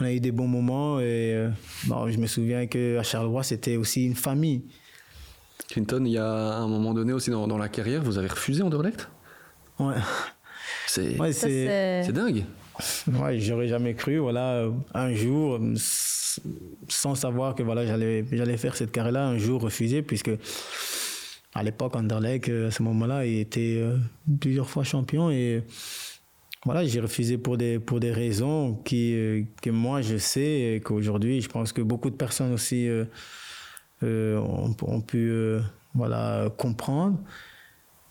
On 0.00 0.04
a 0.04 0.12
eu 0.12 0.20
des 0.20 0.32
bons 0.32 0.48
moments 0.48 0.98
et 0.98 1.32
euh, 1.34 1.50
bon, 1.86 2.10
je 2.10 2.18
me 2.18 2.26
souviens 2.26 2.66
qu'à 2.66 3.02
Charleroi, 3.02 3.44
c'était 3.44 3.76
aussi 3.76 4.04
une 4.04 4.16
famille. 4.16 4.64
Clinton, 5.68 6.02
il 6.04 6.12
y 6.12 6.18
a 6.18 6.56
un 6.56 6.66
moment 6.66 6.92
donné 6.92 7.12
aussi 7.12 7.30
dans, 7.30 7.46
dans 7.46 7.56
la 7.56 7.68
carrière, 7.68 8.02
vous 8.02 8.18
avez 8.18 8.28
refusé 8.28 8.62
Anderlecht? 8.62 9.08
Ouais. 9.78 9.94
C'est 10.86 11.18
ouais, 11.18 11.32
c'est 11.32 12.12
dingue. 12.12 12.44
Ouais, 13.14 13.38
j'aurais 13.38 13.68
jamais 13.68 13.94
cru, 13.94 14.18
voilà, 14.18 14.66
un 14.92 15.14
jour, 15.14 15.58
sans 16.88 17.14
savoir 17.14 17.54
que 17.54 17.62
voilà, 17.62 17.86
j'allais 17.86 18.24
j'allais 18.30 18.58
faire 18.58 18.76
cette 18.76 18.92
carrière-là, 18.92 19.26
un 19.26 19.38
jour 19.38 19.62
refusé, 19.62 20.02
puisque 20.02 20.30
à 21.56 21.62
l'époque, 21.62 21.96
Anderlecht, 21.96 22.50
à 22.50 22.70
ce 22.70 22.82
moment-là, 22.82 23.24
il 23.24 23.38
était 23.38 23.76
euh, 23.78 23.96
plusieurs 24.40 24.68
fois 24.68 24.84
champion 24.84 25.30
et 25.30 25.62
voilà, 26.66 26.84
j'ai 26.84 27.00
refusé 27.00 27.38
pour 27.38 27.56
des, 27.56 27.78
pour 27.78 27.98
des 27.98 28.12
raisons 28.12 28.74
qui, 28.84 29.14
euh, 29.14 29.42
que 29.62 29.70
moi 29.70 30.02
je 30.02 30.18
sais 30.18 30.74
et 30.74 30.80
qu'aujourd'hui, 30.80 31.40
je 31.40 31.48
pense 31.48 31.72
que 31.72 31.80
beaucoup 31.80 32.10
de 32.10 32.16
personnes 32.16 32.52
aussi 32.52 32.88
euh, 34.02 34.38
ont, 34.38 35.00
pu 35.00 35.32
voilà, 35.94 36.50
comprendre. 36.58 37.18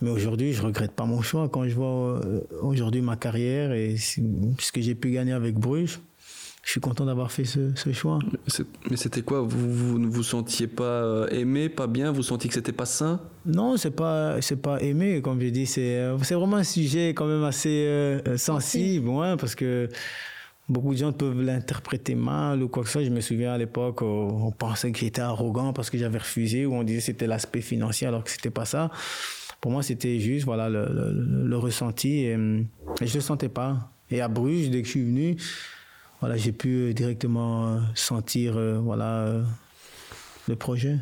Mais 0.02 0.10
aujourd'hui, 0.10 0.54
je 0.54 0.64
regrette 0.64 0.91
pas 0.91 1.06
mon 1.06 1.22
choix 1.22 1.48
quand 1.48 1.68
je 1.68 1.76
vois 1.76 2.20
aujourd'hui 2.62 3.02
ma 3.02 3.16
carrière 3.16 3.72
et 3.74 3.96
ce 3.98 4.72
que 4.72 4.82
j'ai 4.82 4.96
pu 4.96 5.12
gagner 5.12 5.34
avec 5.34 5.56
Bruges 5.56 6.00
je 6.66 6.72
suis 6.72 6.82
content 6.82 7.05
d'avoir 7.05 7.32
fait 7.32 7.45
ce, 7.45 7.72
choix. 7.93 8.18
Mais 8.89 8.97
c'était 8.97 9.22
quoi? 9.22 9.41
Vous, 9.41 9.99
ne 9.99 10.07
vous, 10.07 10.24
sentiez 10.24 10.66
pas 10.66 10.84
euh, 10.84 11.28
aimé, 11.30 11.70
pas 11.70 11.86
bien? 11.86 12.11
Vous 12.11 12.24
sentiez 12.24 12.47
que 12.47 12.55
c'était 12.55 12.72
pas 12.72 12.88
sain? 12.88 13.22
Non, 13.45 13.78
c'est 13.78 13.91
pas 13.91 14.41
c'est 14.41 14.59
pas 14.59 14.82
aimé 14.82 15.22
comme 15.22 15.39
je 15.39 15.49
dis. 15.49 15.68
C'est 15.68 15.97
euh, 15.97 16.18
c'est 16.24 16.34
vraiment 16.34 16.57
un 16.57 16.63
sujet 16.63 17.09
quand 17.09 17.28
même 17.28 17.43
assez 17.43 17.86
euh, 17.86 18.38
sensible, 18.38 19.07
ouais, 19.09 19.38
parce 19.38 19.53
que 19.53 19.88
beaucoup 20.68 20.93
de 20.93 20.97
gens 20.97 21.13
peuvent 21.13 21.39
l'interpréter 21.39 22.16
mal 22.16 22.63
ou 22.63 22.68
quoi 22.68 22.82
que 22.82 22.89
ce 22.89 22.93
soit. 22.93 23.03
Je 23.03 23.11
me 23.11 23.22
souviens 23.22 23.53
à 23.53 23.59
l'époque, 23.59 24.01
on 24.01 24.49
pensait 24.49 24.91
que 24.91 24.97
j'étais 24.97 25.22
arrogant 25.22 25.72
parce 25.72 25.91
que 25.91 25.99
j'avais 25.99 26.18
refusé 26.18 26.66
ou 26.66 26.74
on 26.74 26.84
disait 26.84 26.97
que 26.97 27.05
c'était 27.05 27.28
l'aspect 27.28 27.61
financier 27.61 28.07
alors 28.07 28.24
que 28.24 28.32
c'était 28.32 28.49
pas 28.49 28.66
ça. 28.66 28.89
Pour 29.61 29.70
moi, 29.72 29.84
c'était 29.84 30.20
juste 30.20 30.45
voilà 30.45 30.68
le, 30.70 30.88
le, 31.45 31.57
ressenti 31.57 32.22
et, 32.22 32.32
et 33.01 33.05
je 33.07 33.13
le 33.13 33.22
sentais 33.22 33.49
pas. 33.49 33.91
Et 34.09 34.20
à 34.20 34.28
Bruges, 34.28 34.72
dès 34.72 34.82
que 34.82 34.88
je 34.88 34.91
suis 34.91 35.05
venu, 35.05 35.38
voilà, 36.20 36.38
j'ai 36.38 36.51
pu 36.51 36.93
directement 36.93 37.80
sentir 37.93 38.57
voilà, 38.82 39.41
le 40.47 40.55
projet. 40.55 40.97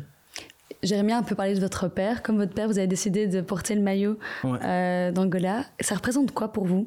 Jérémy 0.82 1.12
a 1.12 1.18
un 1.18 1.22
peu 1.22 1.34
parlé 1.34 1.54
de 1.54 1.60
votre 1.60 1.88
père. 1.88 2.22
Comme 2.22 2.36
votre 2.36 2.52
père, 2.52 2.68
vous 2.68 2.78
avez 2.78 2.86
décidé 2.86 3.26
de 3.26 3.40
porter 3.40 3.74
le 3.74 3.80
maillot 3.80 4.18
d'Angola. 4.42 5.64
Ça 5.80 5.94
représente 5.94 6.32
quoi 6.32 6.52
pour 6.52 6.66
vous? 6.66 6.86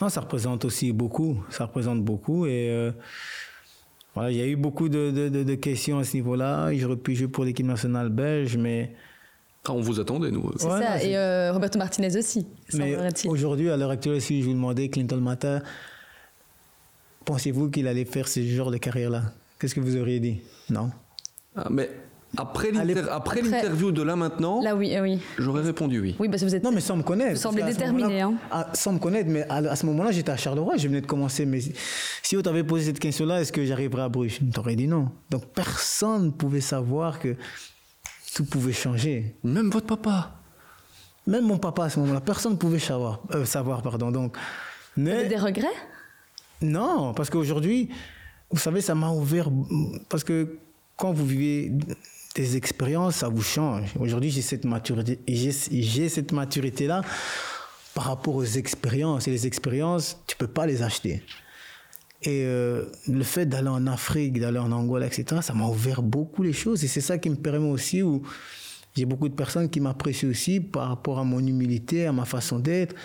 Non, 0.00 0.08
ça 0.08 0.20
représente 0.20 0.64
aussi 0.64 0.92
beaucoup. 0.92 1.42
Ça 1.50 1.66
représente 1.66 2.02
beaucoup. 2.02 2.46
Et 2.46 2.92
voilà, 4.18 4.32
il 4.32 4.36
y 4.36 4.42
a 4.42 4.46
eu 4.46 4.56
beaucoup 4.56 4.88
de, 4.88 5.10
de, 5.28 5.54
questions 5.54 6.00
à 6.00 6.04
ce 6.04 6.16
niveau-là. 6.16 6.74
J'aurais 6.74 6.96
pu 6.96 7.14
jouer 7.14 7.28
pour 7.28 7.44
l'équipe 7.44 7.64
nationale 7.64 8.08
belge, 8.08 8.56
mais. 8.56 8.92
Ah, 9.64 9.72
on 9.72 9.80
vous 9.80 10.00
attendait, 10.00 10.32
nous. 10.32 10.50
C'est 10.56 10.66
ça, 10.66 11.00
et 11.00 11.16
euh, 11.16 11.52
Roberto 11.52 11.78
Martinez 11.78 12.16
aussi. 12.16 12.44
Mais 12.74 12.96
aujourd'hui, 13.26 13.70
à 13.70 13.76
l'heure 13.76 13.90
actuelle, 13.90 14.20
si 14.20 14.40
je 14.40 14.46
vous 14.46 14.54
demandais, 14.54 14.88
Clinton 14.88 15.18
Mata, 15.18 15.62
pensez-vous 17.28 17.68
qu'il 17.68 17.86
allait 17.86 18.06
faire 18.06 18.26
ce 18.26 18.40
genre 18.40 18.70
de 18.70 18.78
carrière-là? 18.78 19.22
Qu'est-ce 19.60 19.74
que 19.74 19.80
vous 19.80 19.96
auriez 19.96 20.18
dit? 20.18 20.40
Non? 20.70 20.90
Ah, 21.54 21.66
Mais 21.70 21.90
après 22.38 22.70
l'interview 22.72 23.92
de 23.92 24.02
là 24.02 24.16
maintenant, 24.16 24.62
là 24.62 24.74
oui, 24.74 24.96
oui. 25.00 25.18
j'aurais 25.38 25.62
répondu 25.62 26.00
oui. 26.00 26.16
Oui, 26.18 26.28
parce 26.28 26.40
que 26.42 26.46
vous 26.46 26.54
êtes. 26.54 26.64
Non, 26.64 26.72
mais 26.72 26.80
sans 26.80 26.96
me 26.96 27.02
connaître. 27.02 27.32
Vous 27.32 27.42
semblez 27.42 27.62
déterminé. 27.62 28.22
Hein. 28.22 28.34
À, 28.50 28.68
sans 28.72 28.92
me 28.92 28.98
connaître, 28.98 29.28
mais 29.28 29.46
à, 29.48 29.76
ce 29.76 29.84
moment-là, 29.86 30.10
j'étais 30.10 30.30
à 30.30 30.36
Charleroi, 30.38 30.76
je 30.78 30.88
venais 30.88 31.02
de 31.02 31.06
commencer. 31.06 31.44
Mais 31.44 31.60
si 32.22 32.36
on 32.36 32.40
t'avait 32.40 32.64
posé 32.64 32.86
cette 32.86 32.98
question-là, 32.98 33.42
est-ce 33.42 33.52
que 33.52 33.64
j'arriverais 33.64 34.02
à 34.02 34.08
Bruges? 34.08 34.40
T'aurais 34.54 34.76
dit 34.76 34.88
non. 34.88 35.10
Donc 35.28 35.44
personne 35.54 36.26
ne 36.26 36.30
pouvait 36.30 36.62
savoir 36.62 37.18
que 37.18 37.36
tout 38.34 38.44
pouvait 38.46 38.72
changer. 38.72 39.36
Même 39.44 39.68
votre 39.68 39.86
papa. 39.86 40.32
Même 41.26 41.44
mon 41.44 41.58
papa 41.58 41.84
à 41.84 41.90
ce 41.90 42.00
moment-là, 42.00 42.22
personne 42.22 42.52
ne 42.52 42.58
pouvait 42.58 42.78
savoir. 42.78 43.20
Euh, 43.34 43.44
savoir, 43.44 43.82
pardon. 43.82 44.10
Donc. 44.10 44.36
Mais... 44.96 45.12
Vous 45.12 45.18
avez 45.18 45.28
des 45.28 45.36
regrets? 45.36 45.76
Non, 46.60 47.14
parce 47.14 47.30
qu'aujourd'hui, 47.30 47.88
vous 48.50 48.58
savez, 48.58 48.80
ça 48.80 48.94
m'a 48.94 49.10
ouvert. 49.10 49.50
Parce 50.08 50.24
que 50.24 50.58
quand 50.96 51.12
vous 51.12 51.26
vivez 51.26 51.72
des 52.34 52.56
expériences, 52.56 53.16
ça 53.16 53.28
vous 53.28 53.42
change. 53.42 53.92
Aujourd'hui, 53.98 54.30
j'ai 54.30 54.42
cette 54.42 54.64
maturité, 54.64 55.18
j'ai 55.26 56.08
cette 56.08 56.32
maturité-là 56.32 57.02
par 57.94 58.04
rapport 58.04 58.34
aux 58.36 58.44
expériences. 58.44 59.28
Et 59.28 59.30
les 59.30 59.46
expériences, 59.46 60.18
tu 60.26 60.36
peux 60.36 60.46
pas 60.46 60.66
les 60.66 60.82
acheter. 60.82 61.22
Et 62.22 62.42
euh, 62.44 62.86
le 63.06 63.22
fait 63.22 63.46
d'aller 63.46 63.68
en 63.68 63.86
Afrique, 63.86 64.40
d'aller 64.40 64.58
en 64.58 64.72
Angola, 64.72 65.06
etc., 65.06 65.40
ça 65.40 65.54
m'a 65.54 65.66
ouvert 65.66 66.02
beaucoup 66.02 66.42
les 66.42 66.52
choses. 66.52 66.82
Et 66.82 66.88
c'est 66.88 67.00
ça 67.00 67.18
qui 67.18 67.30
me 67.30 67.36
permet 67.36 67.68
aussi, 67.68 68.02
où 68.02 68.22
j'ai 68.96 69.04
beaucoup 69.04 69.28
de 69.28 69.34
personnes 69.34 69.70
qui 69.70 69.78
m'apprécient 69.78 70.28
aussi 70.28 70.58
par 70.58 70.88
rapport 70.88 71.20
à 71.20 71.24
mon 71.24 71.38
humilité, 71.38 72.06
à 72.06 72.12
ma 72.12 72.24
façon 72.24 72.58
d'être. 72.58 72.96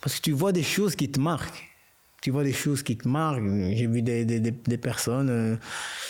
Parce 0.00 0.16
que 0.16 0.20
tu 0.20 0.30
vois 0.30 0.52
des 0.52 0.62
choses 0.62 0.94
qui 0.94 1.10
te 1.10 1.18
marquent 1.18 1.73
tu 2.24 2.30
vois 2.30 2.42
des 2.42 2.54
choses 2.54 2.82
qui 2.82 2.96
te 2.96 3.06
marquent. 3.06 3.42
J'ai 3.74 3.86
vu 3.86 4.00
des, 4.00 4.24
des, 4.24 4.40
des, 4.40 4.78
personnes 4.78 5.28
euh, 5.28 5.56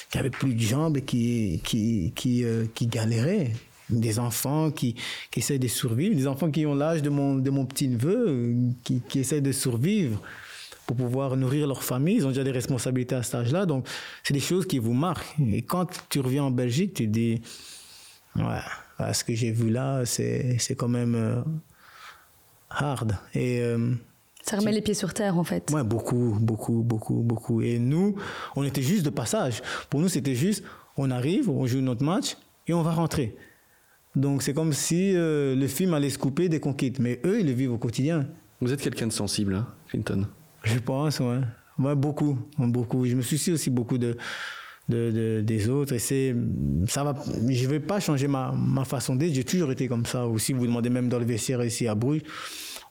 qui 0.09 0.19
avaient 0.19 0.31
plus 0.31 0.55
de 0.55 0.61
jambes 0.61 0.97
et 0.97 1.03
qui, 1.03 1.61
qui, 1.65 2.13
qui, 2.15 2.45
euh, 2.45 2.67
qui 2.73 2.87
galéraient. 2.87 3.51
Des 3.91 4.21
enfants 4.21 4.71
qui, 4.71 4.95
qui 5.33 5.41
essayent 5.41 5.59
de 5.59 5.67
survivre, 5.67 6.15
des 6.15 6.29
enfants 6.29 6.53
qui 6.53 6.67
ont 6.67 6.75
l'âge 6.77 7.03
de 7.03 7.11
mon, 7.11 7.35
de 7.35 7.51
mon 7.51 7.67
petit-neveu, 7.67 8.55
qui, 8.85 9.03
qui 9.09 9.19
essayent 9.19 9.43
de 9.43 9.51
survivre 9.51 10.23
pour 10.87 10.97
pouvoir 10.97 11.37
nourrir 11.37 11.67
leur 11.67 11.83
famille. 11.83 12.19
Ils 12.19 12.27
ont 12.27 12.29
déjà 12.31 12.45
des 12.45 12.53
responsabilités 12.53 13.17
à 13.17 13.25
cet 13.25 13.35
âge-là. 13.35 13.67
Donc, 13.67 13.89
c'est 14.23 14.35
des 14.35 14.41
choses 14.41 14.67
qui 14.69 14.79
vous 14.79 14.95
marquent. 14.95 15.35
Et 15.51 15.63
quand 15.63 15.89
tu 16.11 16.21
reviens 16.21 16.45
en 16.45 16.53
Belgique, 16.53 16.95
tu 16.95 17.07
te 17.07 17.11
dis, 17.11 17.43
ouais, 18.37 19.13
ce 19.13 19.25
que 19.25 19.35
j'ai 19.35 19.51
vu 19.51 19.69
là, 19.69 20.07
c'est 20.07 20.77
quand 20.79 20.89
même 20.89 21.17
euh, 21.17 21.43
hard. 22.71 23.19
Et 23.35 23.61
ça 24.45 24.59
remet 24.59 24.73
les 24.73 24.83
pieds 24.83 24.93
sur 24.93 25.15
terre, 25.15 25.39
en 25.39 25.45
fait. 25.45 25.71
Ouais, 25.73 25.83
beaucoup, 25.83 26.37
beaucoup, 26.39 26.83
beaucoup, 26.83 27.23
beaucoup. 27.23 27.63
Et 27.63 27.79
nous, 27.79 28.15
on 28.57 28.63
était 28.63 28.83
juste 28.83 29.03
de 29.03 29.11
passage. 29.11 29.63
Pour 29.89 30.01
nous, 30.01 30.09
c'était 30.09 30.35
juste, 30.35 30.63
on 30.99 31.11
arrive, 31.11 31.49
on 31.49 31.67
joue 31.67 31.81
notre 31.81 32.05
match 32.05 32.37
et 32.67 32.75
on 32.75 32.83
va 32.83 32.93
rentrer. 32.93 33.35
Donc, 34.15 34.43
c'est 34.43 34.53
comme 34.53 34.75
si 34.75 35.17
euh, 35.17 35.57
le 35.57 35.67
film 35.67 35.95
allait 35.95 36.11
se 36.11 36.19
couper 36.19 36.51
dès 36.51 36.61
qu'on 36.61 36.75
quitte. 36.75 36.99
Mais 36.99 37.21
eux, 37.25 37.41
ils 37.41 37.47
le 37.47 37.53
vivent 37.53 37.73
au 37.73 37.79
quotidien. 37.79 38.27
Vous 38.61 38.71
êtes 38.71 38.83
quelqu'un 38.83 39.07
de 39.07 39.13
sensible, 39.13 39.55
hein, 39.55 39.67
Clinton 39.89 40.27
Je 40.63 40.79
pense, 40.79 41.21
ouais. 41.21 41.41
Ouais, 41.79 41.95
beaucoup, 41.95 42.39
beaucoup. 42.59 43.07
Je 43.07 43.17
me 43.17 43.23
soucie 43.23 43.51
aussi 43.51 43.71
beaucoup 43.71 43.97
de, 43.97 44.15
de, 44.91 45.41
des 45.41 45.71
autres. 45.71 45.95
Et 45.95 45.99
c'est, 45.99 46.37
ça 46.87 47.03
va, 47.03 47.15
je 47.49 47.67
vais 47.67 47.81
pas 47.81 47.99
changer 47.99 48.29
ma, 48.29 48.53
ma 48.53 48.85
façon 48.85 49.17
d'être. 49.17 49.33
J'ai 49.33 49.45
toujours 49.45 49.73
été 49.73 49.89
comme 49.89 50.05
ça. 50.05 50.27
Aussi, 50.27 50.53
vous 50.53 50.67
demandez 50.67 50.91
même 50.91 51.09
dans 51.09 51.19
le 51.19 51.25
vestiaire 51.25 51.65
ici 51.65 51.89
à 51.89 51.95
Bruges 51.95 52.21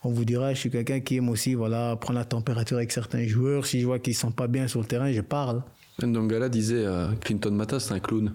on 0.03 0.11
vous 0.11 0.25
dira, 0.25 0.53
je 0.53 0.59
suis 0.59 0.69
quelqu'un 0.69 0.99
qui 0.99 1.17
aime 1.17 1.29
aussi 1.29 1.53
voilà, 1.53 1.95
prendre 1.95 2.19
la 2.19 2.25
température 2.25 2.77
avec 2.77 2.91
certains 2.91 3.25
joueurs. 3.25 3.65
Si 3.65 3.79
je 3.79 3.85
vois 3.85 3.99
qu'ils 3.99 4.13
ne 4.13 4.17
sont 4.17 4.31
pas 4.31 4.47
bien 4.47 4.67
sur 4.67 4.79
le 4.79 4.85
terrain, 4.85 5.11
je 5.11 5.21
parle. 5.21 5.63
Ndongala 6.01 6.49
disait 6.49 6.85
euh, 6.85 7.07
Clinton 7.21 7.51
Mata, 7.51 7.79
c'est 7.79 7.93
un 7.93 7.99
clown. 7.99 8.33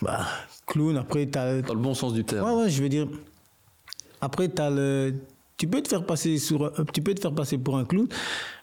Bah, 0.00 0.26
clown, 0.66 0.96
après, 0.96 1.28
tu 1.28 1.38
as. 1.38 1.60
Dans 1.60 1.74
le 1.74 1.80
bon 1.80 1.94
sens 1.94 2.14
du 2.14 2.24
terme. 2.24 2.46
Ouais, 2.46 2.62
ouais, 2.62 2.70
je 2.70 2.82
veux 2.82 2.88
dire. 2.88 3.08
Après, 4.20 4.48
tu 4.48 4.62
as 4.62 4.70
le. 4.70 5.14
Tu 5.56 5.66
peux, 5.66 5.82
te 5.82 5.88
faire 5.88 6.06
passer 6.06 6.38
sur, 6.38 6.72
tu 6.92 7.02
peux 7.02 7.14
te 7.14 7.20
faire 7.20 7.34
passer 7.34 7.58
pour 7.58 7.76
un 7.76 7.84
clown, 7.84 8.06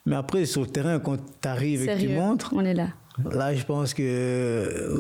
mais 0.06 0.16
après, 0.16 0.46
sur 0.46 0.62
le 0.62 0.68
terrain, 0.68 0.98
quand 1.00 1.18
tu 1.18 1.48
arrives 1.48 1.84
et 1.84 1.88
que 1.88 2.00
tu 2.00 2.08
montres. 2.08 2.54
On 2.56 2.64
est 2.64 2.74
là. 2.74 2.88
Là, 3.32 3.54
je 3.54 3.66
pense 3.66 3.94
que. 3.94 4.02
Euh, 4.02 4.98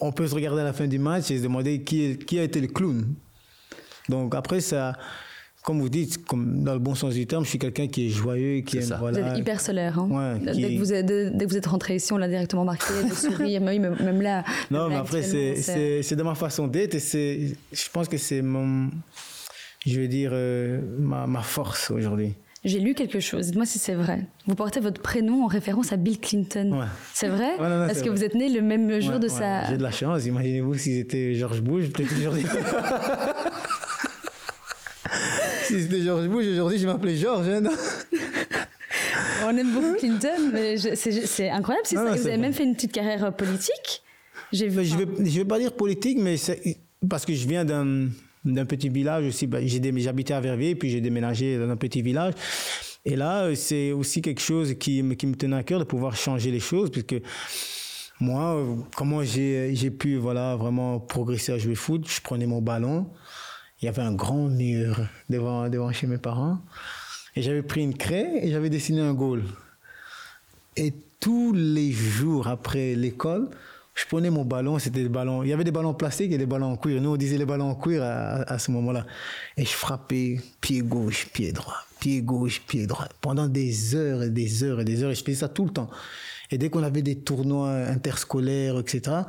on 0.00 0.12
peut 0.12 0.26
se 0.26 0.34
regarder 0.34 0.60
à 0.60 0.64
la 0.64 0.72
fin 0.72 0.86
du 0.86 0.98
match 0.98 1.30
et 1.30 1.38
se 1.38 1.42
demander 1.42 1.82
qui, 1.82 2.18
qui 2.18 2.38
a 2.38 2.42
été 2.42 2.60
le 2.60 2.68
clown. 2.68 3.14
Donc 4.08 4.34
après, 4.34 4.60
ça 4.60 4.96
comme 5.64 5.80
vous 5.80 5.88
dites, 5.88 6.26
comme 6.26 6.62
dans 6.62 6.74
le 6.74 6.78
bon 6.78 6.94
sens 6.94 7.14
du 7.14 7.26
terme, 7.26 7.42
je 7.42 7.48
suis 7.48 7.58
quelqu'un 7.58 7.88
qui 7.88 8.06
est 8.06 8.10
joyeux, 8.10 8.60
qui 8.60 8.76
aime. 8.76 8.96
Voilà, 8.98 9.22
vous 9.22 9.28
êtes 9.28 9.38
hyper 9.38 9.60
solaire. 9.62 9.98
Hein. 9.98 10.38
dès, 10.38 10.52
que 10.52 10.78
vous 10.78 10.92
êtes, 10.92 11.06
dès, 11.06 11.44
que 11.46 11.50
vous 11.50 11.56
êtes, 11.56 11.64
rentré 11.64 11.96
ici, 11.96 12.12
on 12.12 12.18
l'a 12.18 12.28
directement 12.28 12.66
marqué, 12.66 12.92
de 13.08 13.14
sourire, 13.14 13.62
même, 13.62 13.96
même 13.98 14.20
là. 14.20 14.44
Non, 14.70 14.90
mais 14.90 14.96
après, 14.96 15.22
c'est 15.22 16.16
de 16.16 16.22
ma 16.22 16.34
façon 16.34 16.68
d'être 16.68 16.94
et 16.94 17.54
je 17.72 17.90
pense 17.90 18.08
que 18.08 18.18
c'est 18.18 18.42
mon. 18.42 18.90
Je 19.86 20.00
veux 20.00 20.08
dire, 20.08 20.30
euh, 20.32 20.80
ma, 20.98 21.26
ma 21.26 21.42
force 21.42 21.90
aujourd'hui. 21.90 22.34
J'ai 22.64 22.80
lu 22.80 22.94
quelque 22.94 23.20
chose, 23.20 23.46
dites-moi 23.46 23.66
si 23.66 23.78
c'est 23.78 23.94
vrai. 23.94 24.26
Vous 24.46 24.54
portez 24.54 24.80
votre 24.80 25.00
prénom 25.00 25.44
en 25.44 25.46
référence 25.46 25.92
à 25.92 25.96
Bill 25.96 26.18
Clinton. 26.18 26.78
Ouais. 26.80 26.86
C'est 27.12 27.28
vrai 27.28 27.56
Est-ce 27.90 28.02
que 28.02 28.08
vous 28.08 28.24
êtes 28.24 28.34
né 28.34 28.50
le 28.50 28.60
même 28.60 29.00
jour 29.00 29.18
de 29.18 29.28
sa. 29.28 29.64
J'ai 29.64 29.78
de 29.78 29.82
la 29.82 29.90
chance, 29.90 30.26
imaginez-vous 30.26 30.74
si 30.74 30.98
c'était 30.98 31.34
George 31.34 31.62
Bush, 31.62 31.90
peut-être 31.90 32.12
aujourd'hui. 32.18 32.44
si 35.64 35.82
c'était 35.82 36.02
George 36.02 36.28
Bush, 36.28 36.46
aujourd'hui 36.46 36.78
je 36.78 36.86
m'appelais 36.86 37.16
George. 37.16 37.48
Hein, 37.48 37.62
On 39.46 39.56
aime 39.56 39.72
beaucoup 39.72 39.94
Clinton, 39.98 40.50
mais 40.52 40.76
c'est 40.78 41.50
incroyable. 41.50 41.86
ça. 41.86 42.04
Vous 42.04 42.26
avez 42.26 42.36
même 42.36 42.52
fait 42.52 42.64
une 42.64 42.74
petite 42.74 42.92
carrière 42.92 43.24
euh, 43.24 43.30
politique. 43.30 44.02
je 44.52 44.64
ne 44.64 44.70
vais, 44.70 44.84
je 44.84 45.38
vais 45.38 45.44
pas 45.44 45.58
dire 45.58 45.72
politique, 45.72 46.18
mais 46.18 46.36
parce 47.08 47.26
que 47.26 47.34
je 47.34 47.46
viens 47.46 47.64
d'un 47.64 48.08
d'un 48.44 48.66
petit 48.66 48.88
village 48.88 49.26
aussi. 49.26 49.46
Bah, 49.46 49.58
j'habitais 49.64 50.34
à 50.34 50.40
Verviers, 50.40 50.74
puis 50.74 50.90
j'ai 50.90 51.00
déménagé 51.00 51.58
dans 51.58 51.70
un 51.70 51.76
petit 51.76 52.02
village. 52.02 52.34
Et 53.04 53.16
là, 53.16 53.54
c'est 53.54 53.92
aussi 53.92 54.22
quelque 54.22 54.40
chose 54.40 54.74
qui, 54.74 55.02
qui, 55.16 55.26
me 55.26 55.34
tenait 55.34 55.56
à 55.56 55.62
cœur 55.62 55.78
de 55.78 55.84
pouvoir 55.84 56.16
changer 56.16 56.50
les 56.50 56.60
choses, 56.60 56.90
puisque 56.90 57.16
moi, 58.20 58.64
comment 58.96 59.22
j'ai 59.22 59.90
pu 59.90 60.16
voilà, 60.16 60.56
vraiment 60.56 61.00
progresser 61.00 61.52
à 61.52 61.58
jouer 61.58 61.72
au 61.72 61.76
foot, 61.76 62.06
je 62.08 62.20
prenais 62.20 62.46
mon 62.46 62.62
ballon, 62.62 63.10
il 63.84 63.88
y 63.88 63.90
avait 63.90 64.00
un 64.00 64.14
grand 64.14 64.48
mur 64.48 64.96
devant, 65.28 65.68
devant 65.68 65.92
chez 65.92 66.06
mes 66.06 66.16
parents. 66.16 66.58
Et 67.36 67.42
j'avais 67.42 67.60
pris 67.60 67.82
une 67.82 67.94
craie 67.94 68.40
et 68.40 68.50
j'avais 68.50 68.70
dessiné 68.70 69.02
un 69.02 69.12
goal. 69.12 69.42
Et 70.74 70.94
tous 71.20 71.52
les 71.52 71.92
jours 71.92 72.48
après 72.48 72.94
l'école, 72.94 73.50
je 73.94 74.06
prenais 74.06 74.30
mon 74.30 74.46
ballon, 74.46 74.78
c'était 74.78 75.02
des 75.02 75.10
ballons, 75.10 75.42
il 75.42 75.50
y 75.50 75.52
avait 75.52 75.64
des 75.64 75.70
ballons 75.70 75.92
plastiques 75.92 76.32
et 76.32 76.38
des 76.38 76.46
ballons 76.46 76.72
en 76.72 76.76
cuir. 76.78 76.98
Nous, 77.02 77.10
on 77.10 77.16
disait 77.18 77.36
les 77.36 77.44
ballons 77.44 77.68
en 77.68 77.74
cuir 77.74 78.02
à, 78.02 78.58
ce 78.58 78.70
moment-là. 78.70 79.04
Et 79.58 79.66
je 79.66 79.72
frappais 79.72 80.40
pied 80.62 80.80
gauche, 80.80 81.28
pied 81.34 81.52
droit, 81.52 81.76
pied 82.00 82.22
gauche, 82.22 82.62
pied 82.66 82.86
droit, 82.86 83.08
pendant 83.20 83.48
des 83.48 83.94
heures 83.94 84.22
et 84.22 84.30
des 84.30 84.64
heures 84.64 84.80
et 84.80 84.84
des 84.84 85.02
heures. 85.02 85.10
Et 85.10 85.14
je 85.14 85.22
faisais 85.22 85.40
ça 85.40 85.48
tout 85.50 85.66
le 85.66 85.72
temps. 85.72 85.90
Et 86.50 86.56
dès 86.56 86.70
qu'on 86.70 86.82
avait 86.82 87.02
des 87.02 87.16
tournois 87.16 87.70
interscolaires, 87.70 88.78
etc., 88.78 89.24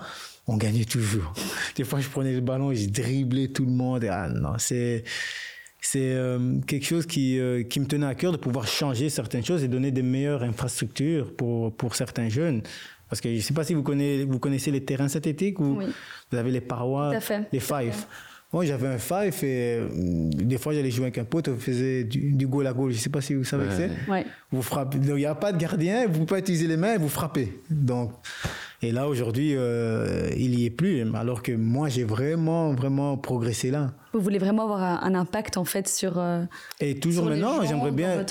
on 0.48 0.58
gagnait 0.58 0.86
toujours. 0.86 1.34
Des 1.76 1.84
fois, 1.84 2.00
je 2.00 2.08
prenais 2.10 2.34
le 2.34 2.42
ballon 2.42 2.72
et 2.72 2.76
je 2.76 2.90
driblais 2.90 3.48
tout 3.50 3.66
le 3.66 3.72
monde. 3.72 4.06
ah 4.10 4.30
non, 4.30 4.54
c'est 4.58 5.04
c'est 5.82 6.14
euh, 6.16 6.60
quelque 6.66 6.86
chose 6.86 7.06
qui, 7.06 7.40
euh, 7.40 7.62
qui 7.62 7.80
me 7.80 7.86
tenait 7.86 8.08
à 8.08 8.16
cœur 8.16 8.32
de 8.32 8.38
pouvoir 8.38 8.66
changer 8.66 9.10
certaines 9.10 9.46
choses 9.46 9.64
et 9.64 9.68
donner 9.68 9.92
des 9.92 10.02
meilleures 10.02 10.42
infrastructures 10.42 11.36
pour, 11.36 11.76
pour 11.76 11.94
certains 11.94 12.28
jeunes. 12.28 12.64
Parce 13.08 13.22
que 13.22 13.30
je 13.30 13.36
ne 13.36 13.40
sais 13.40 13.54
pas 13.54 13.64
si 13.64 13.76
vous 13.76 13.84
connaissez, 13.84 14.26
vous 14.26 14.40
connaissez 14.40 14.72
les 14.72 14.84
terrains 14.84 15.08
synthétiques 15.08 15.60
ou 15.60 15.80
vous 16.32 16.38
avez 16.38 16.50
les 16.50 16.62
parois, 16.62 17.12
les 17.54 17.60
fives. 17.60 18.06
Moi, 18.52 18.66
j'avais 18.66 18.88
un 18.88 18.98
five 18.98 19.44
et 19.44 19.78
euh, 19.80 19.88
des 19.92 20.58
fois, 20.58 20.74
j'allais 20.74 20.90
jouer 20.90 21.06
avec 21.06 21.18
un 21.20 21.26
pote, 21.26 21.50
on 21.50 21.58
faisait 21.58 22.04
du, 22.04 22.32
du 22.32 22.48
goal 22.48 22.66
à 22.66 22.74
goal. 22.74 22.90
Je 22.92 22.98
ne 22.98 23.02
sais 23.02 23.10
pas 23.10 23.22
si 23.22 23.36
vous 23.36 23.44
savez 23.44 23.66
ce 23.66 23.70
que 23.70 23.76
c'est. 23.76 23.92
Vous 24.52 24.62
frappez. 24.64 24.98
Il 24.98 25.14
n'y 25.14 25.26
a 25.26 25.36
pas 25.36 25.52
de 25.52 25.58
gardien, 25.58 26.08
vous 26.08 26.08
ne 26.08 26.14
pouvez 26.14 26.26
pas 26.26 26.40
utiliser 26.40 26.68
les 26.68 26.78
mains, 26.78 26.98
vous 26.98 27.10
frappez. 27.10 27.62
Donc, 27.70 28.12
et 28.88 28.92
là, 28.92 29.08
aujourd'hui, 29.08 29.54
euh, 29.56 30.30
il 30.38 30.52
n'y 30.52 30.66
est 30.66 30.70
plus. 30.70 31.04
Alors 31.16 31.42
que 31.42 31.52
moi, 31.52 31.90
j'ai 31.90 32.04
vraiment, 32.04 32.74
vraiment 32.74 33.18
progressé 33.18 33.72
là. 33.72 33.92
Vous 34.14 34.20
voulez 34.20 34.38
vraiment 34.38 34.64
avoir 34.64 35.04
un, 35.04 35.16
impact 35.16 35.58
en 35.58 35.66
fait 35.66 35.88
sur. 35.88 36.22
et 36.80 37.00
toujours 37.00 37.26
maintenant, 37.26 37.64
j'aimerais 37.66 37.92
bien. 37.92 38.24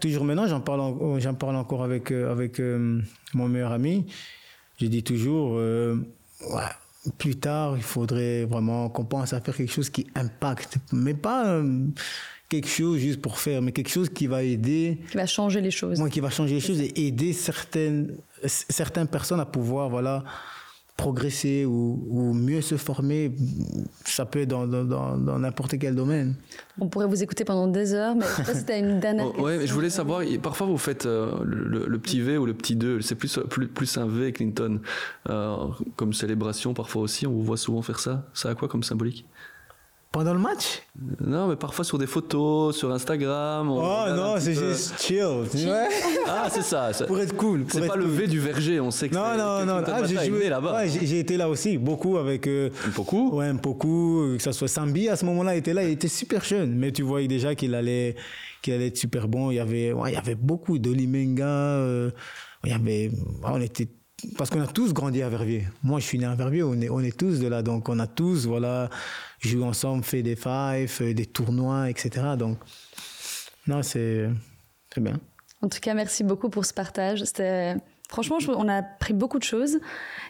Toujours 0.00 0.24
maintenant, 0.24 0.46
j'en 0.46 0.60
parle, 0.60 1.20
j'en 1.20 1.34
parle 1.34 1.56
encore 1.56 1.82
avec 1.82 2.10
avec 2.10 2.60
mon 3.34 3.48
meilleur 3.48 3.72
ami. 3.72 4.06
Je 4.80 4.86
dis 4.86 5.02
toujours, 5.02 5.60
plus 7.18 7.36
tard, 7.36 7.76
il 7.76 7.82
faudrait 7.82 8.44
vraiment 8.44 8.88
qu'on 8.88 9.04
pense 9.04 9.32
à 9.32 9.40
faire 9.40 9.56
quelque 9.56 9.72
chose 9.72 9.90
qui 9.90 10.06
impacte, 10.14 10.76
mais 10.92 11.14
pas 11.14 11.60
quelque 12.48 12.68
chose 12.68 12.98
juste 12.98 13.20
pour 13.20 13.38
faire, 13.38 13.62
mais 13.62 13.72
quelque 13.72 13.90
chose 13.90 14.08
qui 14.08 14.26
va 14.26 14.42
aider. 14.42 14.98
Qui 15.10 15.16
va 15.16 15.26
changer 15.26 15.60
les 15.60 15.70
choses. 15.70 15.98
Moi, 15.98 16.10
qui 16.10 16.20
va 16.20 16.30
changer 16.30 16.54
les 16.54 16.60
choses 16.60 16.80
et 16.80 16.92
aider 17.06 17.32
certaines, 17.32 18.16
certaines 18.44 19.08
personnes 19.08 19.40
à 19.40 19.46
pouvoir, 19.46 19.88
voilà, 19.88 20.24
progresser 20.96 21.66
ou, 21.66 22.32
mieux 22.32 22.62
se 22.62 22.76
former. 22.76 23.32
Ça 24.04 24.24
peut 24.24 24.40
être 24.40 24.48
dans 24.48 25.38
n'importe 25.38 25.78
quel 25.78 25.94
domaine. 25.94 26.34
On 26.80 26.88
pourrait 26.88 27.06
vous 27.06 27.22
écouter 27.22 27.44
pendant 27.44 27.66
des 27.66 27.92
heures, 27.92 28.14
mais 28.14 28.24
je 28.38 28.52
c'était 28.52 28.78
une 28.78 29.00
dernière 29.00 29.26
oh, 29.38 29.42
Ouais, 29.42 29.58
mais 29.58 29.66
je 29.66 29.74
voulais 29.74 29.90
savoir, 29.90 30.22
parfois 30.42 30.66
vous 30.66 30.78
faites 30.78 31.06
euh, 31.06 31.32
le, 31.44 31.98
petit 31.98 32.20
V 32.20 32.38
ou 32.38 32.46
le 32.46 32.54
petit 32.54 32.76
2, 32.76 33.00
c'est 33.02 33.14
plus, 33.14 33.38
plus, 33.50 33.68
plus 33.68 33.98
un 33.98 34.06
V, 34.06 34.32
Clinton, 34.32 34.80
euh, 35.28 35.56
comme 35.96 36.12
célébration 36.12 36.72
parfois 36.72 37.02
aussi, 37.02 37.26
on 37.26 37.32
vous 37.32 37.44
voit 37.44 37.58
souvent 37.58 37.82
faire 37.82 37.98
ça. 37.98 38.26
Ça 38.32 38.50
a 38.50 38.54
quoi 38.54 38.68
comme 38.68 38.82
symbolique? 38.82 39.26
Pendant 40.16 40.32
le 40.32 40.40
match? 40.40 40.80
Non, 41.20 41.46
mais 41.46 41.56
parfois 41.56 41.84
sur 41.84 41.98
des 41.98 42.06
photos, 42.06 42.74
sur 42.74 42.90
Instagram. 42.90 43.68
oh 43.70 44.04
non, 44.16 44.36
c'est 44.38 44.54
juste 44.54 44.98
chill. 44.98 45.44
ah, 46.26 46.48
c'est 46.50 46.62
ça. 46.62 46.90
Pour 47.06 47.20
être 47.20 47.36
cool. 47.36 47.66
C'est 47.68 47.86
pas 47.86 47.96
le 47.96 48.06
V 48.06 48.26
du 48.26 48.40
verger, 48.40 48.80
on 48.80 48.90
sait 48.90 49.10
que 49.10 49.14
Non, 49.14 49.36
non, 49.36 49.66
non. 49.66 49.84
Ah, 49.86 50.06
j'ai 50.06 50.26
joué 50.26 50.48
là-bas. 50.48 50.86
j'ai 50.86 51.18
été 51.18 51.36
là 51.36 51.50
aussi, 51.50 51.76
beaucoup 51.76 52.16
avec. 52.16 52.46
Euh, 52.46 52.70
beaucoup 52.94 53.36
Ouais, 53.36 53.52
beaucoup. 53.52 54.36
Que 54.38 54.42
ce 54.42 54.52
soit 54.52 54.68
Sambi 54.68 55.10
à 55.10 55.16
ce 55.16 55.26
moment-là, 55.26 55.54
il 55.54 55.58
était 55.58 55.74
là, 55.74 55.82
il 55.84 55.90
était 55.90 56.08
super 56.08 56.42
jeune. 56.42 56.74
Mais 56.74 56.92
tu 56.92 57.02
voyais 57.02 57.28
déjà 57.28 57.54
qu'il 57.54 57.74
allait, 57.74 58.16
qu'il 58.62 58.72
allait 58.72 58.86
être 58.86 58.96
super 58.96 59.28
bon. 59.28 59.50
Il 59.50 59.56
y 59.56 59.60
avait, 59.60 59.92
il 60.06 60.12
y 60.14 60.16
avait 60.16 60.34
beaucoup 60.34 60.78
d'Olimenga. 60.78 61.44
Euh, 61.44 62.10
il 62.64 62.70
y 62.70 62.74
avait. 62.74 63.10
On 63.44 63.60
était 63.60 63.88
parce 64.36 64.50
qu'on 64.50 64.60
a 64.62 64.66
tous 64.66 64.92
grandi 64.92 65.22
à 65.22 65.28
Verviers. 65.28 65.64
Moi, 65.82 66.00
je 66.00 66.06
suis 66.06 66.18
né 66.18 66.24
à 66.24 66.34
Verviers, 66.34 66.62
on 66.62 66.80
est, 66.80 66.88
on 66.88 67.00
est 67.00 67.16
tous 67.16 67.38
de 67.38 67.48
là. 67.48 67.62
Donc, 67.62 67.88
on 67.88 67.98
a 67.98 68.06
tous, 68.06 68.46
voilà, 68.46 68.88
joué 69.46 69.64
ensemble, 69.64 70.04
fait 70.04 70.22
des 70.22 70.36
fives, 70.36 71.14
des 71.14 71.26
tournois, 71.26 71.90
etc. 71.90 72.34
Donc, 72.38 72.58
non, 73.66 73.82
c'est 73.82 74.28
bien. 74.96 75.18
En 75.62 75.68
tout 75.68 75.80
cas, 75.80 75.94
merci 75.94 76.24
beaucoup 76.24 76.48
pour 76.48 76.64
ce 76.64 76.74
partage. 76.74 77.24
C'était. 77.24 77.74
Franchement, 78.08 78.38
on 78.56 78.68
a 78.68 78.76
appris 78.76 79.14
beaucoup 79.14 79.40
de 79.40 79.44
choses. 79.44 79.80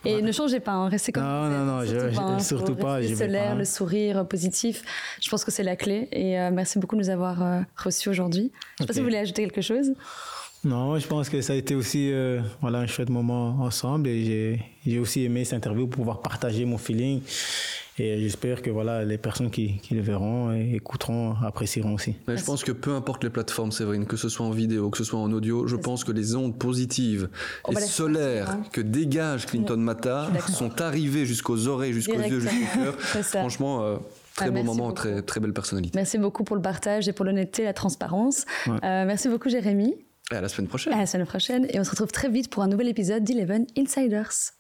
Et 0.07 0.23
ne 0.23 0.33
changez 0.33 0.61
pas, 0.61 0.73
hein, 0.73 0.89
restez 0.89 1.13
comme 1.13 1.25
Non, 1.25 1.51
non, 1.51 1.65
non, 1.65 1.87
surtout 1.87 2.11
je, 2.11 2.17
pas. 2.17 2.39
Surtout 2.41 2.75
pas 2.75 3.01
le 3.55 3.59
le 3.59 3.65
sourire 3.67 4.27
positif, 4.27 4.83
je 5.21 5.29
pense 5.29 5.45
que 5.45 5.51
c'est 5.51 5.63
la 5.63 5.77
clé. 5.77 6.09
Et 6.11 6.41
euh, 6.41 6.51
merci 6.51 6.79
beaucoup 6.79 6.97
de 6.97 7.03
nous 7.03 7.11
avoir 7.11 7.43
euh, 7.43 7.61
reçus 7.77 8.09
aujourd'hui. 8.09 8.51
Je 8.79 8.85
ne 8.85 8.85
sais 8.85 8.87
pas 8.87 8.93
si 8.95 9.01
vous 9.01 9.05
voulez 9.05 9.19
ajouter 9.19 9.43
quelque 9.43 9.61
chose. 9.61 9.93
Non, 10.65 10.99
je 10.99 11.07
pense 11.07 11.29
que 11.29 11.43
ça 11.43 11.53
a 11.53 11.57
été 11.57 11.75
aussi 11.75 12.11
euh, 12.13 12.41
voilà, 12.63 12.79
un 12.79 12.87
chouette 12.87 13.11
moment 13.11 13.61
ensemble 13.61 14.09
et 14.09 14.59
j'ai 14.87 14.99
aussi 14.99 15.25
aimé 15.25 15.45
cette 15.45 15.59
interview 15.59 15.87
pour 15.87 15.99
pouvoir 15.99 16.23
partager 16.23 16.65
mon 16.65 16.79
feeling. 16.79 17.21
Et 17.99 18.21
j'espère 18.21 18.61
que 18.61 18.71
voilà, 18.71 19.05
les 19.05 19.17
personnes 19.17 19.51
qui, 19.51 19.79
qui, 19.79 19.95
le 19.95 20.03
verront 20.03 20.53
et 20.53 20.75
écouteront 20.75 21.35
apprécieront 21.43 21.95
aussi. 21.95 22.17
je 22.29 22.45
pense 22.45 22.63
que 22.63 22.73
peu 22.73 22.95
importe 22.95 23.25
les 23.25 23.31
plateformes, 23.31 23.73
Séverine, 23.73 24.07
que 24.07 24.17
ce 24.17 24.29
soit 24.29 24.45
en 24.45 24.51
vidéo, 24.51 24.91
que 24.91 24.99
ce 24.99 25.05
soit 25.05 25.19
en 25.19 25.33
audio, 25.33 25.67
je 25.67 25.77
pense 25.77 26.05
que 26.05 26.13
les 26.13 26.35
ondes 26.35 26.59
positives 26.59 27.31
oh, 27.65 27.73
et 27.73 27.75
bah, 27.75 27.81
solaires 27.81 28.51
hein. 28.51 28.63
que 28.71 28.83
dégage 28.83 29.47
Clinton 29.47 29.79
Mata 29.79 30.29
sont 30.49 30.81
arrivées 30.83 31.25
jusqu'aux 31.25 31.69
oreilles, 31.69 31.95
jusqu'aux 31.95 32.21
yeux, 32.21 32.41
jusqu'au 32.41 32.67
cœur. 32.75 33.01
Franchement, 33.01 33.83
euh, 33.83 33.97
Très 34.37 34.49
ah, 34.49 34.51
beau 34.51 34.63
moment, 34.63 34.93
très, 34.93 35.23
très 35.23 35.41
belle 35.41 35.55
personnalité. 35.55 35.97
Merci 35.97 36.19
beaucoup 36.19 36.45
pour 36.45 36.57
le 36.57 36.63
partage 36.63 37.09
et 37.09 37.15
pour 37.15 37.25
l'honnêteté, 37.25 37.65
la 37.65 37.73
transparence. 37.73 38.45
Euh, 38.69 38.79
merci 38.83 39.31
beaucoup, 39.31 39.49
Jérémy. 39.49 39.95
Et 40.31 40.35
à 40.35 40.43
la 40.43 40.49
semaine 40.49 40.69
prochaine. 40.69 40.93
À 40.93 40.99
la 40.99 41.07
semaine 41.07 41.27
prochaine. 41.27 41.67
Et 41.71 41.81
on 41.81 41.85
se 41.85 41.91
retrouve 41.91 42.13
très 42.13 42.29
vite 42.29 42.51
pour 42.51 42.63
un 42.63 42.69
nouvel 42.69 42.89
épisode 42.89 43.25
d'Eleven 43.25 43.67
Insiders. 43.79 44.53